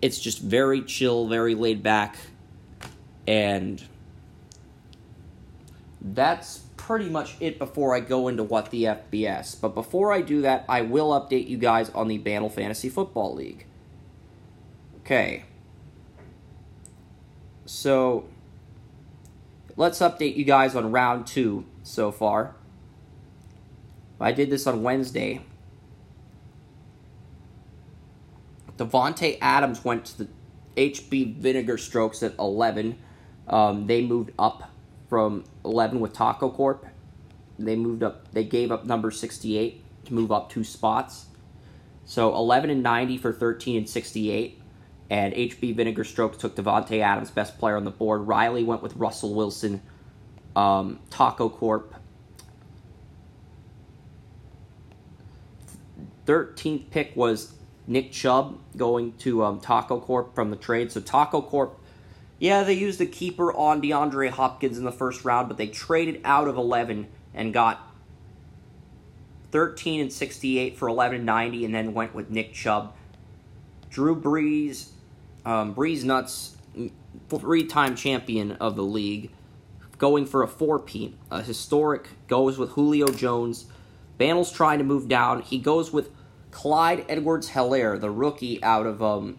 it's 0.00 0.20
just 0.20 0.40
very 0.40 0.80
chill, 0.80 1.26
very 1.26 1.56
laid 1.56 1.82
back, 1.82 2.16
and 3.26 3.82
that's 6.00 6.58
pretty 6.76 7.08
much 7.08 7.34
it 7.40 7.58
before 7.58 7.96
I 7.96 7.98
go 7.98 8.28
into 8.28 8.44
what 8.44 8.70
the 8.70 8.84
FBS. 8.84 9.60
But 9.60 9.74
before 9.74 10.12
I 10.12 10.20
do 10.20 10.42
that, 10.42 10.64
I 10.68 10.82
will 10.82 11.10
update 11.20 11.48
you 11.48 11.56
guys 11.56 11.90
on 11.90 12.06
the 12.06 12.18
Battle 12.18 12.48
Fantasy 12.48 12.88
Football 12.88 13.34
League. 13.34 13.66
Okay. 15.00 15.42
So, 17.66 18.28
let's 19.76 19.98
update 19.98 20.36
you 20.36 20.44
guys 20.44 20.76
on 20.76 20.92
round 20.92 21.26
two 21.26 21.64
so 21.82 22.12
far. 22.12 22.54
I 24.20 24.30
did 24.30 24.48
this 24.48 24.68
on 24.68 24.84
Wednesday. 24.84 25.40
Davante 28.82 29.38
Adams 29.40 29.84
went 29.84 30.04
to 30.06 30.18
the 30.18 30.28
HB 30.76 31.36
Vinegar 31.36 31.78
Strokes 31.78 32.22
at 32.22 32.34
11. 32.38 32.98
Um, 33.46 33.86
they 33.86 34.02
moved 34.02 34.32
up 34.38 34.70
from 35.08 35.44
11 35.64 36.00
with 36.00 36.12
Taco 36.12 36.50
Corp. 36.50 36.86
They 37.58 37.76
moved 37.76 38.02
up. 38.02 38.32
They 38.32 38.44
gave 38.44 38.72
up 38.72 38.84
number 38.84 39.10
68 39.10 39.84
to 40.06 40.14
move 40.14 40.32
up 40.32 40.50
two 40.50 40.64
spots. 40.64 41.26
So 42.04 42.34
11 42.34 42.70
and 42.70 42.82
90 42.82 43.18
for 43.18 43.32
13 43.32 43.76
and 43.76 43.88
68. 43.88 44.60
And 45.10 45.34
HB 45.34 45.76
Vinegar 45.76 46.04
Strokes 46.04 46.38
took 46.38 46.56
Davante 46.56 47.00
Adams, 47.00 47.30
best 47.30 47.58
player 47.58 47.76
on 47.76 47.84
the 47.84 47.90
board. 47.90 48.26
Riley 48.26 48.64
went 48.64 48.82
with 48.82 48.96
Russell 48.96 49.34
Wilson. 49.34 49.82
Um, 50.56 50.98
Taco 51.10 51.48
Corp. 51.48 51.94
13th 56.26 56.90
pick 56.90 57.14
was 57.14 57.52
Nick 57.86 58.12
Chubb 58.12 58.58
going 58.76 59.12
to 59.18 59.44
um, 59.44 59.60
Taco 59.60 60.00
Corp 60.00 60.34
from 60.34 60.50
the 60.50 60.56
trade. 60.56 60.92
So 60.92 61.00
Taco 61.00 61.42
Corp, 61.42 61.78
yeah, 62.38 62.62
they 62.62 62.74
used 62.74 63.00
a 63.00 63.06
keeper 63.06 63.52
on 63.52 63.82
DeAndre 63.82 64.30
Hopkins 64.30 64.78
in 64.78 64.84
the 64.84 64.92
first 64.92 65.24
round, 65.24 65.48
but 65.48 65.56
they 65.56 65.66
traded 65.66 66.20
out 66.24 66.48
of 66.48 66.56
11 66.56 67.08
and 67.34 67.52
got 67.52 67.92
13 69.50 70.00
and 70.00 70.12
68 70.12 70.76
for 70.76 70.88
11 70.88 71.16
and 71.16 71.26
90, 71.26 71.64
and 71.64 71.74
then 71.74 71.94
went 71.94 72.14
with 72.14 72.30
Nick 72.30 72.54
Chubb. 72.54 72.94
Drew 73.90 74.18
Brees, 74.18 74.88
um, 75.44 75.74
Brees 75.74 76.04
Nuts, 76.04 76.56
three-time 77.28 77.94
champion 77.94 78.52
of 78.52 78.76
the 78.76 78.82
league, 78.82 79.30
going 79.98 80.24
for 80.24 80.42
a 80.42 80.48
four-peat. 80.48 81.16
A 81.30 81.42
historic 81.42 82.08
goes 82.28 82.58
with 82.58 82.70
Julio 82.70 83.08
Jones. 83.08 83.66
Bantle's 84.16 84.50
trying 84.50 84.78
to 84.78 84.84
move 84.84 85.08
down. 85.08 85.42
He 85.42 85.58
goes 85.58 85.92
with 85.92 86.10
Clyde 86.52 87.04
Edwards 87.08 87.50
Helaire, 87.50 88.00
the 88.00 88.10
rookie 88.10 88.62
out 88.62 88.86
of 88.86 89.02
um, 89.02 89.38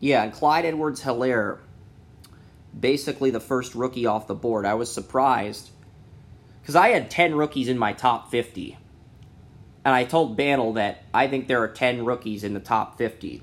Yeah, 0.00 0.22
and 0.22 0.32
Clyde 0.32 0.64
Edwards 0.64 1.02
Helaire, 1.02 1.58
basically 2.78 3.30
the 3.30 3.40
first 3.40 3.74
rookie 3.74 4.06
off 4.06 4.26
the 4.26 4.34
board. 4.34 4.64
I 4.64 4.74
was 4.74 4.90
surprised 4.90 5.70
because 6.62 6.74
I 6.74 6.88
had 6.88 7.10
10 7.10 7.34
rookies 7.34 7.68
in 7.68 7.78
my 7.78 7.92
top 7.92 8.30
50. 8.30 8.78
And 9.84 9.94
I 9.94 10.04
told 10.04 10.36
Bantle 10.36 10.74
that 10.74 11.04
I 11.12 11.28
think 11.28 11.48
there 11.48 11.62
are 11.62 11.68
10 11.68 12.04
rookies 12.04 12.44
in 12.44 12.54
the 12.54 12.60
top 12.60 12.96
50. 12.96 13.42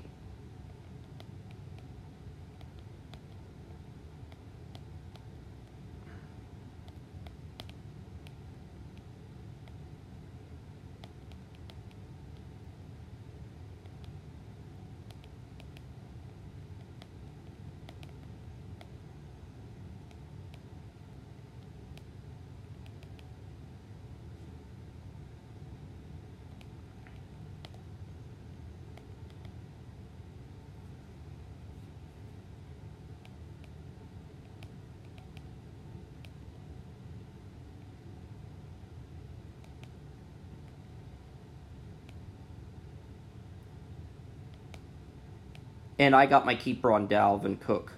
And 45.98 46.14
I 46.14 46.26
got 46.26 46.46
my 46.46 46.54
keeper 46.54 46.92
on 46.92 47.08
Dalvin 47.08 47.60
Cook. 47.60 47.92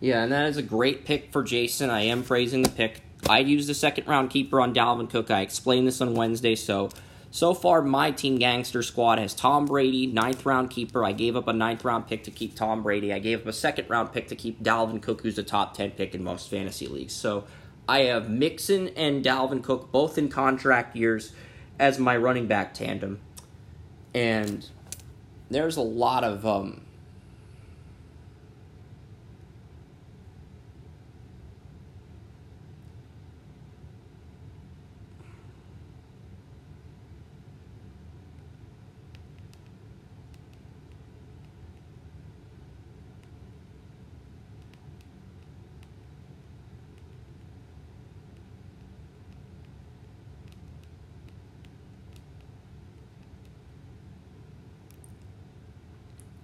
Yeah, 0.00 0.22
and 0.22 0.32
that 0.32 0.48
is 0.48 0.56
a 0.56 0.62
great 0.62 1.04
pick 1.04 1.30
for 1.30 1.42
Jason. 1.42 1.90
I 1.90 2.02
am 2.02 2.22
praising 2.22 2.62
the 2.62 2.70
pick. 2.70 3.02
I 3.28 3.40
used 3.40 3.68
a 3.68 3.74
second 3.74 4.06
round 4.08 4.30
keeper 4.30 4.60
on 4.60 4.74
Dalvin 4.74 5.10
Cook. 5.10 5.30
I 5.30 5.42
explained 5.42 5.86
this 5.86 6.00
on 6.00 6.14
Wednesday. 6.14 6.54
So, 6.54 6.88
so 7.30 7.52
far, 7.52 7.82
my 7.82 8.10
team 8.10 8.38
gangster 8.38 8.82
squad 8.82 9.18
has 9.18 9.34
Tom 9.34 9.66
Brady, 9.66 10.06
ninth 10.06 10.46
round 10.46 10.70
keeper. 10.70 11.04
I 11.04 11.12
gave 11.12 11.36
up 11.36 11.48
a 11.48 11.52
ninth 11.52 11.84
round 11.84 12.06
pick 12.06 12.24
to 12.24 12.30
keep 12.30 12.56
Tom 12.56 12.82
Brady. 12.82 13.12
I 13.12 13.18
gave 13.18 13.42
up 13.42 13.46
a 13.46 13.52
second 13.52 13.90
round 13.90 14.12
pick 14.12 14.28
to 14.28 14.36
keep 14.36 14.62
Dalvin 14.62 15.02
Cook, 15.02 15.20
who's 15.20 15.38
a 15.38 15.42
top 15.42 15.76
10 15.76 15.92
pick 15.92 16.14
in 16.14 16.24
most 16.24 16.48
fantasy 16.48 16.86
leagues. 16.86 17.12
So, 17.12 17.44
I 17.86 18.02
have 18.02 18.30
Mixon 18.30 18.88
and 18.96 19.22
Dalvin 19.22 19.62
Cook 19.62 19.92
both 19.92 20.16
in 20.16 20.28
contract 20.28 20.96
years 20.96 21.32
as 21.78 21.98
my 21.98 22.16
running 22.16 22.46
back 22.46 22.72
tandem. 22.72 23.18
And 24.14 24.66
there's 25.50 25.76
a 25.76 25.82
lot 25.82 26.24
of 26.24 26.46
um, 26.46 26.82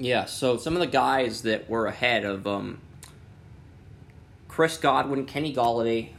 Yeah, 0.06 0.26
so 0.26 0.56
some 0.56 0.74
of 0.74 0.78
the 0.78 0.86
guys 0.86 1.42
that 1.42 1.68
were 1.68 1.86
ahead 1.86 2.24
of 2.24 2.46
um, 2.46 2.78
Chris 4.46 4.76
Godwin, 4.76 5.26
Kenny 5.26 5.52
Golladay, 5.52 6.10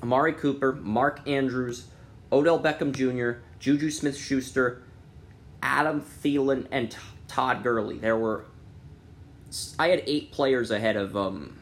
Amari 0.00 0.32
Cooper, 0.32 0.74
Mark 0.74 1.28
Andrews, 1.28 1.88
Odell 2.30 2.60
Beckham 2.60 2.92
Jr., 2.92 3.40
Juju 3.58 3.90
Smith 3.90 4.16
Schuster, 4.16 4.82
Adam 5.60 6.00
Thielen, 6.00 6.68
and 6.70 6.96
Todd 7.26 7.64
Gurley. 7.64 7.98
There 7.98 8.16
were, 8.16 8.44
I 9.76 9.88
had 9.88 10.04
eight 10.06 10.30
players 10.30 10.70
ahead 10.70 10.94
of 10.94 11.16
um, 11.16 11.59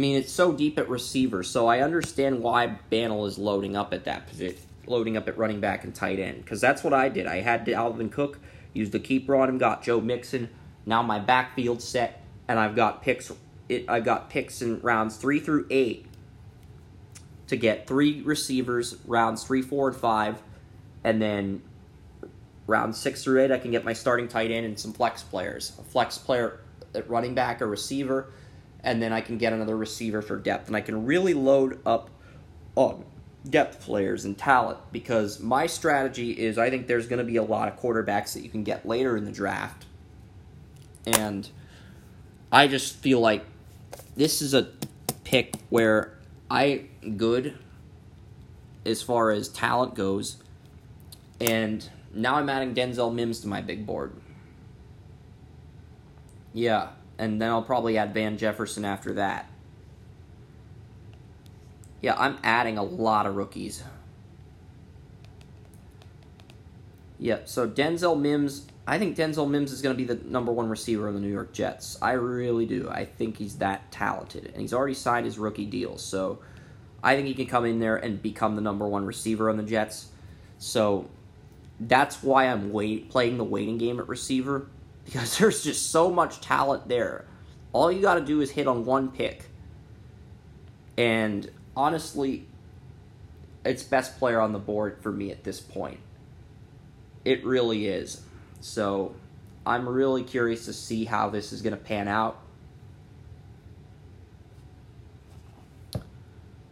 mean, 0.00 0.16
it's 0.16 0.32
so 0.32 0.52
deep 0.52 0.78
at 0.78 0.88
receiver, 0.88 1.42
so 1.42 1.66
I 1.66 1.80
understand 1.80 2.42
why 2.42 2.78
Bantle 2.90 3.26
is 3.26 3.38
loading 3.38 3.76
up 3.76 3.94
at 3.94 4.04
that 4.04 4.26
position, 4.26 4.60
loading 4.86 5.16
up 5.16 5.28
at 5.28 5.38
running 5.38 5.60
back 5.60 5.84
and 5.84 5.94
tight 5.94 6.18
end, 6.18 6.38
because 6.42 6.60
that's 6.60 6.82
what 6.82 6.92
I 6.92 7.08
did. 7.08 7.26
I 7.26 7.40
had 7.40 7.64
Dalvin 7.64 8.10
Cook, 8.10 8.38
used 8.72 8.92
the 8.92 8.98
keeper 8.98 9.36
on 9.36 9.48
him, 9.48 9.58
got 9.58 9.82
Joe 9.82 10.00
Mixon. 10.00 10.48
Now 10.86 11.02
my 11.02 11.18
backfield 11.18 11.82
set, 11.82 12.22
and 12.48 12.58
I've 12.58 12.74
got 12.74 13.02
picks. 13.02 13.30
It, 13.68 13.88
I've 13.88 14.04
got 14.04 14.30
picks 14.30 14.62
in 14.62 14.80
rounds 14.80 15.16
three 15.16 15.38
through 15.38 15.66
eight 15.70 16.06
to 17.46 17.56
get 17.56 17.86
three 17.86 18.22
receivers, 18.22 18.96
rounds 19.06 19.44
three, 19.44 19.62
four, 19.62 19.88
and 19.88 19.96
five, 19.96 20.42
and 21.04 21.20
then 21.20 21.62
round 22.66 22.94
six 22.94 23.24
through 23.24 23.42
eight, 23.42 23.50
I 23.50 23.58
can 23.58 23.72
get 23.72 23.84
my 23.84 23.92
starting 23.92 24.28
tight 24.28 24.50
end 24.50 24.64
and 24.64 24.78
some 24.78 24.92
flex 24.92 25.22
players. 25.22 25.72
A 25.78 25.82
flex 25.82 26.16
player 26.16 26.60
at 26.94 27.08
running 27.10 27.34
back, 27.34 27.60
a 27.60 27.66
receiver, 27.66 28.32
and 28.82 29.02
then 29.02 29.12
I 29.12 29.20
can 29.20 29.38
get 29.38 29.52
another 29.52 29.76
receiver 29.76 30.22
for 30.22 30.36
depth. 30.36 30.68
And 30.68 30.76
I 30.76 30.80
can 30.80 31.06
really 31.06 31.34
load 31.34 31.80
up 31.84 32.10
on 32.76 33.04
depth 33.48 33.80
players 33.80 34.24
and 34.24 34.36
talent 34.36 34.78
because 34.92 35.40
my 35.40 35.66
strategy 35.66 36.32
is 36.32 36.58
I 36.58 36.70
think 36.70 36.86
there's 36.86 37.06
going 37.06 37.18
to 37.18 37.24
be 37.24 37.36
a 37.36 37.42
lot 37.42 37.68
of 37.68 37.78
quarterbacks 37.78 38.34
that 38.34 38.42
you 38.42 38.50
can 38.50 38.64
get 38.64 38.86
later 38.86 39.16
in 39.16 39.24
the 39.24 39.32
draft. 39.32 39.86
And 41.06 41.48
I 42.52 42.66
just 42.66 42.96
feel 42.96 43.20
like 43.20 43.44
this 44.16 44.42
is 44.42 44.54
a 44.54 44.68
pick 45.24 45.54
where 45.70 46.18
I 46.50 46.86
good 47.16 47.56
as 48.84 49.02
far 49.02 49.30
as 49.30 49.48
talent 49.48 49.94
goes 49.94 50.36
and 51.40 51.88
now 52.12 52.36
I'm 52.36 52.48
adding 52.48 52.74
Denzel 52.74 53.14
Mims 53.14 53.40
to 53.40 53.48
my 53.48 53.60
big 53.60 53.86
board. 53.86 54.12
Yeah, 56.52 56.88
and 57.20 57.40
then 57.40 57.50
I'll 57.50 57.62
probably 57.62 57.98
add 57.98 58.14
Van 58.14 58.38
Jefferson 58.38 58.82
after 58.82 59.12
that. 59.12 59.46
Yeah, 62.00 62.14
I'm 62.18 62.38
adding 62.42 62.78
a 62.78 62.82
lot 62.82 63.26
of 63.26 63.36
rookies. 63.36 63.84
Yeah, 67.18 67.40
so 67.44 67.68
Denzel 67.68 68.18
Mims, 68.18 68.66
I 68.86 68.98
think 68.98 69.18
Denzel 69.18 69.50
Mims 69.50 69.70
is 69.70 69.82
going 69.82 69.94
to 69.94 70.02
be 70.02 70.10
the 70.10 70.24
number 70.26 70.50
one 70.50 70.70
receiver 70.70 71.08
in 71.08 71.14
the 71.14 71.20
New 71.20 71.30
York 71.30 71.52
Jets. 71.52 71.98
I 72.00 72.12
really 72.12 72.64
do. 72.64 72.88
I 72.90 73.04
think 73.04 73.36
he's 73.36 73.58
that 73.58 73.92
talented. 73.92 74.46
And 74.46 74.62
he's 74.62 74.72
already 74.72 74.94
signed 74.94 75.26
his 75.26 75.38
rookie 75.38 75.66
deal, 75.66 75.98
so 75.98 76.38
I 77.02 77.16
think 77.16 77.26
he 77.28 77.34
can 77.34 77.46
come 77.46 77.66
in 77.66 77.80
there 77.80 77.96
and 77.96 78.22
become 78.22 78.56
the 78.56 78.62
number 78.62 78.88
one 78.88 79.04
receiver 79.04 79.50
on 79.50 79.58
the 79.58 79.62
Jets. 79.62 80.08
So 80.56 81.10
that's 81.78 82.22
why 82.22 82.46
I'm 82.46 82.72
wait, 82.72 83.10
playing 83.10 83.36
the 83.36 83.44
waiting 83.44 83.76
game 83.76 84.00
at 84.00 84.08
receiver 84.08 84.68
because 85.04 85.38
there's 85.38 85.62
just 85.62 85.90
so 85.90 86.10
much 86.10 86.40
talent 86.40 86.88
there. 86.88 87.26
All 87.72 87.90
you 87.90 88.00
got 88.02 88.14
to 88.14 88.20
do 88.20 88.40
is 88.40 88.50
hit 88.50 88.66
on 88.66 88.84
one 88.84 89.10
pick. 89.10 89.44
And 90.98 91.50
honestly, 91.76 92.46
it's 93.64 93.82
best 93.82 94.18
player 94.18 94.40
on 94.40 94.52
the 94.52 94.58
board 94.58 94.98
for 95.00 95.12
me 95.12 95.30
at 95.30 95.44
this 95.44 95.60
point. 95.60 96.00
It 97.24 97.44
really 97.44 97.86
is. 97.86 98.22
So 98.60 99.14
I'm 99.66 99.88
really 99.88 100.22
curious 100.22 100.64
to 100.66 100.72
see 100.72 101.04
how 101.04 101.30
this 101.30 101.52
is 101.52 101.62
going 101.62 101.76
to 101.76 101.82
pan 101.82 102.08
out. 102.08 102.40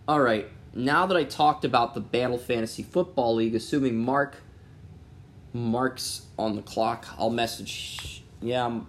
All 0.07 0.21
right, 0.21 0.49
now 0.75 1.05
that 1.05 1.17
I 1.19 1.25
talked 1.25 1.67
about 1.67 1.93
the 1.93 2.01
Battle 2.01 2.39
Fantasy 2.39 2.83
Football 2.83 3.35
League, 3.35 3.55
assuming 3.55 3.99
Mark 3.99 4.37
Mark's 5.53 6.23
on 6.39 6.57
the 6.57 6.63
clock. 6.63 7.07
I'll 7.19 7.31
message. 7.31 8.23
Yeah, 8.41 8.67
I'm 8.67 8.87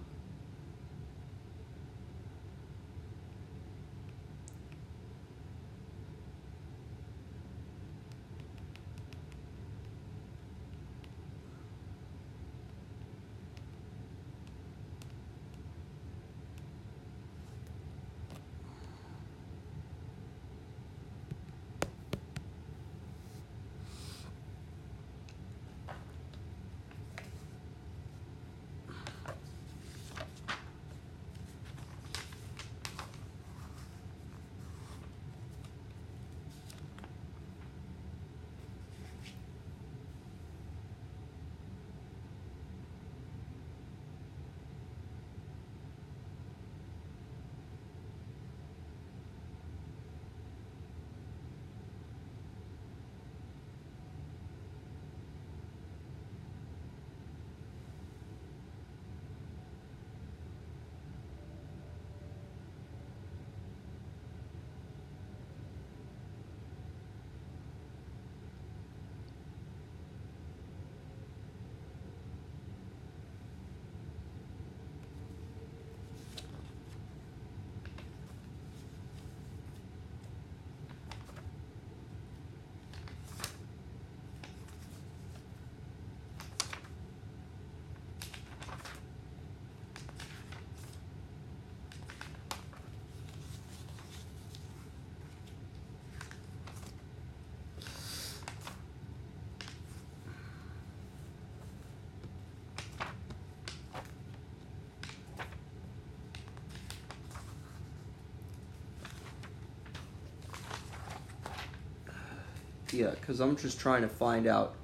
Yeah, 112.92 113.12
because 113.12 113.40
I'm 113.40 113.56
just 113.56 113.80
trying 113.80 114.02
to 114.02 114.08
find 114.08 114.48
out 114.48 114.76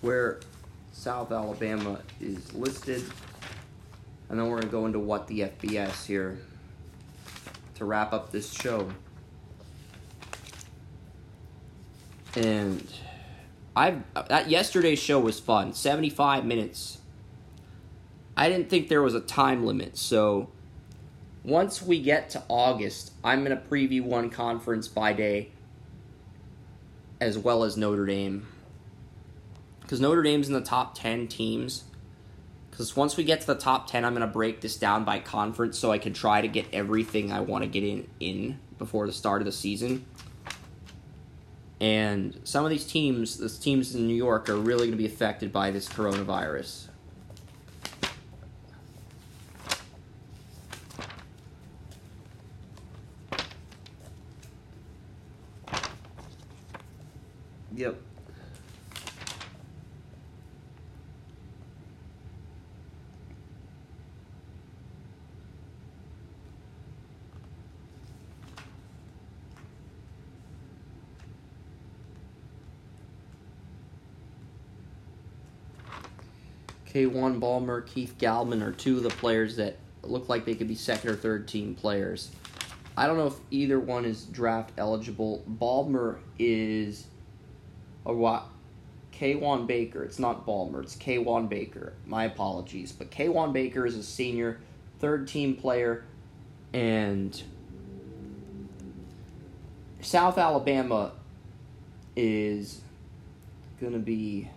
where 0.00 0.40
South 0.92 1.30
Alabama 1.30 2.00
is 2.20 2.52
listed. 2.54 3.04
And 4.28 4.38
then 4.38 4.48
we're 4.48 4.60
going 4.60 4.62
to 4.62 4.68
go 4.68 4.86
into 4.86 4.98
what 4.98 5.26
the 5.26 5.40
FBS 5.40 6.06
here 6.06 6.38
to 7.76 7.84
wrap 7.84 8.12
up 8.12 8.30
this 8.30 8.52
show. 8.52 8.90
And 12.36 12.86
I 13.74 13.96
that 14.28 14.48
yesterday's 14.48 15.00
show 15.00 15.18
was 15.18 15.40
fun. 15.40 15.72
75 15.72 16.44
minutes. 16.44 16.98
I 18.36 18.48
didn't 18.48 18.70
think 18.70 18.88
there 18.88 19.02
was 19.02 19.14
a 19.14 19.20
time 19.20 19.66
limit, 19.66 19.96
so 19.96 20.48
once 21.42 21.82
we 21.82 22.00
get 22.00 22.30
to 22.30 22.42
August, 22.48 23.12
I'm 23.24 23.44
going 23.44 23.56
to 23.56 23.62
preview 23.62 24.02
one 24.02 24.30
conference 24.30 24.88
by 24.88 25.12
day 25.12 25.50
as 27.20 27.38
well 27.38 27.64
as 27.64 27.76
Notre 27.76 28.06
Dame. 28.06 28.46
Because 29.80 30.00
Notre 30.00 30.22
Dame's 30.22 30.48
in 30.48 30.54
the 30.54 30.60
top 30.60 30.98
10 30.98 31.28
teams. 31.28 31.84
Because 32.70 32.96
once 32.96 33.16
we 33.16 33.24
get 33.24 33.40
to 33.42 33.46
the 33.46 33.56
top 33.56 33.90
10, 33.90 34.04
I'm 34.04 34.14
going 34.14 34.26
to 34.26 34.32
break 34.32 34.60
this 34.60 34.76
down 34.76 35.04
by 35.04 35.18
conference 35.18 35.78
so 35.78 35.92
I 35.92 35.98
can 35.98 36.12
try 36.12 36.40
to 36.40 36.48
get 36.48 36.66
everything 36.72 37.32
I 37.32 37.40
want 37.40 37.64
to 37.64 37.68
get 37.68 37.82
in, 37.82 38.08
in 38.20 38.58
before 38.78 39.06
the 39.06 39.12
start 39.12 39.42
of 39.42 39.46
the 39.46 39.52
season. 39.52 40.06
And 41.80 42.38
some 42.44 42.64
of 42.64 42.70
these 42.70 42.84
teams, 42.84 43.38
the 43.38 43.48
teams 43.48 43.94
in 43.94 44.06
New 44.06 44.14
York, 44.14 44.48
are 44.48 44.56
really 44.56 44.86
going 44.86 44.92
to 44.92 44.96
be 44.96 45.06
affected 45.06 45.52
by 45.52 45.70
this 45.70 45.88
coronavirus. 45.88 46.89
Kawaan 76.92 77.38
Balmer, 77.38 77.82
Keith 77.82 78.16
Gallman 78.18 78.62
are 78.62 78.72
two 78.72 78.96
of 78.96 79.02
the 79.02 79.10
players 79.10 79.56
that 79.56 79.76
look 80.02 80.28
like 80.28 80.44
they 80.44 80.54
could 80.54 80.68
be 80.68 80.74
second 80.74 81.10
or 81.10 81.16
third 81.16 81.46
team 81.46 81.74
players. 81.74 82.30
I 82.96 83.06
don't 83.06 83.16
know 83.16 83.28
if 83.28 83.36
either 83.50 83.78
one 83.78 84.04
is 84.04 84.24
draft 84.24 84.72
eligible. 84.76 85.44
Balmer 85.46 86.20
is 86.38 87.06
a 88.04 88.12
what? 88.12 88.44
Kawaan 89.12 89.66
Baker. 89.66 90.02
It's 90.02 90.18
not 90.18 90.46
Balmer. 90.46 90.82
It's 90.82 90.96
Kawaan 90.96 91.48
Baker. 91.48 91.92
My 92.06 92.24
apologies, 92.24 92.92
but 92.92 93.10
Kawaan 93.10 93.52
Baker 93.52 93.86
is 93.86 93.94
a 93.96 94.02
senior, 94.02 94.60
third 94.98 95.28
team 95.28 95.54
player, 95.54 96.04
and 96.72 97.40
South 100.00 100.38
Alabama 100.38 101.12
is 102.16 102.80
going 103.80 103.92
to 103.92 103.98
be 103.98 104.48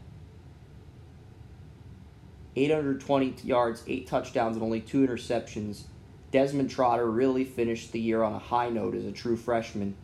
820 2.55 3.35
yards, 3.43 3.83
eight 3.87 4.07
touchdowns, 4.07 4.55
and 4.55 4.63
only 4.63 4.81
two 4.81 5.05
interceptions. 5.05 5.83
Desmond 6.31 6.69
Trotter 6.69 7.09
really 7.09 7.45
finished 7.45 7.91
the 7.91 7.99
year 7.99 8.23
on 8.23 8.33
a 8.33 8.39
high 8.39 8.69
note 8.69 8.95
as 8.95 9.05
a 9.05 9.11
true 9.11 9.35
freshman 9.35 9.95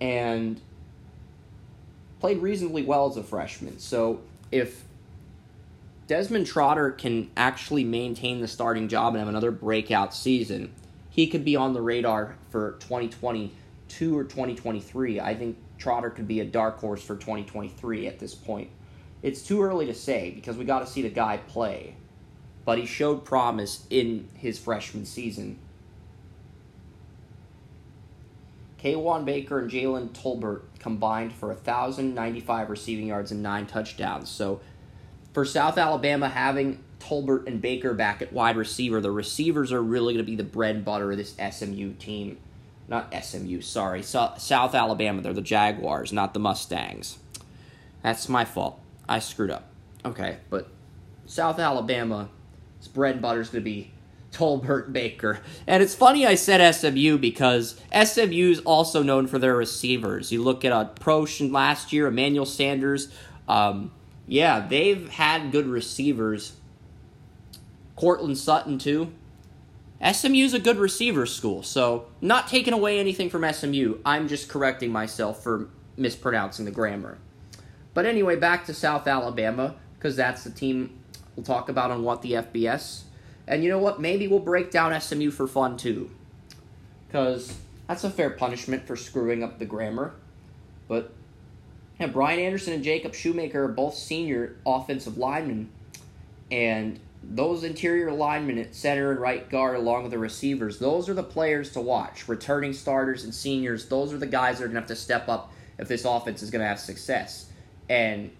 and 0.00 0.60
played 2.20 2.38
reasonably 2.38 2.82
well 2.82 3.08
as 3.08 3.16
a 3.16 3.22
freshman. 3.22 3.78
So 3.78 4.20
if 4.50 4.84
Desmond 6.06 6.46
Trotter 6.46 6.90
can 6.90 7.30
actually 7.36 7.84
maintain 7.84 8.40
the 8.40 8.48
starting 8.48 8.88
job 8.88 9.14
and 9.14 9.18
have 9.18 9.28
another 9.28 9.50
breakout 9.50 10.14
season, 10.14 10.72
he 11.10 11.26
could 11.26 11.44
be 11.44 11.56
on 11.56 11.72
the 11.72 11.80
radar 11.80 12.36
for 12.50 12.72
2022 12.80 14.16
or 14.16 14.24
2023. 14.24 15.20
I 15.20 15.34
think 15.34 15.56
Trotter 15.78 16.10
could 16.10 16.28
be 16.28 16.40
a 16.40 16.44
dark 16.44 16.78
horse 16.78 17.02
for 17.02 17.16
2023 17.16 18.06
at 18.06 18.18
this 18.18 18.34
point. 18.34 18.70
It's 19.26 19.42
too 19.42 19.60
early 19.60 19.86
to 19.86 19.94
say 19.94 20.30
because 20.30 20.56
we 20.56 20.64
got 20.64 20.78
to 20.78 20.86
see 20.86 21.02
the 21.02 21.08
guy 21.08 21.38
play. 21.38 21.96
But 22.64 22.78
he 22.78 22.86
showed 22.86 23.24
promise 23.24 23.84
in 23.90 24.28
his 24.34 24.56
freshman 24.56 25.04
season. 25.04 25.58
Kawaan 28.80 29.24
Baker 29.24 29.58
and 29.58 29.68
Jalen 29.68 30.10
Tolbert 30.10 30.62
combined 30.78 31.32
for 31.32 31.48
1,095 31.48 32.70
receiving 32.70 33.08
yards 33.08 33.32
and 33.32 33.42
nine 33.42 33.66
touchdowns. 33.66 34.28
So 34.28 34.60
for 35.32 35.44
South 35.44 35.76
Alabama, 35.76 36.28
having 36.28 36.84
Tolbert 37.00 37.48
and 37.48 37.60
Baker 37.60 37.94
back 37.94 38.22
at 38.22 38.32
wide 38.32 38.56
receiver, 38.56 39.00
the 39.00 39.10
receivers 39.10 39.72
are 39.72 39.82
really 39.82 40.14
going 40.14 40.24
to 40.24 40.30
be 40.30 40.36
the 40.36 40.44
bread 40.44 40.76
and 40.76 40.84
butter 40.84 41.10
of 41.10 41.18
this 41.18 41.34
SMU 41.50 41.94
team. 41.94 42.38
Not 42.86 43.12
SMU, 43.12 43.60
sorry. 43.60 44.04
So, 44.04 44.34
South 44.38 44.76
Alabama, 44.76 45.20
they're 45.20 45.32
the 45.32 45.40
Jaguars, 45.40 46.12
not 46.12 46.32
the 46.32 46.38
Mustangs. 46.38 47.18
That's 48.04 48.28
my 48.28 48.44
fault. 48.44 48.80
I 49.08 49.18
screwed 49.18 49.50
up. 49.50 49.68
Okay, 50.04 50.38
but 50.50 50.68
South 51.26 51.58
Alabama's 51.58 52.28
bread 52.92 53.14
and 53.14 53.22
butter 53.22 53.40
is 53.40 53.48
going 53.48 53.62
to 53.62 53.64
be 53.64 53.92
Tolbert 54.32 54.92
Baker. 54.92 55.40
And 55.66 55.82
it's 55.82 55.94
funny 55.94 56.26
I 56.26 56.34
said 56.34 56.74
SMU 56.74 57.18
because 57.18 57.80
SMU 57.92 58.50
is 58.50 58.60
also 58.60 59.02
known 59.02 59.26
for 59.26 59.38
their 59.38 59.56
receivers. 59.56 60.30
You 60.30 60.42
look 60.42 60.64
at 60.64 60.72
a 60.72 60.76
uh, 60.76 60.94
Proche 60.94 61.50
last 61.50 61.92
year, 61.92 62.06
Emmanuel 62.06 62.46
Sanders. 62.46 63.12
Um, 63.48 63.92
yeah, 64.26 64.66
they've 64.66 65.08
had 65.08 65.52
good 65.52 65.66
receivers. 65.66 66.56
Courtland 67.94 68.36
Sutton, 68.36 68.78
too. 68.78 69.12
SMU's 70.04 70.52
a 70.52 70.58
good 70.58 70.76
receiver 70.76 71.24
school, 71.24 71.62
so 71.62 72.06
not 72.20 72.48
taking 72.48 72.74
away 72.74 73.00
anything 73.00 73.30
from 73.30 73.50
SMU. 73.50 73.98
I'm 74.04 74.28
just 74.28 74.50
correcting 74.50 74.92
myself 74.92 75.42
for 75.42 75.70
mispronouncing 75.96 76.66
the 76.66 76.70
grammar. 76.70 77.16
But 77.96 78.04
anyway, 78.04 78.36
back 78.36 78.66
to 78.66 78.74
South 78.74 79.06
Alabama, 79.06 79.74
because 79.94 80.16
that's 80.16 80.44
the 80.44 80.50
team 80.50 80.98
we'll 81.34 81.46
talk 81.46 81.70
about 81.70 81.90
on 81.90 82.02
What 82.02 82.20
the 82.20 82.32
FBS. 82.32 83.04
And 83.48 83.64
you 83.64 83.70
know 83.70 83.78
what? 83.78 84.02
Maybe 84.02 84.28
we'll 84.28 84.38
break 84.38 84.70
down 84.70 85.00
SMU 85.00 85.30
for 85.30 85.46
fun 85.46 85.78
too. 85.78 86.10
Because 87.06 87.56
that's 87.88 88.04
a 88.04 88.10
fair 88.10 88.28
punishment 88.28 88.86
for 88.86 88.96
screwing 88.96 89.42
up 89.42 89.58
the 89.58 89.64
grammar. 89.64 90.12
But 90.88 91.14
yeah, 91.98 92.08
Brian 92.08 92.38
Anderson 92.38 92.74
and 92.74 92.84
Jacob 92.84 93.14
Shoemaker 93.14 93.64
are 93.64 93.68
both 93.68 93.94
senior 93.94 94.56
offensive 94.66 95.16
linemen. 95.16 95.70
And 96.50 97.00
those 97.22 97.64
interior 97.64 98.12
linemen 98.12 98.58
at 98.58 98.74
center 98.74 99.10
and 99.10 99.20
right 99.20 99.48
guard, 99.48 99.74
along 99.74 100.02
with 100.02 100.12
the 100.12 100.18
receivers, 100.18 100.80
those 100.80 101.08
are 101.08 101.14
the 101.14 101.22
players 101.22 101.70
to 101.70 101.80
watch. 101.80 102.28
Returning 102.28 102.74
starters 102.74 103.24
and 103.24 103.34
seniors, 103.34 103.86
those 103.86 104.12
are 104.12 104.18
the 104.18 104.26
guys 104.26 104.58
that 104.58 104.64
are 104.64 104.66
going 104.66 104.74
to 104.74 104.80
have 104.80 104.88
to 104.88 104.96
step 104.96 105.30
up 105.30 105.50
if 105.78 105.88
this 105.88 106.04
offense 106.04 106.42
is 106.42 106.50
going 106.50 106.60
to 106.60 106.68
have 106.68 106.78
success. 106.78 107.45
And 107.88 108.30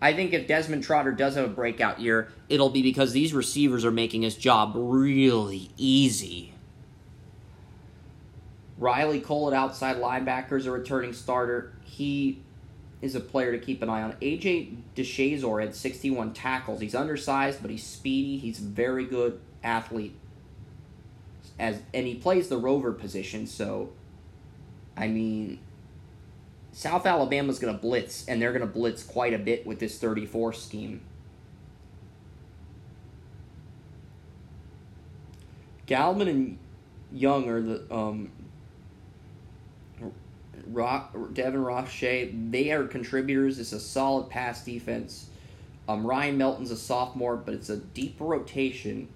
I 0.00 0.12
think 0.12 0.32
if 0.32 0.46
Desmond 0.46 0.82
Trotter 0.82 1.12
does 1.12 1.34
have 1.36 1.44
a 1.44 1.48
breakout 1.48 2.00
year, 2.00 2.28
it'll 2.48 2.70
be 2.70 2.82
because 2.82 3.12
these 3.12 3.32
receivers 3.32 3.84
are 3.84 3.90
making 3.90 4.22
his 4.22 4.36
job 4.36 4.72
really 4.74 5.70
easy. 5.76 6.52
Riley 8.76 9.20
Cole 9.20 9.48
at 9.48 9.54
outside 9.54 9.96
linebacker 9.96 10.58
is 10.58 10.66
a 10.66 10.70
returning 10.70 11.12
starter. 11.12 11.72
He 11.84 12.42
is 13.00 13.14
a 13.14 13.20
player 13.20 13.52
to 13.52 13.58
keep 13.58 13.82
an 13.82 13.88
eye 13.88 14.02
on. 14.02 14.12
AJ 14.14 14.76
DeShazor 14.96 15.60
had 15.60 15.74
61 15.74 16.32
tackles. 16.32 16.80
He's 16.80 16.94
undersized, 16.94 17.62
but 17.62 17.70
he's 17.70 17.84
speedy. 17.84 18.38
He's 18.38 18.60
a 18.60 18.64
very 18.64 19.04
good 19.04 19.40
athlete. 19.62 20.16
As 21.58 21.80
and 21.92 22.06
he 22.06 22.14
plays 22.14 22.48
the 22.48 22.56
rover 22.56 22.92
position, 22.92 23.46
so 23.46 23.92
I 24.96 25.06
mean 25.06 25.60
South 26.74 27.06
Alabama's 27.06 27.60
going 27.60 27.72
to 27.72 27.80
blitz, 27.80 28.26
and 28.26 28.42
they're 28.42 28.52
going 28.52 28.66
to 28.66 28.66
blitz 28.66 29.04
quite 29.04 29.32
a 29.32 29.38
bit 29.38 29.64
with 29.64 29.78
this 29.78 29.96
34 29.96 30.52
scheme. 30.52 31.00
Gallman 35.86 36.28
and 36.28 36.58
Young 37.12 37.48
are 37.48 37.62
the 37.62 37.94
um, 37.94 38.32
Rock, 40.66 41.14
Devin 41.32 41.62
Roche. 41.62 42.00
They 42.00 42.72
are 42.72 42.88
contributors. 42.88 43.60
It's 43.60 43.72
a 43.72 43.78
solid 43.78 44.28
pass 44.28 44.64
defense. 44.64 45.28
Um, 45.88 46.04
Ryan 46.04 46.36
Melton's 46.36 46.72
a 46.72 46.76
sophomore, 46.76 47.36
but 47.36 47.54
it's 47.54 47.68
a 47.68 47.76
deep 47.76 48.16
rotation 48.18 49.06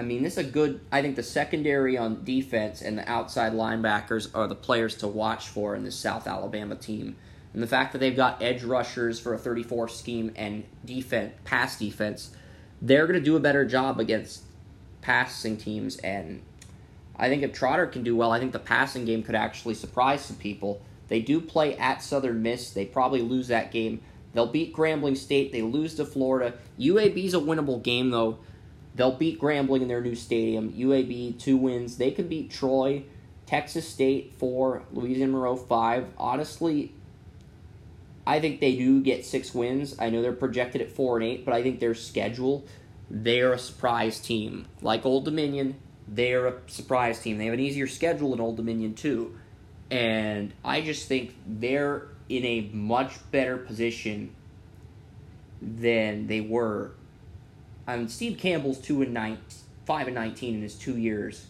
I 0.00 0.02
mean, 0.02 0.22
this 0.22 0.38
is 0.38 0.46
a 0.46 0.50
good. 0.50 0.80
I 0.90 1.02
think 1.02 1.16
the 1.16 1.22
secondary 1.22 1.98
on 1.98 2.24
defense 2.24 2.80
and 2.80 2.96
the 2.96 3.06
outside 3.06 3.52
linebackers 3.52 4.34
are 4.34 4.48
the 4.48 4.54
players 4.54 4.96
to 4.96 5.06
watch 5.06 5.48
for 5.48 5.74
in 5.74 5.84
this 5.84 5.94
South 5.94 6.26
Alabama 6.26 6.74
team. 6.74 7.16
And 7.52 7.62
the 7.62 7.66
fact 7.66 7.92
that 7.92 7.98
they've 7.98 8.16
got 8.16 8.42
edge 8.42 8.64
rushers 8.64 9.20
for 9.20 9.34
a 9.34 9.38
34 9.38 9.88
scheme 9.88 10.32
and 10.36 10.64
defense, 10.86 11.34
pass 11.44 11.78
defense, 11.78 12.34
they're 12.80 13.06
going 13.06 13.18
to 13.18 13.24
do 13.24 13.36
a 13.36 13.40
better 13.40 13.66
job 13.66 14.00
against 14.00 14.44
passing 15.02 15.58
teams. 15.58 15.98
And 15.98 16.40
I 17.16 17.28
think 17.28 17.42
if 17.42 17.52
Trotter 17.52 17.86
can 17.86 18.02
do 18.02 18.16
well, 18.16 18.32
I 18.32 18.38
think 18.38 18.52
the 18.52 18.58
passing 18.58 19.04
game 19.04 19.22
could 19.22 19.34
actually 19.34 19.74
surprise 19.74 20.24
some 20.24 20.36
people. 20.36 20.80
They 21.08 21.20
do 21.20 21.42
play 21.42 21.76
at 21.76 22.02
Southern 22.02 22.40
Miss. 22.40 22.70
They 22.70 22.86
probably 22.86 23.20
lose 23.20 23.48
that 23.48 23.70
game. 23.70 24.00
They'll 24.32 24.46
beat 24.46 24.74
Grambling 24.74 25.18
State. 25.18 25.52
They 25.52 25.60
lose 25.60 25.96
to 25.96 26.06
Florida. 26.06 26.54
UAB's 26.78 27.34
a 27.34 27.38
winnable 27.38 27.82
game, 27.82 28.08
though. 28.08 28.38
They'll 29.00 29.12
beat 29.12 29.40
Grambling 29.40 29.80
in 29.80 29.88
their 29.88 30.02
new 30.02 30.14
stadium. 30.14 30.74
UAB, 30.74 31.38
two 31.38 31.56
wins. 31.56 31.96
They 31.96 32.10
can 32.10 32.28
beat 32.28 32.50
Troy, 32.50 33.04
Texas 33.46 33.88
State, 33.88 34.34
four, 34.36 34.82
Louisiana 34.92 35.32
Monroe, 35.32 35.56
five. 35.56 36.08
Honestly, 36.18 36.92
I 38.26 38.40
think 38.40 38.60
they 38.60 38.76
do 38.76 39.00
get 39.00 39.24
six 39.24 39.54
wins. 39.54 39.96
I 39.98 40.10
know 40.10 40.20
they're 40.20 40.34
projected 40.34 40.82
at 40.82 40.90
four 40.90 41.16
and 41.16 41.24
eight, 41.24 41.46
but 41.46 41.54
I 41.54 41.62
think 41.62 41.80
their 41.80 41.94
schedule, 41.94 42.66
they're 43.08 43.54
a 43.54 43.58
surprise 43.58 44.20
team. 44.20 44.66
Like 44.82 45.06
Old 45.06 45.24
Dominion, 45.24 45.76
they're 46.06 46.48
a 46.48 46.54
surprise 46.66 47.20
team. 47.20 47.38
They 47.38 47.46
have 47.46 47.54
an 47.54 47.60
easier 47.60 47.86
schedule 47.86 48.32
than 48.32 48.40
Old 48.40 48.58
Dominion, 48.58 48.92
too. 48.92 49.34
And 49.90 50.52
I 50.62 50.82
just 50.82 51.08
think 51.08 51.34
they're 51.46 52.08
in 52.28 52.44
a 52.44 52.68
much 52.74 53.14
better 53.30 53.56
position 53.56 54.34
than 55.62 56.26
they 56.26 56.42
were 56.42 56.92
Steve 58.08 58.38
Campbell's 58.38 58.78
two 58.78 59.02
and 59.02 59.14
nine, 59.14 59.38
five 59.86 60.06
and 60.06 60.14
nineteen 60.14 60.54
in 60.54 60.62
his 60.62 60.74
two 60.74 60.96
years 60.96 61.46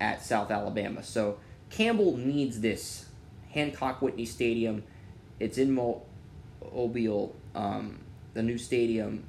at 0.00 0.22
South 0.22 0.50
Alabama. 0.50 1.02
So 1.02 1.38
Campbell 1.70 2.16
needs 2.16 2.60
this. 2.60 3.06
Hancock 3.50 4.00
Whitney 4.00 4.24
Stadium. 4.24 4.82
It's 5.38 5.58
in 5.58 5.72
Mo- 5.72 6.02
Mobile, 6.74 7.34
um, 7.54 7.98
the 8.34 8.42
new 8.42 8.58
stadium. 8.58 9.24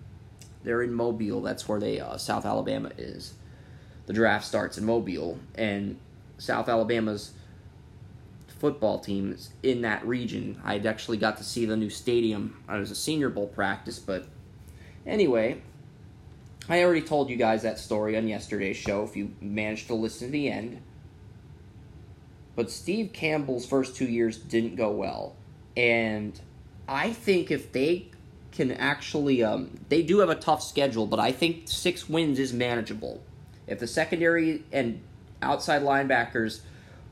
They're 0.64 0.82
in 0.82 0.93
Mobile. 0.93 1.41
That's 1.41 1.68
where 1.68 1.80
they 1.80 1.99
uh, 1.99 2.18
South 2.18 2.45
Alabama 2.45 2.91
is. 2.97 3.34
The 4.05 4.14
draft 4.14 4.45
starts 4.45 4.78
in 4.78 4.86
Mobile, 4.86 5.39
and 5.55 5.97
South 6.38 6.70
Alabama's 6.70 7.34
football 8.47 8.99
team 8.99 9.34
is 9.34 9.49
in 9.61 9.82
that 9.82 10.05
region. 10.07 10.61
I 10.64 10.78
actually 10.78 11.18
got 11.18 11.38
to 11.38 11.43
see 11.43 11.66
the 11.66 11.76
new 11.76 11.89
stadium. 11.89 12.64
I 12.68 12.78
was 12.78 12.91
a 12.91 12.95
Senior 12.95 13.30
Bowl 13.30 13.47
practice, 13.47 13.99
but 13.99 14.28
anyway, 15.05 15.61
I 16.70 16.84
already 16.84 17.01
told 17.01 17.30
you 17.30 17.36
guys 17.36 17.64
that 17.64 17.80
story 17.80 18.18
on 18.18 18.28
yesterday's 18.28 18.78
show 18.78 19.03
if 19.03 19.16
you 19.16 19.34
managed 19.41 19.88
to 19.88 19.95
listen 19.95 20.28
to 20.28 20.32
the 20.32 20.49
end. 20.49 20.82
But 22.55 22.72
Steve 22.72 23.11
Campbell's 23.14 23.66
first 23.66 23.95
two 23.95 24.05
years 24.05 24.38
didn't 24.38 24.76
go 24.76 24.91
well. 24.91 25.36
And 25.76 26.39
I 26.88 27.11
think 27.11 27.51
if 27.51 27.72
they 27.72 28.11
can 28.53 28.72
actually. 28.72 29.43
Um, 29.43 29.80
they 29.89 30.03
do 30.03 30.20
have 30.20 30.30
a 30.30 30.36
tough 30.36 30.64
schedule, 30.64 31.07
but 31.07 31.20
I 31.20 31.32
think 31.32 31.64
six 31.66 32.07
wins 32.07 32.39
is 32.39 32.53
manageable. 32.53 33.22
If 33.68 33.80
the 33.80 33.88
secondary 33.88 34.64
and 34.72 35.01
outside 35.41 35.82
linebackers 35.82 36.61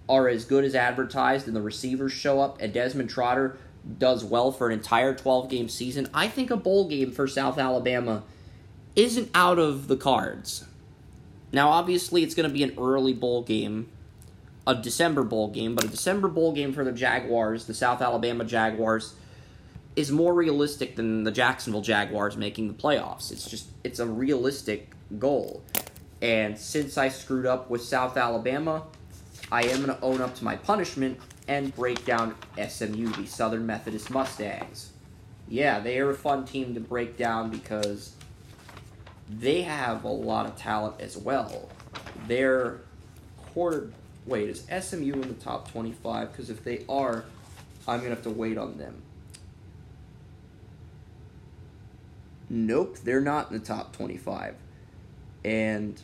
are 0.08 0.28
as 0.30 0.46
good 0.46 0.64
as 0.64 0.76
advertised 0.76 1.48
and 1.48 1.56
the 1.56 1.62
receivers 1.62 2.12
show 2.12 2.40
up 2.40 2.62
and 2.62 2.72
Desmond 2.74 3.10
Trotter 3.10 3.58
does 3.98 4.24
well 4.24 4.52
for 4.52 4.68
an 4.68 4.74
entire 4.74 5.16
12 5.16 5.50
game 5.50 5.70
season, 5.70 6.08
I 6.14 6.28
think 6.28 6.52
a 6.52 6.58
bowl 6.58 6.88
game 6.88 7.12
for 7.12 7.28
South 7.28 7.58
Alabama 7.58 8.24
isn't 8.96 9.30
out 9.34 9.60
of 9.60 9.88
the 9.88 9.98
cards. 9.98 10.66
Now, 11.52 11.70
obviously, 11.70 12.24
it's 12.24 12.36
going 12.36 12.48
to 12.48 12.54
be 12.54 12.64
an 12.64 12.74
early 12.78 13.14
bowl 13.14 13.42
game, 13.44 13.90
a 14.66 14.76
December 14.76 15.24
bowl 15.24 15.50
game, 15.50 15.76
but 15.76 15.84
a 15.84 15.88
December 15.88 16.28
bowl 16.28 16.54
game 16.54 16.74
for 16.74 16.84
the 16.84 16.92
Jaguars, 16.92 17.66
the 17.66 17.74
South 17.74 18.02
Alabama 18.02 18.46
Jaguars, 18.46 19.16
is 19.96 20.12
more 20.12 20.34
realistic 20.34 20.96
than 20.96 21.24
the 21.24 21.32
Jacksonville 21.32 21.82
Jaguars 21.82 22.38
making 22.38 22.68
the 22.70 22.74
playoffs. 22.74 23.32
It's 23.32 23.50
just, 23.50 23.68
it's 23.84 24.00
a 24.00 24.06
realistic 24.06 24.94
goal. 25.20 25.62
And 26.22 26.58
since 26.58 26.98
I 26.98 27.10
screwed 27.10 27.46
up 27.46 27.70
with 27.70 27.82
South 27.82 28.16
Alabama, 28.16 28.84
I 29.52 29.64
am 29.64 29.84
going 29.84 29.88
to 29.88 30.02
own 30.02 30.22
up 30.22 30.36
to 30.36 30.46
my 30.46 30.56
punishment 30.56 31.20
and 31.48 31.76
break 31.76 32.06
down 32.06 32.36
SMU, 32.56 33.12
the 33.14 33.26
Southern 33.26 33.66
Methodist 33.66 34.10
Mustangs. 34.10 34.92
Yeah, 35.50 35.80
they 35.80 36.00
are 36.00 36.12
a 36.12 36.16
fun 36.16 36.46
team 36.46 36.74
to 36.76 36.80
break 36.80 37.18
down 37.18 37.50
because 37.50 38.14
they 39.40 39.62
have 39.62 40.04
a 40.04 40.10
lot 40.10 40.46
of 40.46 40.56
talent 40.56 41.00
as 41.00 41.18
well. 41.18 41.70
Their 42.28 42.82
quarter. 43.38 43.92
Wait, 44.26 44.50
is 44.50 44.66
SMU 44.66 45.14
in 45.14 45.22
the 45.22 45.34
top 45.34 45.72
25? 45.72 46.32
Because 46.32 46.50
if 46.50 46.64
they 46.64 46.86
are, 46.88 47.26
I'm 47.88 48.02
to 48.02 48.10
have 48.10 48.24
to 48.24 48.30
wait 48.30 48.58
on 48.58 48.78
them. 48.78 49.02
Nope, 52.50 52.98
they're 53.04 53.22
not 53.22 53.50
in 53.50 53.58
the 53.58 53.66
top 53.66 53.96
25. 53.96 54.56
And 55.44 56.00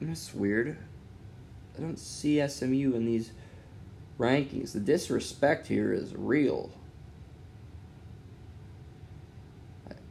that's 0.00 0.34
weird. 0.34 0.78
I 1.76 1.80
don't 1.80 1.98
see 1.98 2.46
SMU 2.48 2.94
in 2.94 3.04
these 3.04 3.30
rankings. 4.18 4.72
The 4.72 4.80
disrespect 4.80 5.66
here 5.66 5.92
is 5.92 6.14
real. 6.16 6.70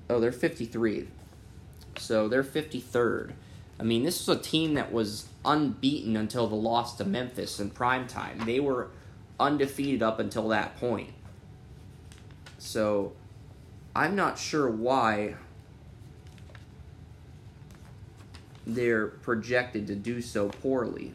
Oh, 0.10 0.20
they're 0.20 0.32
53. 0.32 1.08
So 1.98 2.28
they're 2.28 2.44
53rd. 2.44 3.34
I 3.80 3.84
mean, 3.84 4.04
this 4.04 4.26
was 4.26 4.38
a 4.38 4.42
team 4.42 4.76
that 4.76 4.92
was 4.92 5.28
unbeaten 5.44 6.16
until 6.16 6.48
the 6.48 6.56
loss 6.56 6.98
to 6.98 7.06
Memphis 7.06 7.60
in 7.60 7.70
prime 7.70 8.08
time. 8.08 8.42
They 8.46 8.60
were 8.60 8.90
undefeated 9.40 10.02
up 10.02 10.20
until 10.20 10.48
that 10.50 10.78
point. 10.78 11.12
So 12.58 13.14
I'm 13.96 14.16
not 14.16 14.40
sure 14.40 14.70
why 14.70 15.36
they're 18.66 19.08
projected 19.08 19.88
to 19.88 19.96
do 19.96 20.22
so 20.22 20.50
poorly. 20.50 21.14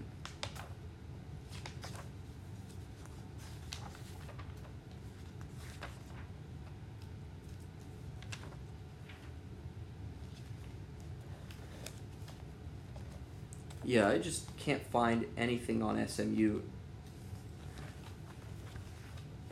Yeah, 13.91 14.09
I 14.09 14.19
just 14.19 14.57
can't 14.57 14.87
find 14.93 15.27
anything 15.37 15.83
on 15.83 16.07
SMU. 16.07 16.61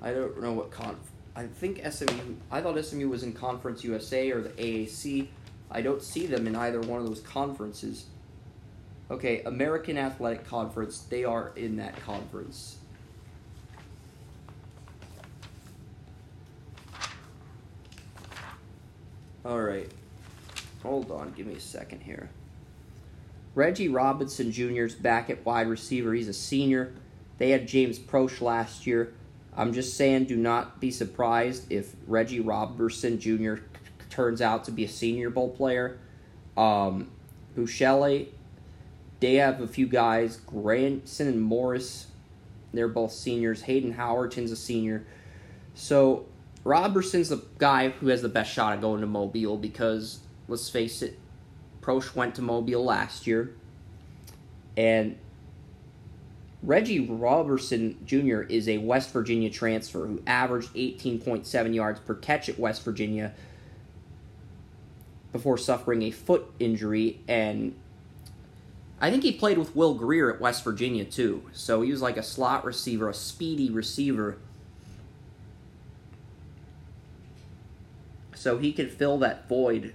I 0.01 0.13
don't 0.13 0.41
know 0.41 0.53
what 0.53 0.71
con. 0.71 0.97
I 1.35 1.49
think 1.49 1.81
SMU. 1.85 2.37
I 2.49 2.61
thought 2.61 2.79
SMU 2.85 3.09
was 3.09 3.25
in 3.25 3.33
Conference 3.33 3.83
USA 3.83 4.31
or 4.31 4.41
the 4.41 4.51
AAC. 4.51 5.27
I 5.73 5.83
don't 5.83 6.01
see 6.01 6.27
them 6.27 6.47
in 6.47 6.55
either 6.55 6.81
one 6.81 7.01
of 7.01 7.07
those 7.09 7.19
conferences. 7.19 8.05
Okay, 9.11 9.43
American 9.43 9.99
Athletic 9.99 10.47
Conference. 10.47 11.01
They 11.01 11.25
are 11.25 11.51
in 11.57 11.75
that 11.79 11.97
conference. 12.03 12.77
All 19.45 19.61
right. 19.61 19.91
Hold 20.85 21.11
on. 21.11 21.33
Give 21.33 21.49
me 21.49 21.55
a 21.55 21.61
second 21.61 22.03
here. 22.03 22.31
Reggie 23.59 23.89
Robinson 23.89 24.53
Jr. 24.53 24.85
is 24.85 24.95
back 24.95 25.31
at 25.31 25.45
wide 25.45 25.67
receiver. 25.67 26.15
He's 26.15 26.29
a 26.29 26.33
senior. 26.33 26.93
They 27.39 27.51
had 27.51 27.67
James 27.67 27.99
Proche 27.99 28.41
last 28.41 28.87
year. 28.87 29.13
I'm 29.57 29.73
just 29.73 29.97
saying, 29.97 30.27
do 30.27 30.37
not 30.37 30.79
be 30.79 30.93
surprised 30.93 31.73
if 31.73 31.97
Reggie 32.07 32.39
Roberson 32.39 33.19
Jr. 33.19 33.55
turns 34.11 34.41
out 34.41 34.63
to 34.67 34.71
be 34.71 34.85
a 34.85 34.89
senior 34.89 35.29
bowl 35.29 35.51
player. 35.51 35.99
Um, 36.57 37.11
Buechele, 37.57 38.29
they 39.19 39.35
have 39.35 39.61
a 39.61 39.67
few 39.67 39.89
guys. 39.89 40.37
Granson 40.37 41.27
and 41.27 41.43
Morris, 41.43 42.07
they're 42.73 42.87
both 42.87 43.11
seniors. 43.11 43.63
Hayden 43.63 43.95
Howerton's 43.95 44.53
a 44.53 44.57
senior. 44.57 45.05
So 45.75 46.27
Roberson's 46.63 47.31
the 47.31 47.43
guy 47.59 47.89
who 47.89 48.07
has 48.07 48.23
the 48.23 48.29
best 48.29 48.53
shot 48.53 48.75
at 48.75 48.81
going 48.81 49.01
to 49.01 49.09
Mobile 49.09 49.57
because, 49.57 50.21
let's 50.47 50.71
face 50.71 51.03
it, 51.03 51.19
Proche 51.89 52.15
went 52.15 52.35
to 52.35 52.43
Mobile 52.43 52.85
last 52.85 53.27
year. 53.27 53.55
And 54.77 55.17
Reggie 56.63 57.01
Roberson 57.01 57.99
Jr. 58.05 58.43
is 58.43 58.69
a 58.69 58.77
West 58.77 59.11
Virginia 59.11 59.49
transfer 59.49 60.07
who 60.07 60.23
averaged 60.27 60.75
18.7 60.75 61.75
yards 61.75 62.01
per 62.01 62.15
catch 62.15 62.51
at 62.51 62.59
West 62.59 62.85
Virginia 62.85 63.33
before 65.33 65.57
suffering 65.57 66.03
a 66.03 66.11
foot 66.11 66.53
injury. 66.59 67.21
And 67.27 67.75
I 69.01 69.11
think 69.11 69.23
he 69.23 69.33
played 69.33 69.57
with 69.57 69.75
Will 69.75 69.95
Grier 69.95 70.31
at 70.31 70.43
West 70.43 70.65
Virginia 70.65 71.07
too. 71.07 71.45
So 71.53 71.81
he 71.81 71.91
was 71.91 72.03
like 72.03 72.19
a 72.19 72.23
slot 72.23 72.67
receiver, 72.67 73.09
a 73.09 73.15
speedy 73.15 73.71
receiver. 73.71 74.37
So 78.35 78.59
he 78.59 78.75
could 78.75 78.93
fill 78.93 79.17
that 79.19 79.49
void 79.49 79.95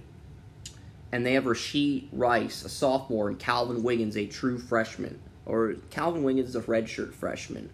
and 1.14 1.24
they 1.24 1.34
have 1.34 1.44
Rashee 1.44 2.08
Rice, 2.10 2.64
a 2.64 2.68
sophomore, 2.68 3.28
and 3.28 3.38
Calvin 3.38 3.84
Wiggins, 3.84 4.16
a 4.16 4.26
true 4.26 4.58
freshman. 4.58 5.20
Or 5.46 5.74
Calvin 5.88 6.24
Wiggins 6.24 6.48
is 6.48 6.56
a 6.56 6.60
redshirt 6.60 7.14
freshman. 7.14 7.70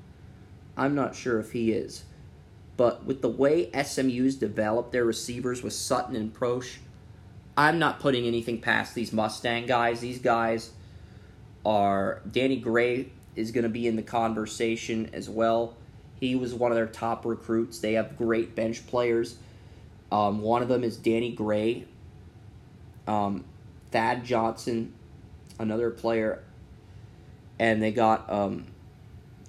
I'm 0.77 0.95
not 0.95 1.15
sure 1.15 1.41
if 1.41 1.53
he 1.53 1.73
is. 1.73 2.05
But 2.77 3.07
with 3.07 3.23
the 3.23 3.31
way 3.31 3.71
SMU's 3.73 4.35
developed 4.35 4.93
their 4.93 5.07
receivers 5.07 5.63
with 5.63 5.73
Sutton 5.73 6.17
and 6.17 6.35
Proche, 6.35 6.81
I'm 7.57 7.79
not 7.79 7.99
putting 7.99 8.27
anything 8.27 8.61
past 8.61 8.95
these 8.95 9.11
Mustang 9.11 9.65
guys. 9.65 10.01
These 10.01 10.19
guys 10.19 10.73
are 11.65 12.21
Danny 12.31 12.57
Gray 12.57 13.11
is 13.37 13.53
going 13.53 13.65
to 13.65 13.71
be 13.71 13.87
in 13.87 13.97
the 13.97 14.03
conversation 14.03 15.09
as 15.15 15.31
well. 15.31 15.79
He 16.21 16.35
was 16.35 16.53
one 16.53 16.73
of 16.73 16.77
their 16.77 16.87
top 16.87 17.25
recruits. 17.25 17.79
They 17.79 17.95
have 17.95 18.19
great 18.19 18.55
bench 18.55 18.87
players. 18.87 19.39
Um, 20.13 20.43
one 20.43 20.61
of 20.61 20.69
them 20.69 20.85
is 20.85 20.99
Danny 20.99 21.33
Gray, 21.33 21.87
um, 23.11 23.45
Thad 23.91 24.25
Johnson, 24.25 24.95
another 25.59 25.91
player, 25.91 26.45
and 27.59 27.83
they 27.83 27.91
got 27.91 28.31
um, 28.33 28.67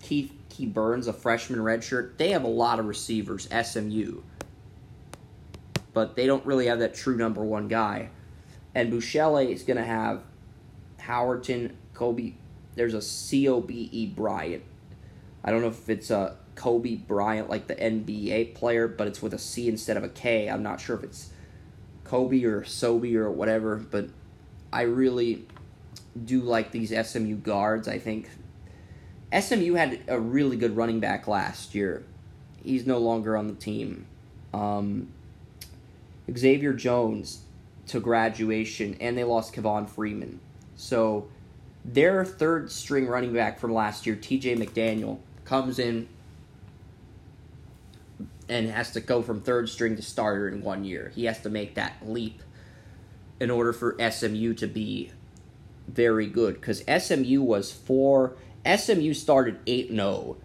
Keith 0.01 0.33
Key 0.49 0.65
Burns, 0.65 1.07
a 1.07 1.13
freshman 1.13 1.59
redshirt. 1.59 2.17
They 2.17 2.31
have 2.31 2.43
a 2.43 2.49
lot 2.49 2.79
of 2.79 2.87
receivers, 2.87 3.47
SMU, 3.51 4.23
but 5.93 6.15
they 6.15 6.25
don't 6.25 6.43
really 6.43 6.65
have 6.65 6.79
that 6.79 6.95
true 6.95 7.15
number 7.15 7.43
one 7.43 7.67
guy. 7.67 8.09
And 8.73 8.91
Buechele 8.91 9.51
is 9.51 9.61
going 9.61 9.77
to 9.77 9.83
have 9.83 10.23
Howerton, 10.99 11.73
Kobe. 11.93 12.33
There's 12.75 12.95
a 12.95 13.01
C 13.01 13.47
O 13.47 13.61
B 13.61 13.89
E 13.91 14.07
Bryant. 14.07 14.63
I 15.43 15.51
don't 15.51 15.61
know 15.61 15.67
if 15.67 15.87
it's 15.87 16.09
a 16.09 16.35
Kobe 16.55 16.95
Bryant 16.95 17.49
like 17.49 17.67
the 17.67 17.75
NBA 17.75 18.55
player, 18.55 18.87
but 18.87 19.07
it's 19.07 19.21
with 19.21 19.35
a 19.35 19.39
C 19.39 19.67
instead 19.67 19.97
of 19.97 20.03
a 20.03 20.09
K. 20.09 20.49
I'm 20.49 20.63
not 20.63 20.81
sure 20.81 20.95
if 20.95 21.03
it's 21.03 21.30
Kobe 22.11 22.43
or 22.43 22.63
Sobe 22.63 23.15
or 23.15 23.31
whatever, 23.31 23.77
but 23.77 24.09
I 24.73 24.81
really 24.81 25.45
do 26.25 26.41
like 26.41 26.71
these 26.71 26.89
SMU 26.89 27.37
guards. 27.37 27.87
I 27.87 27.99
think 27.99 28.29
SMU 29.39 29.75
had 29.75 30.01
a 30.09 30.19
really 30.19 30.57
good 30.57 30.75
running 30.75 30.99
back 30.99 31.25
last 31.25 31.73
year. 31.73 32.03
He's 32.61 32.85
no 32.85 32.97
longer 32.97 33.37
on 33.37 33.47
the 33.47 33.53
team. 33.53 34.07
Um, 34.53 35.07
Xavier 36.37 36.73
Jones 36.73 37.43
to 37.87 38.01
graduation, 38.01 38.97
and 38.99 39.17
they 39.17 39.23
lost 39.23 39.55
Kevon 39.55 39.87
Freeman. 39.87 40.41
So 40.75 41.29
their 41.85 42.25
third 42.25 42.73
string 42.73 43.07
running 43.07 43.31
back 43.31 43.57
from 43.57 43.73
last 43.73 44.05
year, 44.05 44.17
TJ 44.17 44.57
McDaniel, 44.57 45.19
comes 45.45 45.79
in 45.79 46.09
and 48.51 48.69
has 48.69 48.91
to 48.91 48.99
go 48.99 49.21
from 49.21 49.39
third 49.39 49.69
string 49.69 49.95
to 49.95 50.01
starter 50.01 50.47
in 50.49 50.61
one 50.61 50.83
year. 50.83 51.11
He 51.15 51.23
has 51.23 51.39
to 51.41 51.49
make 51.49 51.75
that 51.75 51.95
leap 52.05 52.41
in 53.39 53.49
order 53.49 53.71
for 53.71 53.95
SMU 54.11 54.53
to 54.55 54.67
be 54.67 55.11
very 55.87 56.27
good 56.27 56.55
because 56.55 56.83
SMU 56.85 57.41
was 57.41 57.71
four. 57.71 58.35
SMU 58.65 59.13
started 59.13 59.57
eight 59.65 59.89
0 59.89 60.35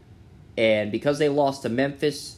and 0.57 0.93
because 0.93 1.19
they 1.19 1.29
lost 1.29 1.63
to 1.63 1.69
Memphis, 1.69 2.37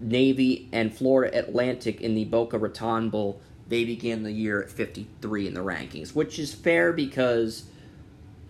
Navy, 0.00 0.68
and 0.72 0.94
Florida 0.94 1.38
Atlantic 1.38 2.00
in 2.00 2.14
the 2.14 2.24
Boca 2.24 2.58
Raton 2.58 3.10
Bowl, 3.10 3.40
they 3.68 3.84
began 3.84 4.24
the 4.24 4.32
year 4.32 4.60
at 4.60 4.70
53 4.70 5.46
in 5.46 5.54
the 5.54 5.60
rankings, 5.60 6.16
which 6.16 6.36
is 6.38 6.52
fair 6.52 6.92
because 6.92 7.64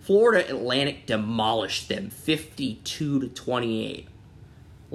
Florida 0.01 0.49
Atlantic 0.49 1.05
demolished 1.05 1.87
them 1.87 2.09
52 2.09 3.19
to 3.19 3.27
28. 3.29 4.07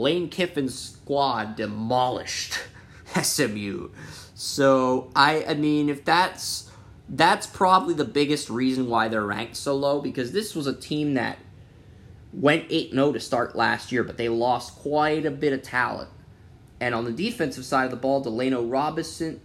Lane 0.00 0.28
Kiffin's 0.28 0.76
squad 0.76 1.56
demolished 1.56 2.58
SMU. 3.22 3.90
So 4.34 5.10
I 5.14 5.44
I 5.44 5.54
mean 5.54 5.88
if 5.88 6.04
that's 6.04 6.70
that's 7.08 7.46
probably 7.46 7.94
the 7.94 8.04
biggest 8.04 8.48
reason 8.48 8.88
why 8.88 9.08
they're 9.08 9.26
ranked 9.26 9.56
so 9.56 9.74
low 9.74 10.00
because 10.00 10.32
this 10.32 10.54
was 10.54 10.66
a 10.66 10.74
team 10.74 11.14
that 11.14 11.38
went 12.32 12.68
8-0 12.68 13.12
to 13.14 13.20
start 13.20 13.56
last 13.56 13.90
year, 13.90 14.04
but 14.04 14.16
they 14.16 14.28
lost 14.28 14.76
quite 14.76 15.26
a 15.26 15.30
bit 15.32 15.52
of 15.52 15.62
talent. 15.62 16.08
And 16.78 16.94
on 16.94 17.04
the 17.04 17.12
defensive 17.12 17.64
side 17.64 17.86
of 17.86 17.90
the 17.90 17.96
ball, 17.96 18.20
Delano 18.20 18.62
Robinson, 18.62 19.40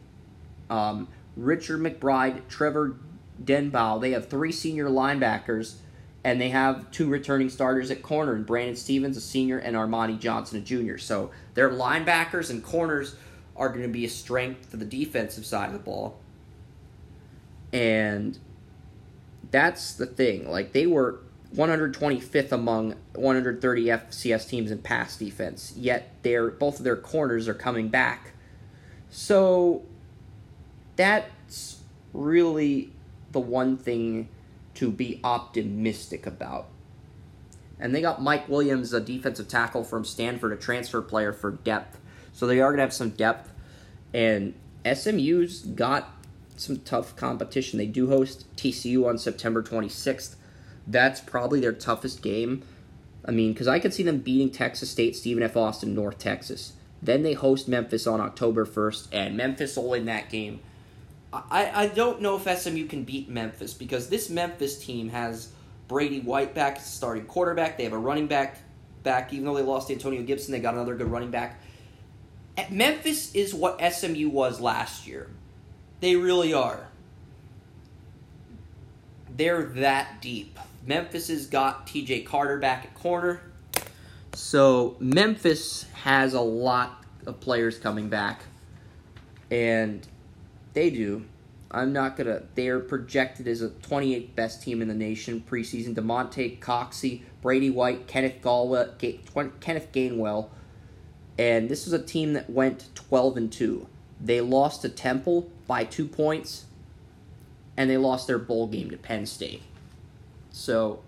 um, 0.69 1.07
Richard 1.35 1.79
McBride, 1.81 2.47
Trevor 2.47 2.95
Denbow, 3.43 3.99
they 3.99 4.11
have 4.11 4.29
three 4.29 4.51
senior 4.51 4.87
linebackers, 4.87 5.77
and 6.25 6.41
they 6.41 6.49
have 6.49 6.89
two 6.89 7.07
returning 7.07 7.49
starters 7.49 7.91
at 7.91 8.01
corner, 8.01 8.33
and 8.33 8.47
Brandon 8.47 8.75
Stephens, 8.75 9.15
a 9.15 9.21
senior, 9.21 9.59
and 9.59 9.75
Armani 9.75 10.17
Johnson, 10.17 10.57
a 10.57 10.61
junior. 10.61 10.97
So 10.97 11.29
their 11.53 11.69
linebackers 11.69 12.49
and 12.49 12.63
corners 12.63 13.15
are 13.55 13.69
going 13.69 13.83
to 13.83 13.87
be 13.87 14.05
a 14.05 14.09
strength 14.09 14.65
for 14.65 14.77
the 14.77 14.85
defensive 14.85 15.45
side 15.45 15.67
of 15.67 15.73
the 15.73 15.79
ball. 15.79 16.17
And 17.71 18.39
that's 19.51 19.93
the 19.93 20.07
thing. 20.07 20.49
Like, 20.49 20.73
they 20.73 20.87
were 20.87 21.19
125th 21.55 22.51
among 22.51 22.95
130 23.13 23.85
FCS 23.85 24.49
teams 24.49 24.71
in 24.71 24.79
pass 24.79 25.17
defense, 25.17 25.73
yet 25.77 26.11
their 26.23 26.49
both 26.49 26.79
of 26.79 26.85
their 26.85 26.97
corners 26.97 27.47
are 27.47 27.53
coming 27.53 27.89
back. 27.89 28.33
So 29.11 29.83
that's 30.95 31.83
really 32.13 32.91
the 33.31 33.39
one 33.39 33.77
thing 33.77 34.29
to 34.75 34.91
be 34.91 35.19
optimistic 35.23 36.25
about. 36.25 36.67
And 37.79 37.93
they 37.93 38.01
got 38.01 38.21
Mike 38.21 38.47
Williams, 38.47 38.93
a 38.93 39.01
defensive 39.01 39.47
tackle 39.47 39.83
from 39.83 40.05
Stanford, 40.05 40.53
a 40.53 40.55
transfer 40.55 41.01
player 41.01 41.33
for 41.33 41.51
depth. 41.51 41.99
So 42.31 42.47
they 42.47 42.61
are 42.61 42.69
going 42.69 42.77
to 42.77 42.83
have 42.83 42.93
some 42.93 43.09
depth. 43.09 43.51
And 44.13 44.53
SMU's 44.85 45.61
got 45.61 46.09
some 46.55 46.77
tough 46.79 47.15
competition. 47.15 47.77
They 47.77 47.85
do 47.85 48.07
host 48.07 48.45
TCU 48.55 49.07
on 49.07 49.17
September 49.17 49.61
26th. 49.61 50.35
That's 50.87 51.19
probably 51.19 51.59
their 51.59 51.73
toughest 51.73 52.21
game. 52.21 52.63
I 53.25 53.31
mean, 53.31 53.53
because 53.53 53.67
I 53.67 53.79
could 53.79 53.93
see 53.93 54.03
them 54.03 54.19
beating 54.19 54.51
Texas 54.51 54.91
State, 54.91 55.15
Stephen 55.15 55.43
F. 55.43 55.57
Austin, 55.57 55.95
North 55.95 56.19
Texas. 56.19 56.73
Then 57.01 57.23
they 57.23 57.33
host 57.33 57.67
Memphis 57.67 58.07
on 58.07 58.21
October 58.21 58.65
1st, 58.65 59.07
and 59.11 59.35
Memphis 59.35 59.75
will 59.75 59.89
win 59.89 60.05
that 60.05 60.29
game. 60.29 60.59
I, 61.49 61.71
I 61.83 61.87
don't 61.87 62.21
know 62.21 62.37
if 62.37 62.59
SMU 62.59 62.85
can 62.85 63.03
beat 63.03 63.29
Memphis 63.29 63.73
because 63.73 64.09
this 64.09 64.29
Memphis 64.29 64.77
team 64.77 65.09
has 65.09 65.51
Brady 65.87 66.19
White 66.21 66.53
back 66.53 66.79
starting 66.79 67.25
quarterback. 67.25 67.77
They 67.77 67.83
have 67.83 67.93
a 67.93 67.97
running 67.97 68.27
back 68.27 68.57
back, 69.03 69.31
even 69.33 69.45
though 69.45 69.55
they 69.55 69.61
lost 69.61 69.89
Antonio 69.89 70.23
Gibson, 70.23 70.51
they 70.51 70.59
got 70.59 70.73
another 70.73 70.95
good 70.95 71.09
running 71.09 71.31
back. 71.31 71.61
Memphis 72.69 73.33
is 73.35 73.53
what 73.53 73.79
SMU 73.93 74.29
was 74.29 74.59
last 74.59 75.07
year. 75.07 75.29
They 76.01 76.15
really 76.15 76.53
are. 76.53 76.87
They're 79.35 79.63
that 79.63 80.21
deep. 80.21 80.57
Memphis 80.85 81.27
has 81.27 81.47
got 81.47 81.87
TJ 81.87 82.25
Carter 82.25 82.57
back 82.57 82.85
at 82.85 82.93
corner. 82.95 83.41
So 84.33 84.95
Memphis 84.99 85.83
has 86.03 86.33
a 86.33 86.41
lot 86.41 87.03
of 87.25 87.39
players 87.39 87.77
coming 87.77 88.09
back. 88.09 88.43
And 89.51 90.05
they 90.75 90.91
do. 90.91 91.25
I'm 91.71 91.91
not 91.91 92.15
gonna. 92.15 92.43
They 92.53 92.67
are 92.67 92.79
projected 92.79 93.47
as 93.47 93.61
a 93.61 93.69
28th 93.69 94.35
best 94.35 94.61
team 94.61 94.81
in 94.81 94.87
the 94.87 94.93
nation 94.93 95.43
preseason. 95.49 95.95
Damonte 95.95 96.59
Coxie, 96.59 97.23
Brady 97.41 97.69
White, 97.69 98.07
Kenneth 98.07 98.41
Galwell, 98.41 98.93
Kenneth 99.59 99.91
Gainwell, 99.91 100.49
and 101.37 101.67
this 101.67 101.85
was 101.85 101.93
a 101.93 102.01
team 102.01 102.33
that 102.33 102.49
went 102.49 102.89
12 102.95 103.37
and 103.37 103.51
two. 103.51 103.87
They 104.21 104.39
lost 104.41 104.83
to 104.83 104.89
Temple 104.89 105.49
by 105.67 105.83
two 105.83 106.07
points, 106.07 106.65
and 107.75 107.89
they 107.89 107.97
lost 107.97 108.27
their 108.27 108.39
bowl 108.39 108.67
game 108.67 108.89
to 108.91 108.97
Penn 108.97 109.25
State. 109.25 109.63
So, 110.51 111.01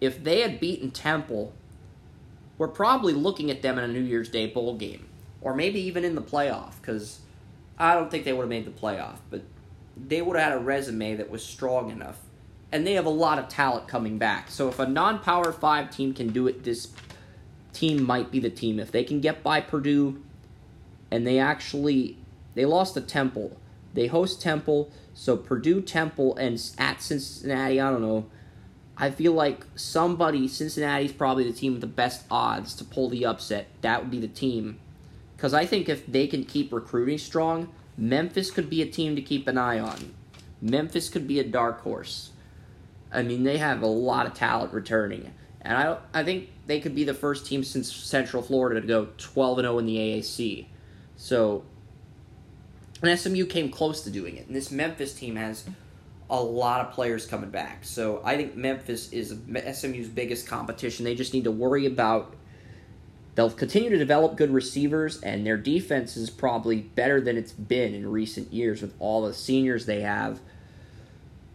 if 0.00 0.22
they 0.22 0.42
had 0.42 0.60
beaten 0.60 0.90
Temple, 0.90 1.54
we're 2.58 2.68
probably 2.68 3.14
looking 3.14 3.50
at 3.50 3.62
them 3.62 3.78
in 3.78 3.84
a 3.84 3.88
New 3.88 4.02
Year's 4.02 4.28
Day 4.28 4.46
bowl 4.46 4.76
game, 4.76 5.06
or 5.40 5.54
maybe 5.54 5.80
even 5.80 6.04
in 6.04 6.14
the 6.14 6.22
playoff, 6.22 6.74
because 6.80 7.21
I 7.82 7.94
don't 7.94 8.10
think 8.10 8.24
they 8.24 8.32
would 8.32 8.42
have 8.42 8.48
made 8.48 8.64
the 8.64 8.70
playoff, 8.70 9.18
but 9.28 9.42
they 9.96 10.22
would 10.22 10.36
have 10.38 10.52
had 10.52 10.58
a 10.58 10.62
resume 10.62 11.16
that 11.16 11.28
was 11.28 11.44
strong 11.44 11.90
enough. 11.90 12.20
And 12.70 12.86
they 12.86 12.94
have 12.94 13.06
a 13.06 13.10
lot 13.10 13.40
of 13.40 13.48
talent 13.48 13.88
coming 13.88 14.18
back. 14.18 14.50
So 14.50 14.68
if 14.68 14.78
a 14.78 14.86
non 14.86 15.18
power 15.18 15.52
five 15.52 15.90
team 15.90 16.14
can 16.14 16.28
do 16.28 16.46
it, 16.46 16.62
this 16.62 16.88
team 17.72 18.04
might 18.04 18.30
be 18.30 18.38
the 18.38 18.50
team. 18.50 18.78
If 18.78 18.92
they 18.92 19.02
can 19.02 19.20
get 19.20 19.42
by 19.42 19.60
Purdue 19.60 20.22
and 21.10 21.26
they 21.26 21.40
actually 21.40 22.16
they 22.54 22.64
lost 22.64 22.94
to 22.94 23.00
Temple. 23.00 23.58
They 23.94 24.06
host 24.06 24.40
Temple, 24.40 24.90
so 25.12 25.36
Purdue 25.36 25.82
Temple 25.82 26.36
and 26.36 26.54
at 26.78 27.02
Cincinnati, 27.02 27.80
I 27.80 27.90
don't 27.90 28.00
know. 28.00 28.26
I 28.96 29.10
feel 29.10 29.32
like 29.32 29.66
somebody 29.74 30.46
Cincinnati's 30.46 31.12
probably 31.12 31.44
the 31.44 31.52
team 31.52 31.72
with 31.72 31.80
the 31.80 31.88
best 31.88 32.24
odds 32.30 32.74
to 32.76 32.84
pull 32.84 33.08
the 33.08 33.26
upset. 33.26 33.66
That 33.80 34.02
would 34.02 34.10
be 34.10 34.20
the 34.20 34.28
team 34.28 34.78
because 35.42 35.54
I 35.54 35.66
think 35.66 35.88
if 35.88 36.06
they 36.06 36.28
can 36.28 36.44
keep 36.44 36.72
recruiting 36.72 37.18
strong, 37.18 37.68
Memphis 37.96 38.52
could 38.52 38.70
be 38.70 38.80
a 38.80 38.86
team 38.86 39.16
to 39.16 39.22
keep 39.22 39.48
an 39.48 39.58
eye 39.58 39.80
on. 39.80 40.14
Memphis 40.60 41.08
could 41.08 41.26
be 41.26 41.40
a 41.40 41.44
dark 41.44 41.80
horse. 41.80 42.30
I 43.10 43.24
mean, 43.24 43.42
they 43.42 43.58
have 43.58 43.82
a 43.82 43.88
lot 43.88 44.26
of 44.26 44.34
talent 44.34 44.72
returning, 44.72 45.34
and 45.60 45.76
I 45.76 45.98
I 46.14 46.22
think 46.22 46.50
they 46.68 46.78
could 46.78 46.94
be 46.94 47.02
the 47.02 47.12
first 47.12 47.44
team 47.44 47.64
since 47.64 47.92
Central 47.92 48.40
Florida 48.40 48.80
to 48.80 48.86
go 48.86 49.08
12 49.16 49.58
and 49.58 49.64
0 49.64 49.78
in 49.80 49.86
the 49.86 49.96
AAC. 49.96 50.66
So, 51.16 51.64
and 53.02 53.18
SMU 53.18 53.46
came 53.46 53.68
close 53.68 54.02
to 54.02 54.10
doing 54.10 54.36
it. 54.36 54.46
And 54.46 54.54
this 54.54 54.70
Memphis 54.70 55.12
team 55.12 55.34
has 55.34 55.64
a 56.30 56.40
lot 56.40 56.86
of 56.86 56.92
players 56.92 57.26
coming 57.26 57.50
back. 57.50 57.84
So 57.84 58.22
I 58.24 58.36
think 58.36 58.54
Memphis 58.54 59.12
is 59.12 59.30
SMU's 59.72 60.08
biggest 60.08 60.46
competition. 60.46 61.04
They 61.04 61.16
just 61.16 61.34
need 61.34 61.44
to 61.44 61.50
worry 61.50 61.86
about 61.86 62.36
They'll 63.34 63.50
continue 63.50 63.88
to 63.88 63.96
develop 63.96 64.36
good 64.36 64.50
receivers, 64.50 65.20
and 65.22 65.46
their 65.46 65.56
defense 65.56 66.16
is 66.16 66.28
probably 66.28 66.80
better 66.80 67.20
than 67.20 67.38
it's 67.38 67.52
been 67.52 67.94
in 67.94 68.10
recent 68.10 68.52
years 68.52 68.82
with 68.82 68.94
all 68.98 69.22
the 69.22 69.32
seniors 69.32 69.86
they 69.86 70.02
have. 70.02 70.40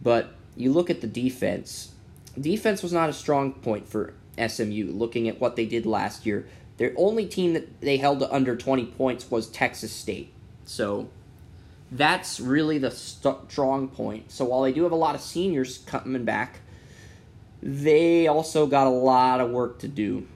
But 0.02 0.34
you 0.56 0.72
look 0.72 0.90
at 0.90 1.00
the 1.00 1.06
defense, 1.06 1.92
defense 2.40 2.82
was 2.82 2.92
not 2.92 3.08
a 3.08 3.12
strong 3.12 3.52
point 3.52 3.88
for 3.88 4.14
SMU, 4.44 4.90
looking 4.92 5.28
at 5.28 5.40
what 5.40 5.54
they 5.54 5.66
did 5.66 5.86
last 5.86 6.26
year. 6.26 6.48
Their 6.78 6.92
only 6.96 7.26
team 7.26 7.52
that 7.54 7.80
they 7.80 7.96
held 7.96 8.20
to 8.20 8.32
under 8.32 8.56
20 8.56 8.86
points 8.86 9.30
was 9.30 9.48
Texas 9.48 9.92
State. 9.92 10.32
So 10.64 11.08
that's 11.92 12.40
really 12.40 12.78
the 12.78 12.90
st- 12.90 13.50
strong 13.50 13.88
point. 13.88 14.32
So 14.32 14.44
while 14.44 14.62
they 14.62 14.72
do 14.72 14.82
have 14.82 14.92
a 14.92 14.96
lot 14.96 15.14
of 15.14 15.20
seniors 15.20 15.78
coming 15.78 16.24
back, 16.24 16.60
they 17.62 18.26
also 18.26 18.66
got 18.66 18.86
a 18.86 18.90
lot 18.90 19.40
of 19.40 19.50
work 19.50 19.78
to 19.80 19.88
do 19.88 20.26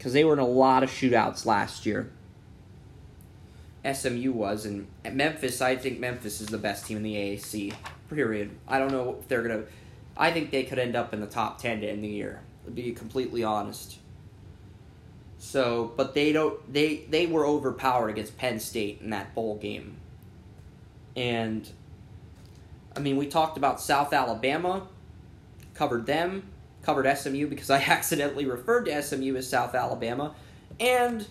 because 0.00 0.14
they 0.14 0.24
were 0.24 0.32
in 0.32 0.38
a 0.38 0.46
lot 0.46 0.82
of 0.82 0.90
shootouts 0.90 1.44
last 1.44 1.84
year. 1.84 2.10
SMU 3.84 4.32
was, 4.32 4.64
and 4.64 4.86
Memphis, 5.12 5.60
I 5.60 5.76
think 5.76 6.00
Memphis 6.00 6.40
is 6.40 6.48
the 6.48 6.56
best 6.56 6.86
team 6.86 6.96
in 6.96 7.02
the 7.02 7.14
AAC. 7.14 7.74
Period. 8.08 8.50
I 8.66 8.78
don't 8.78 8.92
know 8.92 9.18
if 9.20 9.28
they're 9.28 9.42
gonna. 9.42 9.64
I 10.16 10.30
think 10.30 10.52
they 10.52 10.62
could 10.62 10.78
end 10.78 10.96
up 10.96 11.12
in 11.12 11.20
the 11.20 11.26
top 11.26 11.60
ten 11.60 11.82
to 11.82 11.86
end 11.86 12.02
the 12.02 12.08
year. 12.08 12.40
To 12.64 12.70
be 12.70 12.92
completely 12.92 13.44
honest. 13.44 13.98
So, 15.36 15.92
but 15.98 16.14
they 16.14 16.32
don't. 16.32 16.72
They 16.72 17.04
they 17.10 17.26
were 17.26 17.44
overpowered 17.44 18.08
against 18.08 18.38
Penn 18.38 18.58
State 18.58 19.02
in 19.02 19.10
that 19.10 19.34
bowl 19.34 19.58
game. 19.58 19.98
And, 21.14 21.68
I 22.96 23.00
mean, 23.00 23.18
we 23.18 23.26
talked 23.26 23.58
about 23.58 23.82
South 23.82 24.14
Alabama, 24.14 24.88
covered 25.74 26.06
them 26.06 26.44
covered 26.82 27.16
SMU 27.16 27.46
because 27.46 27.70
I 27.70 27.78
accidentally 27.86 28.46
referred 28.46 28.84
to 28.84 29.02
SMU 29.02 29.36
as 29.36 29.48
South 29.48 29.74
Alabama. 29.74 30.34
And 30.78 31.26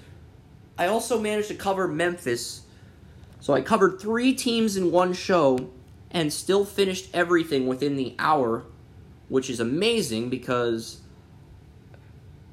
I 0.78 0.88
also 0.88 1.20
managed 1.20 1.50
to 1.50 1.56
cover 1.56 1.88
Memphis. 1.88 2.62
So 3.40 3.54
I 3.54 3.62
covered 3.62 4.00
three 4.00 4.34
teams 4.34 4.78
in 4.78 4.92
one 4.92 5.14
show 5.14 5.70
and 6.12 6.32
still 6.32 6.66
finished 6.66 7.10
everything 7.14 7.68
within 7.68 7.96
the 7.96 8.16
hour, 8.20 8.66
which 9.28 9.50
is 9.50 9.60
amazing 9.60 10.30
because 10.30 11.02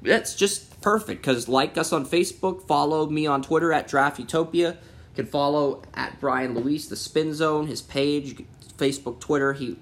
that's 0.01 0.35
just 0.35 0.79
perfect. 0.81 1.21
Because 1.21 1.47
like 1.47 1.77
us 1.77 1.91
on 1.91 2.05
Facebook, 2.05 2.67
follow 2.67 3.09
me 3.09 3.25
on 3.25 3.41
Twitter 3.41 3.73
at 3.73 3.87
Draft 3.87 4.19
Utopia. 4.19 4.71
You 4.71 5.23
can 5.23 5.25
follow 5.25 5.81
at 5.93 6.19
Brian 6.19 6.53
Luis, 6.53 6.87
the 6.87 6.95
Spin 6.95 7.33
Zone, 7.33 7.67
his 7.67 7.81
page, 7.81 8.43
Facebook, 8.77 9.19
Twitter. 9.19 9.53
He 9.53 9.77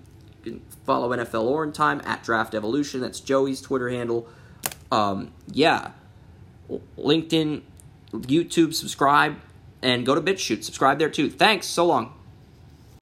follow 0.86 1.10
NFL 1.10 1.44
Orange 1.44 1.76
Time 1.76 2.02
at 2.06 2.24
Draft 2.24 2.54
Evolution. 2.56 3.02
That's 3.02 3.20
Joey's 3.20 3.62
Twitter 3.62 3.90
handle. 3.90 4.28
Um, 4.92 5.32
yeah, 5.52 5.92
LinkedIn, 6.98 7.62
YouTube, 8.12 8.74
subscribe, 8.74 9.38
and 9.82 10.06
go 10.06 10.16
to 10.16 10.22
BitChute. 10.22 10.64
Subscribe 10.64 11.00
there 11.00 11.10
too. 11.10 11.30
Thanks. 11.30 11.68
So 11.68 11.86
long. 11.86 12.14